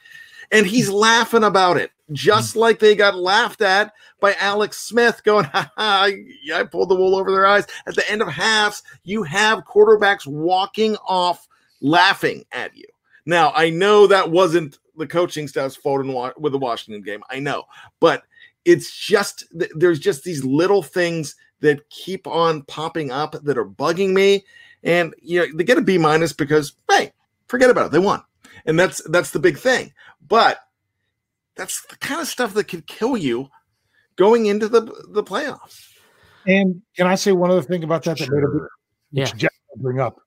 and 0.52 0.66
he's 0.66 0.90
laughing 0.90 1.44
about 1.44 1.78
it, 1.78 1.92
just 2.12 2.52
mm-hmm. 2.52 2.60
like 2.60 2.80
they 2.80 2.96
got 2.96 3.16
laughed 3.16 3.62
at 3.62 3.94
by 4.20 4.34
Alex 4.40 4.78
Smith, 4.78 5.24
going, 5.24 5.46
ha, 5.54 5.72
ha 5.78 6.10
I 6.54 6.64
pulled 6.64 6.90
the 6.90 6.96
wool 6.96 7.16
over 7.16 7.32
their 7.32 7.46
eyes. 7.46 7.68
At 7.88 7.96
the 7.96 8.10
end 8.10 8.22
of 8.22 8.28
halves, 8.28 8.84
you 9.04 9.24
have 9.24 9.66
quarterbacks 9.66 10.26
walking 10.28 10.96
off 11.08 11.48
laughing 11.82 12.46
at 12.52 12.76
you. 12.76 12.86
Now, 13.26 13.52
I 13.56 13.70
know 13.70 14.08
that 14.08 14.32
wasn't 14.32 14.80
the 14.98 15.08
coaching 15.08 15.48
staff's 15.48 15.76
fault 15.76 16.02
in, 16.02 16.32
with 16.38 16.52
the 16.52 16.60
Washington 16.60 17.02
game. 17.02 17.24
I 17.30 17.40
know, 17.40 17.64
but 18.00 18.24
it's 18.66 18.96
just 18.96 19.46
there's 19.52 20.00
just 20.00 20.24
these 20.24 20.44
little 20.44 20.84
things 20.84 21.36
that 21.62 21.90
keep 21.90 22.28
on 22.28 22.62
popping 22.64 23.12
up 23.12 23.36
that 23.44 23.58
are 23.58 23.66
bugging 23.66 24.12
me 24.12 24.46
and 24.84 25.14
you 25.22 25.40
know 25.40 25.48
they 25.56 25.64
get 25.64 25.78
a 25.78 25.82
b 25.82 25.98
minus 25.98 26.34
because 26.34 26.74
hey 26.90 27.12
forget 27.48 27.70
about 27.70 27.88
it 27.88 27.92
they 27.92 28.00
won 28.00 28.22
and 28.66 28.80
that's 28.80 29.02
that's 29.10 29.32
the 29.32 29.40
big 29.40 29.58
thing 29.58 29.94
but 30.28 30.60
that's 31.56 31.86
the 31.88 31.96
kind 31.98 32.22
of 32.22 32.28
stuff 32.28 32.54
that 32.54 32.66
could 32.66 32.88
kill 32.88 33.18
you 33.18 33.50
going 34.16 34.48
into 34.48 34.68
the 34.68 34.82
the 35.10 35.24
playoffs 35.24 35.90
and 36.48 36.82
can 36.96 37.08
i 37.08 37.16
say 37.16 37.32
one 37.32 37.52
other 37.52 37.62
thing 37.62 37.84
about 37.84 38.04
that 38.04 38.18
sure. 38.18 38.28
that 38.28 38.36
made 38.36 38.44
a 38.44 38.48
bit, 38.48 38.70
yeah. 39.12 39.26
Jeff 39.36 39.52
bring 39.78 40.00
up 40.00 40.20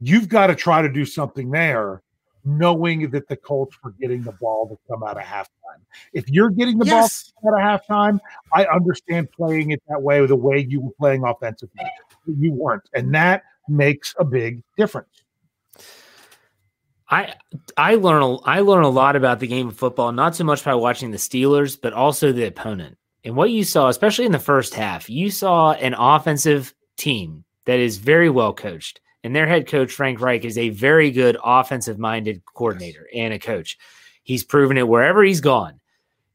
you've 0.00 0.28
got 0.28 0.48
to 0.48 0.54
try 0.54 0.82
to 0.82 0.88
do 0.88 1.04
something 1.04 1.50
there 1.50 2.02
knowing 2.46 3.10
that 3.10 3.28
the 3.28 3.36
Colts 3.36 3.76
were 3.82 3.90
getting 4.00 4.22
the 4.22 4.32
ball 4.32 4.68
to 4.68 4.78
come 4.88 5.02
out 5.02 5.16
of 5.16 5.24
halftime. 5.24 5.80
If 6.12 6.28
you're 6.30 6.50
getting 6.50 6.78
the 6.78 6.86
yes. 6.86 7.32
ball 7.42 7.54
out 7.54 7.60
of 7.60 7.80
halftime, 7.88 8.20
I 8.52 8.64
understand 8.66 9.30
playing 9.32 9.72
it 9.72 9.82
that 9.88 10.00
way, 10.00 10.24
the 10.24 10.36
way 10.36 10.64
you 10.66 10.80
were 10.80 10.92
playing 10.92 11.24
offensively. 11.24 11.84
You 12.26 12.52
weren't, 12.52 12.88
and 12.94 13.12
that 13.14 13.42
makes 13.68 14.14
a 14.18 14.24
big 14.24 14.62
difference. 14.76 15.24
I 17.08 17.34
I 17.76 17.94
learn 17.94 18.22
a, 18.22 18.36
I 18.42 18.60
learn 18.60 18.84
a 18.84 18.88
lot 18.88 19.16
about 19.16 19.40
the 19.40 19.46
game 19.46 19.68
of 19.68 19.76
football, 19.76 20.12
not 20.12 20.34
so 20.34 20.44
much 20.44 20.64
by 20.64 20.74
watching 20.74 21.10
the 21.10 21.16
Steelers, 21.16 21.78
but 21.80 21.92
also 21.92 22.32
the 22.32 22.46
opponent. 22.46 22.96
And 23.24 23.36
what 23.36 23.50
you 23.50 23.64
saw, 23.64 23.88
especially 23.88 24.26
in 24.26 24.32
the 24.32 24.38
first 24.38 24.74
half, 24.74 25.10
you 25.10 25.30
saw 25.30 25.72
an 25.72 25.94
offensive 25.94 26.74
team 26.96 27.44
that 27.64 27.78
is 27.78 27.98
very 27.98 28.30
well 28.30 28.54
coached 28.54 29.00
and 29.26 29.34
their 29.34 29.48
head 29.48 29.66
coach, 29.66 29.90
Frank 29.90 30.20
Reich, 30.20 30.44
is 30.44 30.56
a 30.56 30.68
very 30.68 31.10
good 31.10 31.36
offensive 31.42 31.98
minded 31.98 32.44
coordinator 32.44 33.08
and 33.12 33.34
a 33.34 33.40
coach. 33.40 33.76
He's 34.22 34.44
proven 34.44 34.78
it 34.78 34.86
wherever 34.86 35.24
he's 35.24 35.40
gone. 35.40 35.80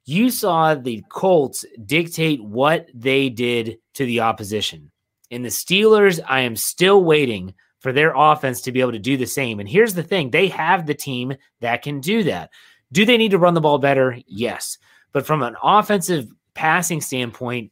You 0.03 0.29
saw 0.29 0.75
the 0.75 1.01
Colts 1.07 1.63
dictate 1.85 2.43
what 2.43 2.89
they 2.93 3.29
did 3.29 3.77
to 3.93 4.05
the 4.05 4.19
opposition. 4.19 4.91
In 5.29 5.41
the 5.41 5.47
Steelers, 5.47 6.19
I 6.27 6.41
am 6.41 6.57
still 6.57 7.01
waiting 7.01 7.53
for 7.81 7.91
their 7.91 8.13
offense 8.15 8.61
to 8.61 8.71
be 8.71 8.79
able 8.79 8.91
to 8.91 8.99
do 8.99 9.17
the 9.17 9.25
same. 9.25 9.59
And 9.59 9.67
here's 9.67 9.95
the 9.95 10.03
thing 10.03 10.29
they 10.29 10.47
have 10.47 10.85
the 10.85 10.93
team 10.93 11.33
that 11.59 11.81
can 11.81 11.99
do 11.99 12.23
that. 12.23 12.51
Do 12.91 13.05
they 13.05 13.17
need 13.17 13.31
to 13.31 13.39
run 13.39 13.55
the 13.55 13.61
ball 13.61 13.79
better? 13.79 14.17
Yes. 14.27 14.77
But 15.11 15.25
from 15.25 15.41
an 15.41 15.55
offensive 15.61 16.31
passing 16.53 17.01
standpoint, 17.01 17.71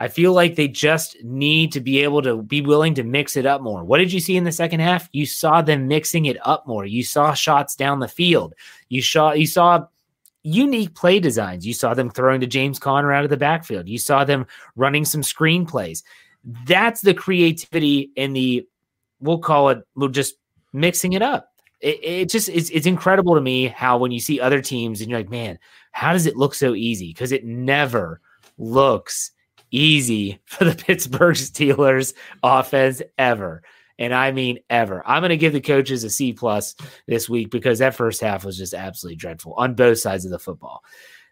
I 0.00 0.08
feel 0.08 0.32
like 0.32 0.56
they 0.56 0.66
just 0.66 1.22
need 1.22 1.72
to 1.72 1.80
be 1.80 2.02
able 2.02 2.22
to 2.22 2.42
be 2.42 2.62
willing 2.62 2.94
to 2.94 3.04
mix 3.04 3.36
it 3.36 3.46
up 3.46 3.60
more. 3.60 3.84
What 3.84 3.98
did 3.98 4.12
you 4.12 4.18
see 4.18 4.36
in 4.36 4.44
the 4.44 4.50
second 4.50 4.80
half? 4.80 5.08
You 5.12 5.26
saw 5.26 5.62
them 5.62 5.88
mixing 5.88 6.24
it 6.24 6.38
up 6.42 6.66
more. 6.66 6.86
You 6.86 7.04
saw 7.04 7.34
shots 7.34 7.76
down 7.76 8.00
the 8.00 8.08
field. 8.08 8.54
You 8.88 9.02
saw 9.02 9.32
you 9.32 9.46
saw 9.46 9.86
unique 10.42 10.94
play 10.94 11.20
designs. 11.20 11.66
You 11.66 11.74
saw 11.74 11.94
them 11.94 12.10
throwing 12.10 12.40
to 12.40 12.46
James 12.46 12.78
Conner 12.78 13.12
out 13.12 13.24
of 13.24 13.30
the 13.30 13.36
backfield. 13.36 13.88
You 13.88 13.98
saw 13.98 14.24
them 14.24 14.46
running 14.74 15.04
some 15.04 15.22
screenplays. 15.22 16.02
That's 16.66 17.00
the 17.00 17.14
creativity 17.14 18.10
and 18.16 18.34
the 18.34 18.66
we'll 19.20 19.38
call 19.38 19.70
it 19.70 19.82
we'll 19.94 20.08
just 20.08 20.34
mixing 20.72 21.12
it 21.12 21.22
up. 21.22 21.50
It, 21.80 22.00
it 22.02 22.28
just 22.28 22.48
it's, 22.48 22.70
it's 22.70 22.86
incredible 22.86 23.34
to 23.34 23.40
me 23.40 23.68
how 23.68 23.98
when 23.98 24.12
you 24.12 24.20
see 24.20 24.40
other 24.40 24.60
teams 24.60 25.00
and 25.00 25.10
you're 25.10 25.18
like, 25.18 25.30
man, 25.30 25.58
how 25.92 26.12
does 26.12 26.26
it 26.26 26.36
look 26.36 26.54
so 26.54 26.74
easy? 26.74 27.08
Because 27.08 27.32
it 27.32 27.44
never 27.44 28.20
looks 28.58 29.32
easy 29.70 30.40
for 30.46 30.64
the 30.64 30.74
Pittsburgh 30.74 31.36
Steelers 31.36 32.14
offense 32.42 33.02
ever. 33.18 33.62
And 33.96 34.12
I 34.12 34.32
mean 34.32 34.58
ever. 34.70 35.06
I'm 35.06 35.20
going 35.20 35.30
to 35.30 35.36
give 35.36 35.52
the 35.52 35.60
coaches 35.60 36.02
a 36.02 36.10
C 36.10 36.32
plus 36.32 36.74
this 37.06 37.28
week 37.28 37.50
because 37.50 37.78
that 37.78 37.94
first 37.94 38.20
half 38.20 38.44
was 38.44 38.58
just 38.58 38.74
absolutely 38.74 39.16
dreadful 39.16 39.54
on 39.54 39.74
both 39.74 39.98
sides 39.98 40.24
of 40.24 40.32
the 40.32 40.38
football. 40.38 40.82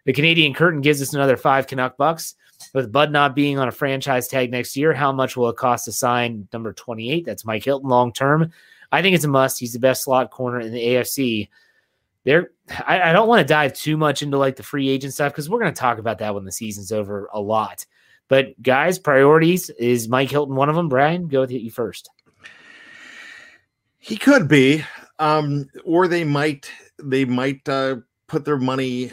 The 0.05 0.13
Canadian 0.13 0.53
curtain 0.53 0.79
gives 0.79 1.01
us 1.01 1.13
another 1.13 1.35
five 1.35 1.67
Canuck 1.67 1.97
bucks. 1.97 2.35
With 2.73 2.91
Bud 2.91 3.11
not 3.11 3.35
being 3.35 3.59
on 3.59 3.67
a 3.67 3.71
franchise 3.71 4.27
tag 4.27 4.51
next 4.51 4.75
year, 4.75 4.93
how 4.93 5.11
much 5.11 5.37
will 5.37 5.49
it 5.49 5.57
cost 5.57 5.85
to 5.85 5.91
sign 5.91 6.47
number 6.51 6.73
28? 6.73 7.25
That's 7.25 7.45
Mike 7.45 7.63
Hilton 7.63 7.89
long 7.89 8.11
term. 8.11 8.51
I 8.91 9.01
think 9.01 9.15
it's 9.15 9.25
a 9.25 9.29
must. 9.29 9.59
He's 9.59 9.73
the 9.73 9.79
best 9.79 10.03
slot 10.03 10.31
corner 10.31 10.59
in 10.59 10.71
the 10.71 10.83
AFC. 10.83 11.49
There, 12.23 12.51
I, 12.85 13.09
I 13.09 13.13
don't 13.13 13.27
want 13.27 13.41
to 13.41 13.51
dive 13.53 13.73
too 13.73 13.97
much 13.97 14.21
into 14.21 14.37
like 14.37 14.55
the 14.55 14.63
free 14.63 14.89
agent 14.89 15.13
stuff 15.13 15.31
because 15.31 15.49
we're 15.49 15.59
going 15.59 15.73
to 15.73 15.79
talk 15.79 15.97
about 15.97 16.19
that 16.19 16.33
when 16.33 16.45
the 16.45 16.51
season's 16.51 16.91
over 16.91 17.29
a 17.33 17.41
lot. 17.41 17.85
But 18.27 18.59
guys, 18.61 18.97
priorities 18.97 19.69
is 19.71 20.07
Mike 20.07 20.31
Hilton 20.31 20.55
one 20.55 20.69
of 20.69 20.75
them. 20.75 20.89
Brian, 20.89 21.27
go 21.27 21.41
with 21.41 21.51
you 21.51 21.71
first. 21.71 22.09
He 23.99 24.17
could 24.17 24.47
be, 24.47 24.83
um, 25.19 25.69
or 25.85 26.07
they 26.07 26.23
might 26.23 26.71
they 27.01 27.25
might 27.25 27.67
uh, 27.67 27.97
put 28.27 28.45
their 28.45 28.57
money 28.57 29.11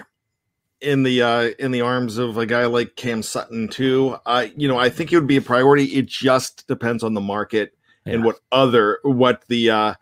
in 0.80 1.02
the 1.02 1.22
uh, 1.22 1.50
in 1.58 1.70
the 1.70 1.80
arms 1.80 2.18
of 2.18 2.38
a 2.38 2.46
guy 2.46 2.66
like 2.66 2.96
Cam 2.96 3.22
Sutton 3.22 3.68
too. 3.68 4.16
I 4.26 4.52
you 4.56 4.68
know 4.68 4.78
I 4.78 4.88
think 4.88 5.12
it 5.12 5.16
would 5.16 5.26
be 5.26 5.36
a 5.36 5.42
priority. 5.42 5.84
It 5.84 6.06
just 6.06 6.66
depends 6.66 7.02
on 7.02 7.14
the 7.14 7.20
market 7.20 7.76
yeah. 8.04 8.14
and 8.14 8.24
what 8.24 8.36
other 8.50 8.98
what 9.02 9.44
the 9.48 9.70
uh, 9.70 9.94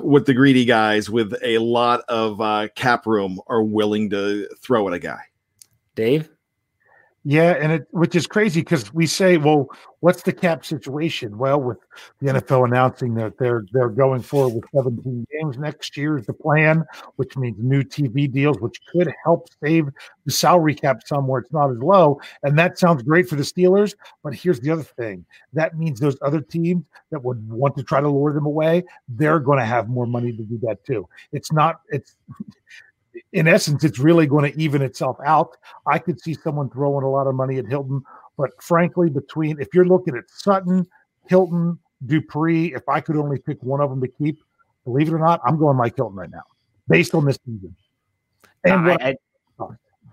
what 0.00 0.26
the 0.26 0.34
greedy 0.34 0.64
guys 0.64 1.08
with 1.08 1.34
a 1.42 1.58
lot 1.58 2.02
of 2.08 2.40
uh, 2.40 2.68
cap 2.74 3.06
room 3.06 3.40
are 3.46 3.62
willing 3.62 4.10
to 4.10 4.48
throw 4.60 4.86
at 4.88 4.94
a 4.94 4.98
guy. 4.98 5.20
Dave. 5.94 6.28
Yeah, 7.24 7.52
and 7.60 7.70
it 7.72 7.86
which 7.90 8.16
is 8.16 8.26
crazy 8.26 8.62
because 8.62 8.94
we 8.94 9.06
say, 9.06 9.36
well, 9.36 9.68
what's 10.00 10.22
the 10.22 10.32
cap 10.32 10.64
situation? 10.64 11.36
Well, 11.36 11.60
with 11.60 11.76
the 12.22 12.28
NFL 12.28 12.64
announcing 12.64 13.12
that 13.16 13.36
they're 13.36 13.66
they're 13.72 13.90
going 13.90 14.22
forward 14.22 14.54
with 14.54 14.64
17 14.74 15.26
games 15.30 15.58
next 15.58 15.98
year 15.98 16.16
is 16.16 16.24
the 16.24 16.32
plan, 16.32 16.82
which 17.16 17.36
means 17.36 17.58
new 17.60 17.82
TV 17.82 18.30
deals, 18.30 18.58
which 18.60 18.80
could 18.90 19.12
help 19.22 19.48
save 19.62 19.90
the 20.24 20.32
salary 20.32 20.74
cap 20.74 21.02
somewhere 21.06 21.40
it's 21.42 21.52
not 21.52 21.70
as 21.70 21.76
low. 21.78 22.18
And 22.42 22.58
that 22.58 22.78
sounds 22.78 23.02
great 23.02 23.28
for 23.28 23.36
the 23.36 23.42
Steelers. 23.42 23.94
But 24.24 24.34
here's 24.34 24.60
the 24.60 24.70
other 24.70 24.82
thing: 24.82 25.26
that 25.52 25.76
means 25.76 26.00
those 26.00 26.16
other 26.22 26.40
teams 26.40 26.86
that 27.10 27.22
would 27.22 27.46
want 27.50 27.76
to 27.76 27.82
try 27.82 28.00
to 28.00 28.08
lure 28.08 28.32
them 28.32 28.46
away, 28.46 28.82
they're 29.08 29.40
going 29.40 29.58
to 29.58 29.66
have 29.66 29.90
more 29.90 30.06
money 30.06 30.32
to 30.32 30.42
do 30.42 30.58
that 30.62 30.82
too. 30.86 31.06
It's 31.32 31.52
not 31.52 31.82
it's 31.90 32.16
in 33.32 33.48
essence, 33.48 33.84
it's 33.84 33.98
really 33.98 34.26
going 34.26 34.50
to 34.50 34.60
even 34.60 34.82
itself 34.82 35.16
out. 35.24 35.56
I 35.86 35.98
could 35.98 36.20
see 36.20 36.34
someone 36.34 36.70
throwing 36.70 37.04
a 37.04 37.10
lot 37.10 37.26
of 37.26 37.34
money 37.34 37.58
at 37.58 37.66
Hilton, 37.66 38.02
but 38.36 38.50
frankly, 38.62 39.10
between 39.10 39.60
if 39.60 39.68
you're 39.74 39.84
looking 39.84 40.16
at 40.16 40.24
Sutton, 40.28 40.86
Hilton, 41.28 41.78
Dupree, 42.06 42.74
if 42.74 42.88
I 42.88 43.00
could 43.00 43.16
only 43.16 43.38
pick 43.38 43.62
one 43.62 43.80
of 43.80 43.90
them 43.90 44.00
to 44.00 44.08
keep, 44.08 44.42
believe 44.84 45.08
it 45.08 45.14
or 45.14 45.18
not, 45.18 45.40
I'm 45.44 45.58
going 45.58 45.76
Mike 45.76 45.96
Hilton 45.96 46.16
right 46.16 46.30
now, 46.30 46.42
based 46.88 47.14
on 47.14 47.24
this 47.24 47.38
season. 47.44 47.74
And 48.64 48.90
I, 48.90 48.96
I, 49.00 49.14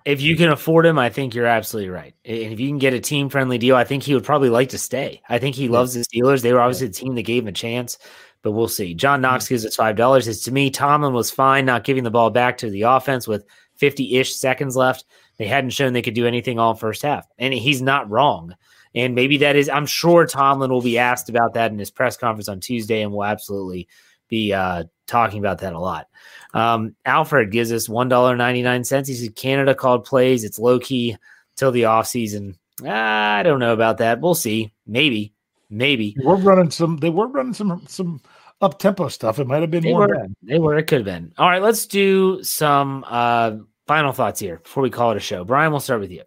if 0.06 0.22
you 0.22 0.38
can 0.38 0.50
afford 0.50 0.86
him, 0.86 0.98
I 0.98 1.10
think 1.10 1.36
you're 1.36 1.46
absolutely 1.46 1.90
right. 1.90 2.16
And 2.24 2.54
if 2.54 2.60
you 2.62 2.70
can 2.70 2.78
get 2.78 2.94
a 2.94 3.00
team 3.00 3.28
friendly 3.30 3.58
deal, 3.58 3.76
I 3.76 3.84
think 3.84 4.04
he 4.04 4.14
would 4.14 4.24
probably 4.24 4.50
like 4.50 4.70
to 4.70 4.78
stay. 4.78 5.22
I 5.28 5.38
think 5.38 5.56
he 5.56 5.68
loves 5.68 5.94
the 5.94 6.00
Steelers. 6.00 6.42
They 6.42 6.54
were 6.54 6.62
obviously 6.62 6.88
the 6.88 6.94
team 6.94 7.16
that 7.16 7.24
gave 7.24 7.44
him 7.44 7.50
a 7.50 7.52
chance 7.52 7.98
but 8.42 8.52
we'll 8.52 8.68
see. 8.68 8.94
John 8.94 9.22
Knox 9.22 9.46
mm-hmm. 9.46 9.54
gives 9.54 9.66
us 9.66 9.76
five 9.76 9.96
dollars. 9.96 10.28
Is 10.28 10.42
to 10.44 10.52
me, 10.52 10.70
Tomlin 10.70 11.14
was 11.14 11.32
fine 11.32 11.66
not 11.66 11.84
giving 11.84 12.04
the 12.04 12.12
ball 12.12 12.30
back 12.30 12.58
to 12.60 12.70
the 12.70 12.84
offense 12.84 13.28
with 13.28 13.46
50-ish 13.80 14.36
seconds 14.36 14.76
left. 14.76 15.06
They 15.38 15.48
hadn't 15.48 15.72
shown 15.72 15.94
they 15.94 16.02
could 16.02 16.16
do 16.16 16.28
anything 16.28 16.60
all 16.60 16.74
first 16.74 17.04
half. 17.04 17.28
And 17.38 17.54
he's 17.54 17.82
not 17.82 18.10
wrong. 18.10 18.56
And 18.96 19.14
maybe 19.14 19.38
that 19.38 19.56
is, 19.56 19.70
I'm 19.70 19.86
sure 19.86 20.26
Tomlin 20.26 20.72
will 20.72 20.82
be 20.82 20.98
asked 20.98 21.30
about 21.30 21.54
that 21.54 21.72
in 21.72 21.78
his 21.78 21.92
press 21.92 22.18
conference 22.18 22.50
on 22.50 22.60
Tuesday, 22.60 23.02
and 23.02 23.12
will 23.12 23.26
absolutely 23.26 23.88
be 24.28 24.54
uh, 24.54 24.86
talking 25.06 25.40
about 25.40 25.60
that 25.60 25.74
a 25.74 25.80
lot. 25.80 26.08
Um, 26.54 26.96
Alfred 27.06 27.52
gives 27.52 27.72
us 27.72 27.88
$1.99. 27.88 29.08
He 29.08 29.14
said 29.14 29.36
Canada 29.36 29.76
called 29.76 30.06
plays. 30.06 30.44
It's 30.44 30.58
low 30.58 30.80
key 30.80 31.18
till 31.56 31.72
the 31.72 31.84
offseason. 31.84 32.56
I 32.86 33.44
don't 33.44 33.60
know 33.60 33.74
about 33.74 34.00
that. 34.00 34.22
We'll 34.22 34.36
see. 34.36 34.74
Maybe. 34.86 35.34
Maybe. 35.70 36.16
We're 36.24 36.36
running 36.36 36.72
some 36.72 36.98
they 36.98 37.10
were 37.10 37.28
running 37.28 37.54
some 37.54 37.84
some 37.88 38.22
up 38.62 38.80
tempo 38.80 39.08
stuff. 39.10 39.40
It 39.40 39.48
might 39.48 39.62
have 39.62 39.72
been 39.72 39.84
they 39.84 39.92
more 39.92 40.08
were, 40.08 40.16
bad. 40.16 40.36
They 40.42 40.60
were. 40.60 40.78
It 40.78 40.88
could 40.88 41.00
have 41.00 41.06
been. 41.06 41.34
All 41.38 41.50
right, 41.50 41.62
let's 41.62 41.86
do 41.86 42.42
some 42.44 43.06
uh, 43.08 43.58
final 43.86 44.14
thoughts 44.14 44.40
here 44.40 44.60
before 44.64 44.84
we 44.84 44.90
call 44.90 45.12
it 45.12 45.18
a 45.18 45.22
show. 45.22 45.44
Brian, 45.44 45.72
we'll 45.72 45.80
start 45.80 46.02
with 46.02 46.12
you. 46.12 46.24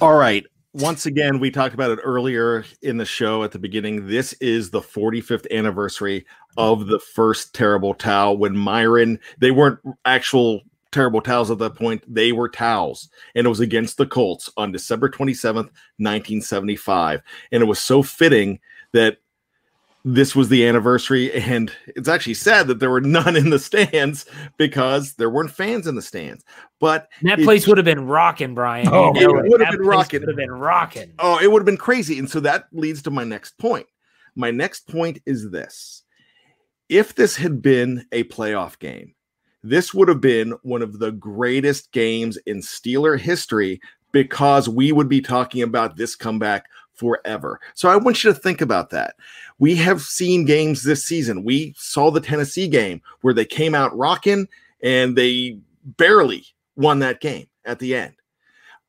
All 0.00 0.14
right. 0.14 0.44
Once 0.74 1.06
again, 1.06 1.40
we 1.40 1.50
talked 1.50 1.72
about 1.72 1.90
it 1.90 1.98
earlier 2.04 2.66
in 2.82 2.98
the 2.98 3.04
show 3.06 3.42
at 3.42 3.50
the 3.50 3.58
beginning. 3.58 4.06
This 4.08 4.34
is 4.34 4.68
the 4.68 4.80
45th 4.80 5.50
anniversary 5.50 6.26
of 6.58 6.86
the 6.86 6.98
first 6.98 7.54
terrible 7.54 7.94
towel 7.94 8.36
when 8.36 8.54
Myron, 8.54 9.18
they 9.38 9.52
weren't 9.52 9.78
actual 10.04 10.60
terrible 10.96 11.20
towels 11.20 11.50
at 11.50 11.58
that 11.58 11.74
point. 11.74 12.02
They 12.12 12.32
were 12.32 12.48
towels. 12.48 13.10
And 13.34 13.46
it 13.46 13.50
was 13.50 13.60
against 13.60 13.98
the 13.98 14.06
Colts 14.06 14.50
on 14.56 14.72
December 14.72 15.10
27th, 15.10 15.70
1975. 15.98 17.20
And 17.52 17.62
it 17.62 17.66
was 17.66 17.78
so 17.78 18.02
fitting 18.02 18.60
that 18.92 19.18
this 20.06 20.34
was 20.34 20.48
the 20.48 20.66
anniversary. 20.66 21.30
And 21.34 21.70
it's 21.88 22.08
actually 22.08 22.34
sad 22.34 22.66
that 22.68 22.78
there 22.78 22.88
were 22.88 23.02
none 23.02 23.36
in 23.36 23.50
the 23.50 23.58
stands 23.58 24.24
because 24.56 25.14
there 25.14 25.28
weren't 25.28 25.50
fans 25.50 25.86
in 25.86 25.96
the 25.96 26.02
stands. 26.02 26.44
But 26.80 27.08
that 27.22 27.40
place 27.40 27.66
would 27.66 27.76
have 27.76 27.84
been 27.84 28.06
rocking 28.06 28.54
brian. 28.54 28.88
Oh 28.90 29.14
you 29.14 29.20
know, 29.20 29.38
it 29.38 29.48
would 29.50 29.60
have 29.60 29.72
been 29.72 29.82
rocking. 29.82 30.20
would 30.20 30.28
have 30.30 30.36
been 30.36 30.50
rocking. 30.50 31.12
Oh 31.18 31.38
it 31.38 31.52
would 31.52 31.60
have 31.60 31.66
been 31.66 31.76
crazy. 31.76 32.18
And 32.18 32.30
so 32.30 32.40
that 32.40 32.68
leads 32.72 33.02
to 33.02 33.10
my 33.10 33.24
next 33.24 33.58
point. 33.58 33.86
My 34.34 34.50
next 34.50 34.88
point 34.88 35.20
is 35.26 35.50
this. 35.50 36.04
If 36.88 37.14
this 37.14 37.36
had 37.36 37.60
been 37.60 38.06
a 38.12 38.24
playoff 38.24 38.78
game 38.78 39.15
this 39.70 39.92
would 39.92 40.08
have 40.08 40.20
been 40.20 40.52
one 40.62 40.82
of 40.82 40.98
the 40.98 41.12
greatest 41.12 41.92
games 41.92 42.36
in 42.46 42.60
steeler 42.60 43.18
history 43.18 43.80
because 44.12 44.68
we 44.68 44.92
would 44.92 45.08
be 45.08 45.20
talking 45.20 45.62
about 45.62 45.96
this 45.96 46.14
comeback 46.14 46.66
forever. 46.94 47.60
So 47.74 47.88
I 47.88 47.96
want 47.96 48.22
you 48.22 48.32
to 48.32 48.38
think 48.38 48.60
about 48.60 48.90
that. 48.90 49.16
We 49.58 49.74
have 49.76 50.00
seen 50.00 50.44
games 50.44 50.82
this 50.82 51.04
season. 51.04 51.44
We 51.44 51.74
saw 51.76 52.10
the 52.10 52.20
Tennessee 52.20 52.68
game 52.68 53.02
where 53.20 53.34
they 53.34 53.44
came 53.44 53.74
out 53.74 53.96
rocking 53.96 54.48
and 54.82 55.16
they 55.16 55.58
barely 55.84 56.46
won 56.76 57.00
that 57.00 57.20
game 57.20 57.48
at 57.64 57.78
the 57.78 57.94
end. 57.94 58.14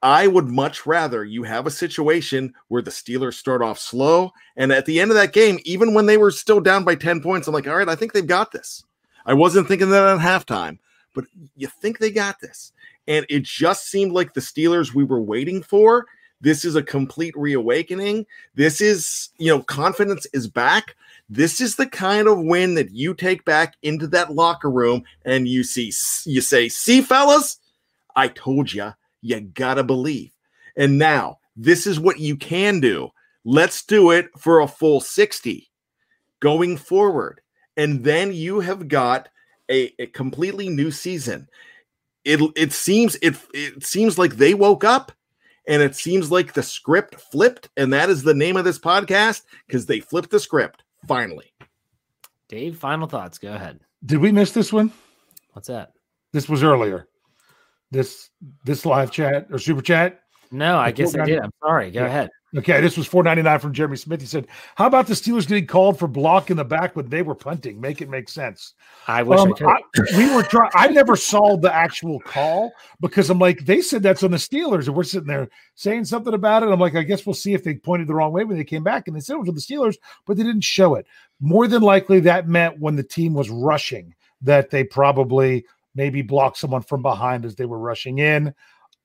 I 0.04 0.28
would 0.28 0.48
much 0.48 0.86
rather 0.86 1.26
you 1.26 1.44
have 1.44 1.66
a 1.66 1.72
situation 1.72 2.54
where 2.68 2.84
the 2.84 2.92
Steelers 2.92 3.34
start 3.34 3.64
off 3.64 3.80
slow 3.80 4.32
and 4.56 4.72
at 4.72 4.86
the 4.86 5.00
end 5.00 5.10
of 5.12 5.16
that 5.16 5.34
game, 5.34 5.60
even 5.66 5.94
when 5.94 6.06
they 6.06 6.18
were 6.18 6.32
still 6.32 6.62
down 6.62 6.84
by 6.84 6.96
10 6.96 7.22
points, 7.22 7.48
I'm 7.48 7.54
like, 7.54 7.68
all 7.68 7.76
right, 7.76 7.90
I 7.90 7.96
think 7.96 8.14
they've 8.14 8.26
got 8.26 8.52
this. 8.52 8.84
I 9.28 9.36
wasn't 9.36 9.68
thinking 9.68 9.92
that 9.92 10.04
at 10.04 10.20
halftime, 10.20 10.80
but 11.14 11.26
you 11.56 11.68
think 11.68 12.00
they 12.00 12.10
got 12.10 12.40
this. 12.40 12.72
And 13.08 13.26
it 13.30 13.44
just 13.44 13.90
seemed 13.90 14.14
like 14.14 14.34
the 14.34 14.42
Steelers 14.42 14.94
we 14.96 15.04
were 15.04 15.22
waiting 15.22 15.62
for 15.62 16.08
this 16.42 16.64
is 16.66 16.76
a 16.76 16.84
complete 16.84 17.36
reawakening. 17.36 18.26
This 18.56 18.80
is, 18.80 19.30
you 19.38 19.48
know, 19.48 19.64
confidence 19.64 20.28
is 20.34 20.48
back. 20.48 20.96
This 21.30 21.60
is 21.60 21.76
the 21.76 21.88
kind 21.88 22.28
of 22.28 22.40
win 22.40 22.76
that 22.76 22.92
you 22.92 23.14
take 23.14 23.44
back 23.44 23.76
into 23.82 24.08
that 24.08 24.34
locker 24.34 24.70
room 24.70 25.04
and 25.26 25.48
you 25.48 25.64
see, 25.64 25.92
you 26.30 26.42
say, 26.42 26.70
see, 26.70 27.02
fellas, 27.02 27.60
I 28.16 28.28
told 28.30 28.72
you, 28.72 28.94
you 29.22 29.42
gotta 29.42 29.84
believe. 29.84 30.32
And 30.76 30.98
now 30.98 31.40
this 31.56 31.88
is 31.88 32.00
what 32.00 32.20
you 32.20 32.38
can 32.38 32.80
do. 32.80 33.10
Let's 33.44 33.84
do 33.84 34.12
it 34.12 34.28
for 34.38 34.62
a 34.62 34.68
full 34.68 35.02
60 35.02 35.70
going 36.40 36.78
forward. 36.78 37.42
And 37.78 38.04
then 38.04 38.34
you 38.34 38.60
have 38.60 38.88
got 38.88 39.30
a, 39.70 39.94
a 40.00 40.08
completely 40.08 40.68
new 40.68 40.92
season. 40.92 41.48
It, 42.26 42.42
it 42.58 42.74
seems 42.74 43.16
it, 43.22 43.38
it 43.54 43.86
seems 43.86 44.18
like 44.18 44.36
they 44.36 44.54
woke 44.54 44.84
up 44.84 45.14
and 45.68 45.82
it 45.82 45.96
seems 45.96 46.32
like 46.32 46.54
the 46.54 46.64
script 46.64 47.16
flipped, 47.16 47.70
and 47.78 47.94
that 47.94 48.10
is 48.10 48.24
the 48.24 48.34
name 48.34 48.58
of 48.58 48.64
this 48.64 48.80
podcast 48.80 49.44
because 49.68 49.86
they 49.86 50.00
flipped 50.00 50.32
the 50.32 50.40
script 50.40 50.84
finally. 51.08 51.54
Dave, 52.48 52.78
final 52.78 53.08
thoughts. 53.08 53.38
Go 53.38 53.54
ahead. 53.54 53.82
Did 54.06 54.20
we 54.20 54.32
miss 54.32 54.52
this 54.52 54.72
one? 54.72 54.92
What's 55.52 55.68
that? 55.68 55.92
This 56.32 56.48
was 56.48 56.64
earlier. 56.64 57.08
This 57.92 58.30
this 58.64 58.86
live 58.86 59.12
chat 59.12 59.48
or 59.52 59.60
super 59.60 59.82
chat. 59.82 60.22
No, 60.52 60.78
I 60.78 60.92
guess 60.92 61.16
I 61.16 61.26
did. 61.26 61.40
I'm 61.40 61.52
sorry. 61.62 61.92
Go 61.92 62.02
yeah. 62.02 62.06
ahead. 62.08 62.30
Okay, 62.56 62.80
this 62.80 62.96
was 62.96 63.06
499 63.08 63.60
from 63.60 63.74
Jeremy 63.74 63.98
Smith. 63.98 64.22
He 64.22 64.28
said, 64.28 64.48
How 64.76 64.88
about 64.88 65.08
the 65.08 65.14
Steelers 65.14 65.48
getting 65.48 65.68
called 65.68 66.00
for 66.00 66.08
block 66.08 66.50
in 66.50 66.56
the 66.56 66.64
back 66.64 66.96
when 66.96 67.10
they 67.10 67.22
were 67.22 67.36
punting? 67.36 67.82
Make 67.82 68.02
it 68.02 68.10
make 68.10 68.30
sense. 68.30 68.74
I 69.06 69.22
wish 69.24 69.40
um, 69.40 69.54
I 69.54 69.82
could. 69.94 70.14
I, 70.14 70.18
we 70.18 70.34
were 70.34 70.44
trying, 70.44 70.72
I 70.74 70.88
never 70.88 71.18
saw 71.18 71.58
the 71.58 71.74
actual 71.74 72.22
call 72.22 72.72
because 73.02 73.30
I'm 73.30 73.38
like, 73.38 73.66
they 73.66 73.82
said 73.82 74.02
that's 74.02 74.24
on 74.24 74.32
the 74.32 74.38
Steelers, 74.38 74.88
and 74.88 74.96
we're 74.96 75.04
sitting 75.04 75.28
there 75.28 75.50
saying 75.76 76.06
something 76.06 76.34
about 76.34 76.64
it. 76.64 76.70
I'm 76.70 76.80
like, 76.80 76.96
I 76.96 77.04
guess 77.04 77.26
we'll 77.26 77.34
see 77.34 77.54
if 77.54 77.66
they 77.66 77.76
pointed 77.76 78.08
the 78.08 78.16
wrong 78.16 78.32
way 78.32 78.46
when 78.46 78.58
they 78.58 78.64
came 78.64 78.84
back, 78.84 79.08
and 79.08 79.16
they 79.16 79.22
said 79.22 79.36
it 79.36 79.40
was 79.40 79.50
on 79.50 79.56
the 79.56 79.62
Steelers, 79.62 79.98
but 80.26 80.38
they 80.38 80.44
didn't 80.44 80.64
show 80.64 80.96
it. 80.96 81.06
More 81.42 81.68
than 81.68 81.82
likely, 81.82 82.22
that 82.22 82.48
meant 82.48 82.80
when 82.80 82.96
the 82.96 83.04
team 83.04 83.34
was 83.34 83.50
rushing, 83.50 84.16
that 84.42 84.70
they 84.70 84.86
probably 84.86 85.66
maybe 85.96 86.22
blocked 86.22 86.58
someone 86.58 86.84
from 86.84 87.02
behind 87.02 87.44
as 87.44 87.56
they 87.56 87.66
were 87.66 87.80
rushing 87.80 88.20
in. 88.20 88.54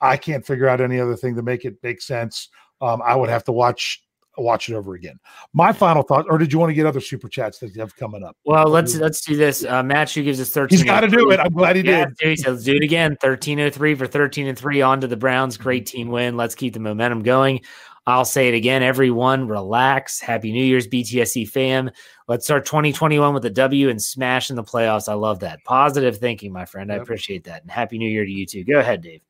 I 0.02 0.16
can't 0.16 0.44
figure 0.44 0.68
out 0.68 0.80
any 0.80 1.00
other 1.00 1.16
thing 1.16 1.36
to 1.36 1.42
make 1.42 1.64
it 1.64 1.76
make 1.82 2.02
sense. 2.02 2.48
Um, 2.80 3.00
I 3.02 3.14
would 3.14 3.28
have 3.28 3.44
to 3.44 3.52
watch 3.52 4.02
watch 4.38 4.68
it 4.68 4.74
over 4.74 4.94
again. 4.94 5.18
My 5.52 5.72
final 5.72 6.02
thought, 6.02 6.26
or 6.28 6.38
did 6.38 6.52
you 6.52 6.58
want 6.58 6.70
to 6.70 6.74
get 6.74 6.86
other 6.86 7.00
super 7.00 7.28
chats 7.28 7.58
that 7.58 7.74
you 7.74 7.80
have 7.80 7.94
coming 7.96 8.22
up? 8.22 8.36
Well, 8.44 8.68
let's 8.68 8.96
let's 8.96 9.20
do 9.20 9.36
this. 9.36 9.64
Uh, 9.64 9.82
Matthew 9.82 10.24
gives 10.24 10.40
us 10.40 10.50
thirteen. 10.50 10.78
He's 10.78 10.84
got 10.84 11.00
to 11.00 11.08
do 11.08 11.30
it. 11.30 11.40
I'm 11.40 11.52
glad 11.52 11.76
he 11.76 11.82
yeah, 11.82 12.06
did. 12.18 12.40
So 12.40 12.50
let's 12.50 12.64
do 12.64 12.74
it 12.74 12.82
again. 12.82 13.16
Thirteen 13.20 13.60
oh 13.60 13.70
three 13.70 13.94
for 13.94 14.06
thirteen 14.06 14.48
and 14.48 14.58
three. 14.58 14.82
On 14.82 15.00
to 15.00 15.06
the 15.06 15.16
Browns. 15.16 15.56
Great 15.56 15.86
team 15.86 16.08
win. 16.08 16.36
Let's 16.36 16.54
keep 16.54 16.74
the 16.74 16.80
momentum 16.80 17.22
going. 17.22 17.60
I'll 18.04 18.24
say 18.24 18.48
it 18.48 18.54
again. 18.54 18.82
Everyone, 18.82 19.46
relax. 19.46 20.20
Happy 20.20 20.50
New 20.50 20.64
Year's, 20.64 20.88
BTSC 20.88 21.48
fam. 21.48 21.88
Let's 22.26 22.44
start 22.44 22.66
2021 22.66 23.32
with 23.32 23.44
a 23.44 23.50
W 23.50 23.90
and 23.90 24.02
smash 24.02 24.50
in 24.50 24.56
the 24.56 24.64
playoffs. 24.64 25.08
I 25.08 25.14
love 25.14 25.38
that. 25.40 25.60
Positive 25.64 26.18
thinking, 26.18 26.52
my 26.52 26.64
friend. 26.64 26.90
I 26.90 26.96
appreciate 26.96 27.44
that. 27.44 27.62
And 27.62 27.70
Happy 27.70 27.98
New 27.98 28.08
Year 28.08 28.24
to 28.24 28.30
you 28.30 28.44
too. 28.44 28.64
Go 28.64 28.80
ahead, 28.80 29.02
Dave. 29.02 29.20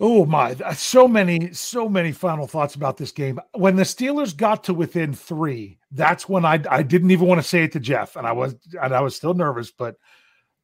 Oh 0.00 0.24
my, 0.26 0.52
uh, 0.64 0.74
so 0.74 1.08
many, 1.08 1.52
so 1.52 1.88
many 1.88 2.12
final 2.12 2.46
thoughts 2.46 2.76
about 2.76 2.96
this 2.96 3.10
game. 3.10 3.40
When 3.54 3.74
the 3.74 3.82
Steelers 3.82 4.36
got 4.36 4.62
to 4.64 4.74
within 4.74 5.12
three, 5.12 5.78
that's 5.90 6.28
when 6.28 6.44
I 6.44 6.62
I 6.70 6.82
didn't 6.84 7.10
even 7.10 7.26
want 7.26 7.40
to 7.42 7.46
say 7.46 7.64
it 7.64 7.72
to 7.72 7.80
Jeff, 7.80 8.14
and 8.14 8.26
I 8.26 8.32
was 8.32 8.54
and 8.80 8.94
I 8.94 9.00
was 9.00 9.16
still 9.16 9.34
nervous, 9.34 9.72
but 9.72 9.96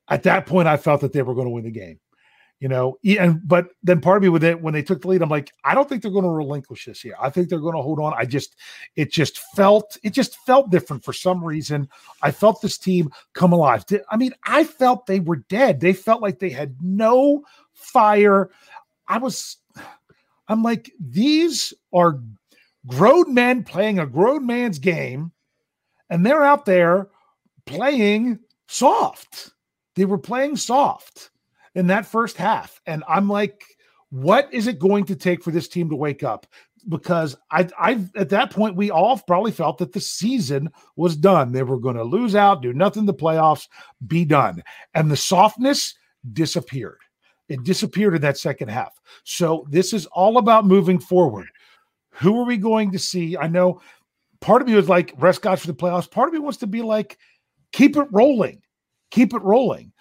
at 0.09 0.22
that 0.22 0.47
point 0.47 0.68
I 0.68 0.76
felt 0.76 1.01
that 1.01 1.12
they 1.12 1.22
were 1.22 1.35
going 1.35 1.47
to 1.47 1.51
win 1.51 1.64
the 1.64 1.70
game. 1.70 1.99
You 2.61 2.68
know, 2.68 2.97
and 3.05 3.41
but 3.47 3.66
then 3.82 4.01
part 4.01 4.16
of 4.18 4.22
me 4.22 4.28
with 4.30 4.45
it 4.45 4.62
when 4.62 4.72
they 4.72 4.82
took 4.82 5.03
the 5.03 5.09
lead, 5.09 5.20
I'm 5.20 5.28
like, 5.28 5.53
I 5.64 5.74
don't 5.74 5.87
think 5.87 6.01
they're 6.01 6.11
going 6.11 6.24
to 6.24 6.30
relinquish 6.30 6.87
this 6.87 7.01
here. 7.01 7.16
I 7.20 7.28
think 7.28 7.49
they're 7.49 7.59
going 7.59 7.74
to 7.74 7.82
hold 7.82 7.99
on. 7.99 8.14
I 8.16 8.24
just, 8.24 8.57
it 8.97 9.12
just 9.12 9.39
felt, 9.55 9.99
it 10.03 10.11
just 10.14 10.39
felt 10.47 10.70
different 10.70 11.05
for 11.05 11.12
some 11.12 11.45
reason. 11.45 11.89
I 12.22 12.30
felt 12.30 12.62
this 12.62 12.78
team 12.78 13.11
come 13.35 13.53
alive. 13.53 13.85
I 14.09 14.16
mean, 14.16 14.32
I 14.45 14.64
felt 14.64 15.05
they 15.05 15.20
were 15.20 15.45
dead. 15.51 15.80
They 15.80 15.93
felt 15.93 16.22
like 16.22 16.39
they 16.39 16.49
had 16.49 16.76
no 16.80 17.43
fire. 17.74 18.51
I 19.09 19.18
was, 19.18 19.57
I'm 20.48 20.62
like, 20.62 20.92
these 20.98 21.74
are 21.92 22.20
grown 22.86 23.32
men 23.34 23.64
playing 23.64 23.98
a 23.98 24.07
grown 24.07 24.46
man's 24.46 24.78
game, 24.78 25.32
and 26.11 26.24
they're 26.24 26.44
out 26.44 26.66
there 26.66 27.09
playing 27.66 28.38
soft. 28.68 29.50
They 29.96 30.05
were 30.05 30.18
playing 30.18 30.57
soft 30.57 31.30
in 31.74 31.86
that 31.88 32.07
first 32.07 32.36
half. 32.36 32.80
And 32.86 33.05
I'm 33.09 33.28
like, 33.28 33.64
what 34.11 34.52
is 34.52 34.66
it 34.66 34.78
going 34.78 35.05
to 35.07 35.16
take 35.16 35.42
for 35.42 35.50
this 35.50 35.68
team 35.68 35.88
to 35.90 35.96
wake 35.96 36.22
up? 36.22 36.46
Because 36.88 37.36
I, 37.50 37.68
I, 37.78 38.05
at 38.14 38.28
that 38.28 38.50
point, 38.50 38.76
we 38.76 38.90
all 38.90 39.18
probably 39.18 39.52
felt 39.52 39.78
that 39.78 39.92
the 39.92 40.00
season 40.00 40.70
was 40.96 41.16
done. 41.16 41.52
They 41.52 41.62
were 41.62 41.78
going 41.78 41.96
to 41.96 42.05
lose 42.05 42.34
out, 42.34 42.61
do 42.61 42.72
nothing 42.74 43.07
the 43.07 43.14
playoffs, 43.14 43.68
be 44.07 44.24
done. 44.24 44.62
And 44.92 45.11
the 45.11 45.16
softness 45.16 45.94
disappeared. 46.32 46.98
It 47.49 47.62
disappeared 47.64 48.14
in 48.14 48.22
that 48.22 48.38
second 48.38 48.68
half. 48.68 49.01
So 49.24 49.66
this 49.70 49.92
is 49.92 50.07
all 50.07 50.38
about 50.38 50.66
moving 50.66 50.99
forward. 50.99 51.47
Who 52.11 52.40
are 52.40 52.47
we 52.47 52.57
going 52.57 52.92
to 52.92 52.99
see? 52.99 53.36
I 53.36 53.49
know 53.49 53.80
part 54.40 54.62
of 54.62 54.68
me 54.68 54.74
was 54.74 54.88
like 54.88 55.12
rest 55.18 55.42
guys 55.42 55.61
for 55.61 55.66
the 55.66 55.74
playoffs. 55.74 56.11
Part 56.11 56.28
of 56.28 56.32
me 56.32 56.40
wants 56.40 56.59
to 56.59 56.66
be 56.66 56.82
like, 56.82 57.18
keep 57.72 57.97
it 57.97 58.09
rolling, 58.12 58.62
keep 59.11 59.34
it 59.34 59.42
rolling. 59.42 59.92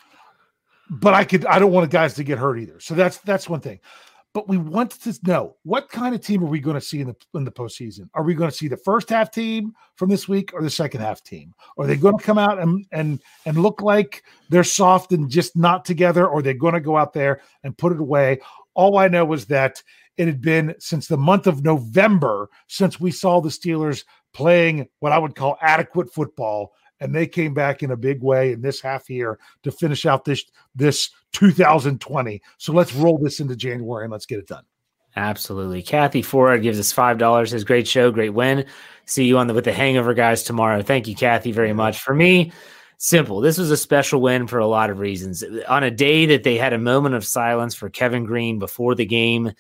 But 0.90 1.14
I 1.14 1.24
could 1.24 1.46
I 1.46 1.60
don't 1.60 1.72
want 1.72 1.90
the 1.90 1.96
guys 1.96 2.14
to 2.16 2.24
get 2.24 2.38
hurt 2.38 2.60
either. 2.60 2.80
So 2.80 2.94
that's 2.94 3.18
that's 3.20 3.50
one 3.50 3.62
thing. 3.62 3.80
But 4.34 4.48
we 4.48 4.58
want 4.58 4.92
to 4.92 5.20
know 5.24 5.58
what 5.62 5.90
kind 5.90 6.16
of 6.16 6.22
team 6.22 6.44
are 6.44 6.48
we 6.48 6.60
going 6.60 6.74
to 6.74 6.82
see 6.82 7.02
in 7.02 7.08
the 7.08 7.16
in 7.36 7.44
the 7.44 7.52
postseason? 7.52 8.10
Are 8.16 8.24
we 8.24 8.34
going 8.34 8.50
to 8.50 8.56
see 8.56 8.68
the 8.68 8.78
first 8.78 9.10
half 9.10 9.32
team 9.32 9.74
from 9.96 10.10
this 10.10 10.28
week 10.28 10.52
or 10.54 10.64
the 10.64 10.72
second 10.72 11.02
half 11.02 11.24
team? 11.24 11.54
Are 11.78 11.86
they 11.86 11.96
going 11.96 12.18
to 12.18 12.24
come 12.24 12.40
out 12.40 12.60
and 12.60 12.86
and 12.92 13.22
and 13.46 13.58
look 13.58 13.82
like 13.82 14.24
they're 14.50 14.64
soft 14.64 15.12
and 15.12 15.30
just 15.30 15.56
not 15.56 15.86
together, 15.86 16.28
or 16.28 16.42
they're 16.42 16.56
going 16.56 16.74
to 16.74 16.80
go 16.80 16.98
out 16.98 17.14
there 17.14 17.42
and 17.64 17.78
put 17.78 17.92
it 17.92 18.00
away? 18.00 18.40
All 18.74 18.98
I 18.98 19.08
know 19.08 19.32
is 19.34 19.46
that 19.46 19.84
it 20.18 20.28
had 20.28 20.42
been 20.42 20.76
since 20.80 21.08
the 21.08 21.18
month 21.18 21.46
of 21.46 21.64
November 21.64 22.50
since 22.68 23.00
we 23.00 23.12
saw 23.12 23.40
the 23.40 23.50
Steelers 23.50 24.04
playing 24.34 24.88
what 25.00 25.12
I 25.12 25.20
would 25.20 25.36
call 25.36 25.58
adequate 25.62 26.12
football 26.12 26.74
and 27.04 27.14
they 27.14 27.28
came 27.28 27.54
back 27.54 27.84
in 27.84 27.92
a 27.92 27.98
big 27.98 28.24
way 28.24 28.54
in 28.54 28.62
this 28.62 28.80
half 28.80 29.10
year 29.10 29.38
to 29.62 29.72
finish 29.72 30.06
out 30.06 30.24
this 30.24 30.46
this 30.74 31.10
2020. 31.34 32.42
So 32.58 32.72
let's 32.72 32.96
roll 32.96 33.18
this 33.18 33.40
into 33.40 33.56
January 33.56 34.06
and 34.06 34.12
let's 34.12 34.26
get 34.26 34.40
it 34.40 34.48
done. 34.48 34.64
Absolutely. 35.16 35.84
Kathy 35.84 36.22
Ford 36.22 36.64
gives 36.64 36.80
us 36.80 36.92
five 36.92 37.18
dollars. 37.18 37.52
Says 37.52 37.66
great 37.66 37.88
show, 37.88 38.10
great 38.10 38.34
win. 38.34 38.66
See 39.06 39.26
you 39.26 39.38
on 39.38 39.48
the 39.48 39.54
with 39.54 39.66
the 39.66 39.74
hangover 39.74 40.14
guys 40.14 40.44
tomorrow. 40.44 40.82
Thank 40.82 41.08
you, 41.08 41.16
Kathy, 41.16 41.52
very 41.52 41.74
much. 41.74 42.00
For 42.00 42.16
me, 42.16 42.54
simple. 42.98 43.42
This 43.42 43.58
was 43.58 43.70
a 43.70 43.78
special 43.78 44.22
win 44.22 44.48
for 44.48 44.60
a 44.60 44.66
lot 44.66 44.90
of 44.90 45.00
reasons. 45.00 45.44
On 45.68 45.84
a 45.84 45.92
day 45.92 46.26
that 46.28 46.44
they 46.44 46.58
had 46.58 46.74
a 46.74 46.80
moment 46.80 47.16
of 47.16 47.26
silence 47.26 47.76
for 47.76 47.90
Kevin 47.90 48.24
Greene 48.24 48.60
before 48.60 48.96
the 48.96 49.06
game, 49.06 49.52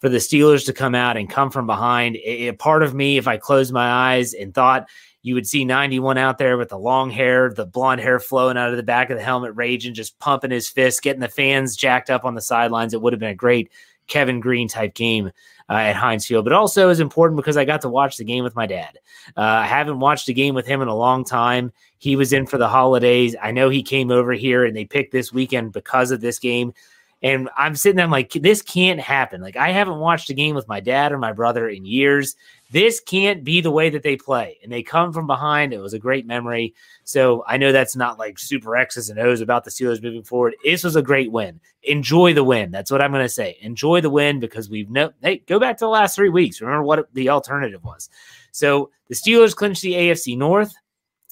for 0.00 0.08
the 0.08 0.18
Steelers 0.18 0.66
to 0.66 0.72
come 0.72 0.94
out 0.94 1.16
and 1.16 1.30
come 1.30 1.50
from 1.50 1.66
behind, 1.66 2.16
a 2.16 2.52
part 2.52 2.82
of 2.82 2.94
me, 2.94 3.16
if 3.16 3.26
I 3.26 3.36
closed 3.36 3.72
my 3.72 3.88
eyes 3.88 4.34
and 4.34 4.52
thought 4.52 4.88
you 5.22 5.34
would 5.34 5.46
see 5.46 5.64
91 5.64 6.18
out 6.18 6.38
there 6.38 6.56
with 6.56 6.68
the 6.68 6.78
long 6.78 7.10
hair, 7.10 7.52
the 7.52 7.66
blonde 7.66 8.00
hair 8.00 8.20
flowing 8.20 8.56
out 8.56 8.70
of 8.70 8.76
the 8.76 8.82
back 8.82 9.10
of 9.10 9.16
the 9.16 9.22
helmet, 9.22 9.56
raging, 9.56 9.94
just 9.94 10.18
pumping 10.18 10.50
his 10.50 10.68
fist, 10.68 11.02
getting 11.02 11.20
the 11.20 11.28
fans 11.28 11.76
jacked 11.76 12.10
up 12.10 12.24
on 12.24 12.34
the 12.34 12.40
sidelines. 12.40 12.94
It 12.94 13.02
would 13.02 13.12
have 13.12 13.20
been 13.20 13.30
a 13.30 13.34
great 13.34 13.70
Kevin 14.06 14.40
Greene 14.40 14.68
type 14.68 14.94
game 14.94 15.30
uh, 15.68 15.74
at 15.74 15.96
Heinz 15.96 16.26
Field, 16.26 16.44
but 16.44 16.52
also 16.52 16.88
is 16.88 17.00
important 17.00 17.36
because 17.36 17.56
I 17.56 17.64
got 17.64 17.82
to 17.82 17.88
watch 17.88 18.16
the 18.16 18.24
game 18.24 18.42
with 18.42 18.56
my 18.56 18.66
dad. 18.66 18.98
Uh, 19.36 19.42
I 19.42 19.66
haven't 19.66 20.00
watched 20.00 20.28
a 20.28 20.32
game 20.32 20.54
with 20.54 20.66
him 20.66 20.80
in 20.80 20.88
a 20.88 20.94
long 20.94 21.24
time. 21.24 21.72
He 21.98 22.16
was 22.16 22.32
in 22.32 22.46
for 22.46 22.58
the 22.58 22.68
holidays. 22.68 23.36
I 23.40 23.50
know 23.50 23.68
he 23.68 23.82
came 23.82 24.10
over 24.10 24.32
here 24.32 24.64
and 24.64 24.74
they 24.74 24.84
picked 24.84 25.12
this 25.12 25.32
weekend 25.32 25.72
because 25.72 26.10
of 26.10 26.20
this 26.20 26.38
game. 26.38 26.72
And 27.20 27.48
I'm 27.56 27.74
sitting 27.74 27.96
there, 27.96 28.04
I'm 28.04 28.12
like, 28.12 28.32
this 28.32 28.62
can't 28.62 29.00
happen. 29.00 29.40
Like, 29.40 29.56
I 29.56 29.72
haven't 29.72 29.98
watched 29.98 30.30
a 30.30 30.34
game 30.34 30.54
with 30.54 30.68
my 30.68 30.78
dad 30.78 31.10
or 31.10 31.18
my 31.18 31.32
brother 31.32 31.68
in 31.68 31.84
years. 31.84 32.36
This 32.70 33.00
can't 33.00 33.42
be 33.42 33.60
the 33.60 33.72
way 33.72 33.90
that 33.90 34.04
they 34.04 34.16
play. 34.16 34.58
And 34.62 34.70
they 34.70 34.84
come 34.84 35.12
from 35.12 35.26
behind. 35.26 35.72
It 35.72 35.80
was 35.80 35.94
a 35.94 35.98
great 35.98 36.26
memory. 36.26 36.74
So 37.02 37.42
I 37.46 37.56
know 37.56 37.72
that's 37.72 37.96
not 37.96 38.20
like 38.20 38.38
super 38.38 38.76
X's 38.76 39.10
and 39.10 39.18
O's 39.18 39.40
about 39.40 39.64
the 39.64 39.70
Steelers 39.70 40.02
moving 40.02 40.22
forward. 40.22 40.54
This 40.62 40.84
was 40.84 40.94
a 40.94 41.02
great 41.02 41.32
win. 41.32 41.60
Enjoy 41.82 42.34
the 42.34 42.44
win. 42.44 42.70
That's 42.70 42.90
what 42.90 43.02
I'm 43.02 43.10
going 43.10 43.24
to 43.24 43.28
say. 43.28 43.58
Enjoy 43.62 44.00
the 44.00 44.10
win 44.10 44.38
because 44.38 44.70
we've 44.70 44.90
no, 44.90 45.10
hey, 45.20 45.38
go 45.38 45.58
back 45.58 45.78
to 45.78 45.86
the 45.86 45.90
last 45.90 46.14
three 46.14 46.28
weeks. 46.28 46.60
Remember 46.60 46.84
what 46.84 47.12
the 47.14 47.30
alternative 47.30 47.82
was. 47.82 48.10
So 48.52 48.90
the 49.08 49.16
Steelers 49.16 49.56
clinched 49.56 49.82
the 49.82 49.94
AFC 49.94 50.38
North. 50.38 50.72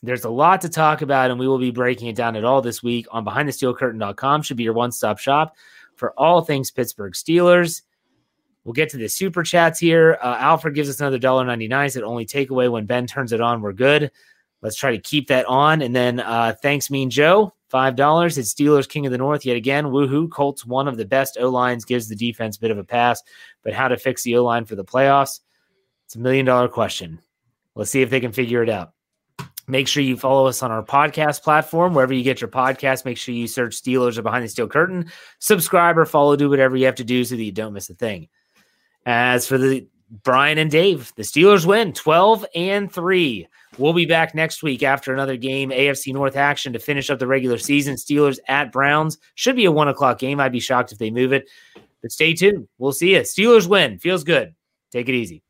There's 0.02 0.24
a 0.24 0.30
lot 0.30 0.60
to 0.60 0.68
talk 0.68 1.00
about, 1.00 1.30
and 1.30 1.40
we 1.40 1.48
will 1.48 1.58
be 1.58 1.70
breaking 1.70 2.08
it 2.08 2.16
down 2.16 2.36
at 2.36 2.44
all 2.44 2.60
this 2.60 2.82
week 2.82 3.06
on 3.10 3.24
BehindTheSteelCurtain.com. 3.24 4.42
Should 4.42 4.56
be 4.56 4.64
your 4.64 4.74
one 4.74 4.92
stop 4.92 5.18
shop 5.18 5.56
for 5.96 6.12
all 6.12 6.40
things 6.40 6.70
Pittsburgh 6.70 7.12
Steelers. 7.12 7.82
We'll 8.64 8.72
get 8.72 8.88
to 8.90 8.96
the 8.96 9.08
super 9.08 9.42
chats 9.42 9.78
here. 9.78 10.18
Uh, 10.20 10.36
Alfred 10.38 10.74
gives 10.74 10.88
us 10.88 11.00
another 11.00 11.18
dollar 11.18 11.44
ninety 11.44 11.68
nine. 11.68 11.88
Said 11.88 12.02
only 12.02 12.26
takeaway 12.26 12.70
when 12.70 12.86
Ben 12.86 13.06
turns 13.06 13.32
it 13.32 13.40
on. 13.40 13.60
We're 13.60 13.72
good. 13.72 14.10
Let's 14.62 14.76
try 14.76 14.90
to 14.90 14.98
keep 14.98 15.28
that 15.28 15.46
on. 15.46 15.82
And 15.82 15.94
then 15.94 16.18
uh, 16.18 16.54
thanks, 16.60 16.90
Mean 16.90 17.08
Joe, 17.08 17.54
five 17.68 17.94
dollars. 17.94 18.38
It's 18.38 18.52
Steelers 18.52 18.88
King 18.88 19.06
of 19.06 19.12
the 19.12 19.18
North 19.18 19.44
yet 19.44 19.56
again. 19.56 19.84
Woohoo! 19.84 20.28
Colts 20.30 20.66
one 20.66 20.88
of 20.88 20.96
the 20.96 21.04
best 21.04 21.38
O 21.38 21.48
lines 21.48 21.84
gives 21.84 22.08
the 22.08 22.16
defense 22.16 22.56
a 22.56 22.60
bit 22.60 22.72
of 22.72 22.78
a 22.78 22.84
pass, 22.84 23.22
but 23.62 23.72
how 23.72 23.86
to 23.86 23.96
fix 23.96 24.24
the 24.24 24.36
O 24.36 24.44
line 24.44 24.64
for 24.64 24.74
the 24.74 24.84
playoffs? 24.84 25.40
It's 26.06 26.16
a 26.16 26.18
million 26.18 26.46
dollar 26.46 26.68
question. 26.68 27.20
Let's 27.76 27.90
see 27.90 28.02
if 28.02 28.10
they 28.10 28.20
can 28.20 28.32
figure 28.32 28.64
it 28.64 28.68
out. 28.68 28.94
Make 29.68 29.88
sure 29.88 30.02
you 30.02 30.16
follow 30.16 30.46
us 30.46 30.62
on 30.62 30.70
our 30.70 30.82
podcast 30.82 31.42
platform, 31.42 31.94
wherever 31.94 32.14
you 32.14 32.22
get 32.22 32.40
your 32.40 32.50
podcast. 32.50 33.04
Make 33.04 33.18
sure 33.18 33.34
you 33.34 33.48
search 33.48 33.80
Steelers 33.80 34.16
or 34.16 34.22
Behind 34.22 34.44
the 34.44 34.48
Steel 34.48 34.68
Curtain. 34.68 35.10
Subscribe 35.40 35.98
or 35.98 36.04
follow, 36.04 36.36
do 36.36 36.48
whatever 36.48 36.76
you 36.76 36.86
have 36.86 36.94
to 36.96 37.04
do 37.04 37.24
so 37.24 37.34
that 37.34 37.42
you 37.42 37.52
don't 37.52 37.72
miss 37.72 37.90
a 37.90 37.94
thing. 37.94 38.28
As 39.04 39.46
for 39.46 39.58
the 39.58 39.86
Brian 40.22 40.58
and 40.58 40.70
Dave, 40.70 41.12
the 41.16 41.22
Steelers 41.22 41.66
win 41.66 41.92
12 41.92 42.46
and 42.54 42.92
3. 42.92 43.48
We'll 43.78 43.92
be 43.92 44.06
back 44.06 44.34
next 44.34 44.62
week 44.62 44.82
after 44.82 45.12
another 45.12 45.36
game, 45.36 45.70
AFC 45.70 46.12
North 46.12 46.36
action 46.36 46.72
to 46.72 46.78
finish 46.78 47.10
up 47.10 47.18
the 47.18 47.26
regular 47.26 47.58
season. 47.58 47.96
Steelers 47.96 48.38
at 48.48 48.72
Browns 48.72 49.18
should 49.34 49.56
be 49.56 49.64
a 49.64 49.72
one 49.72 49.88
o'clock 49.88 50.18
game. 50.18 50.40
I'd 50.40 50.52
be 50.52 50.60
shocked 50.60 50.92
if 50.92 50.98
they 50.98 51.10
move 51.10 51.32
it, 51.32 51.48
but 52.02 52.12
stay 52.12 52.34
tuned. 52.34 52.68
We'll 52.78 52.92
see 52.92 53.14
you. 53.14 53.20
Steelers 53.20 53.68
win. 53.68 53.98
Feels 53.98 54.24
good. 54.24 54.54
Take 54.92 55.08
it 55.08 55.14
easy. 55.14 55.42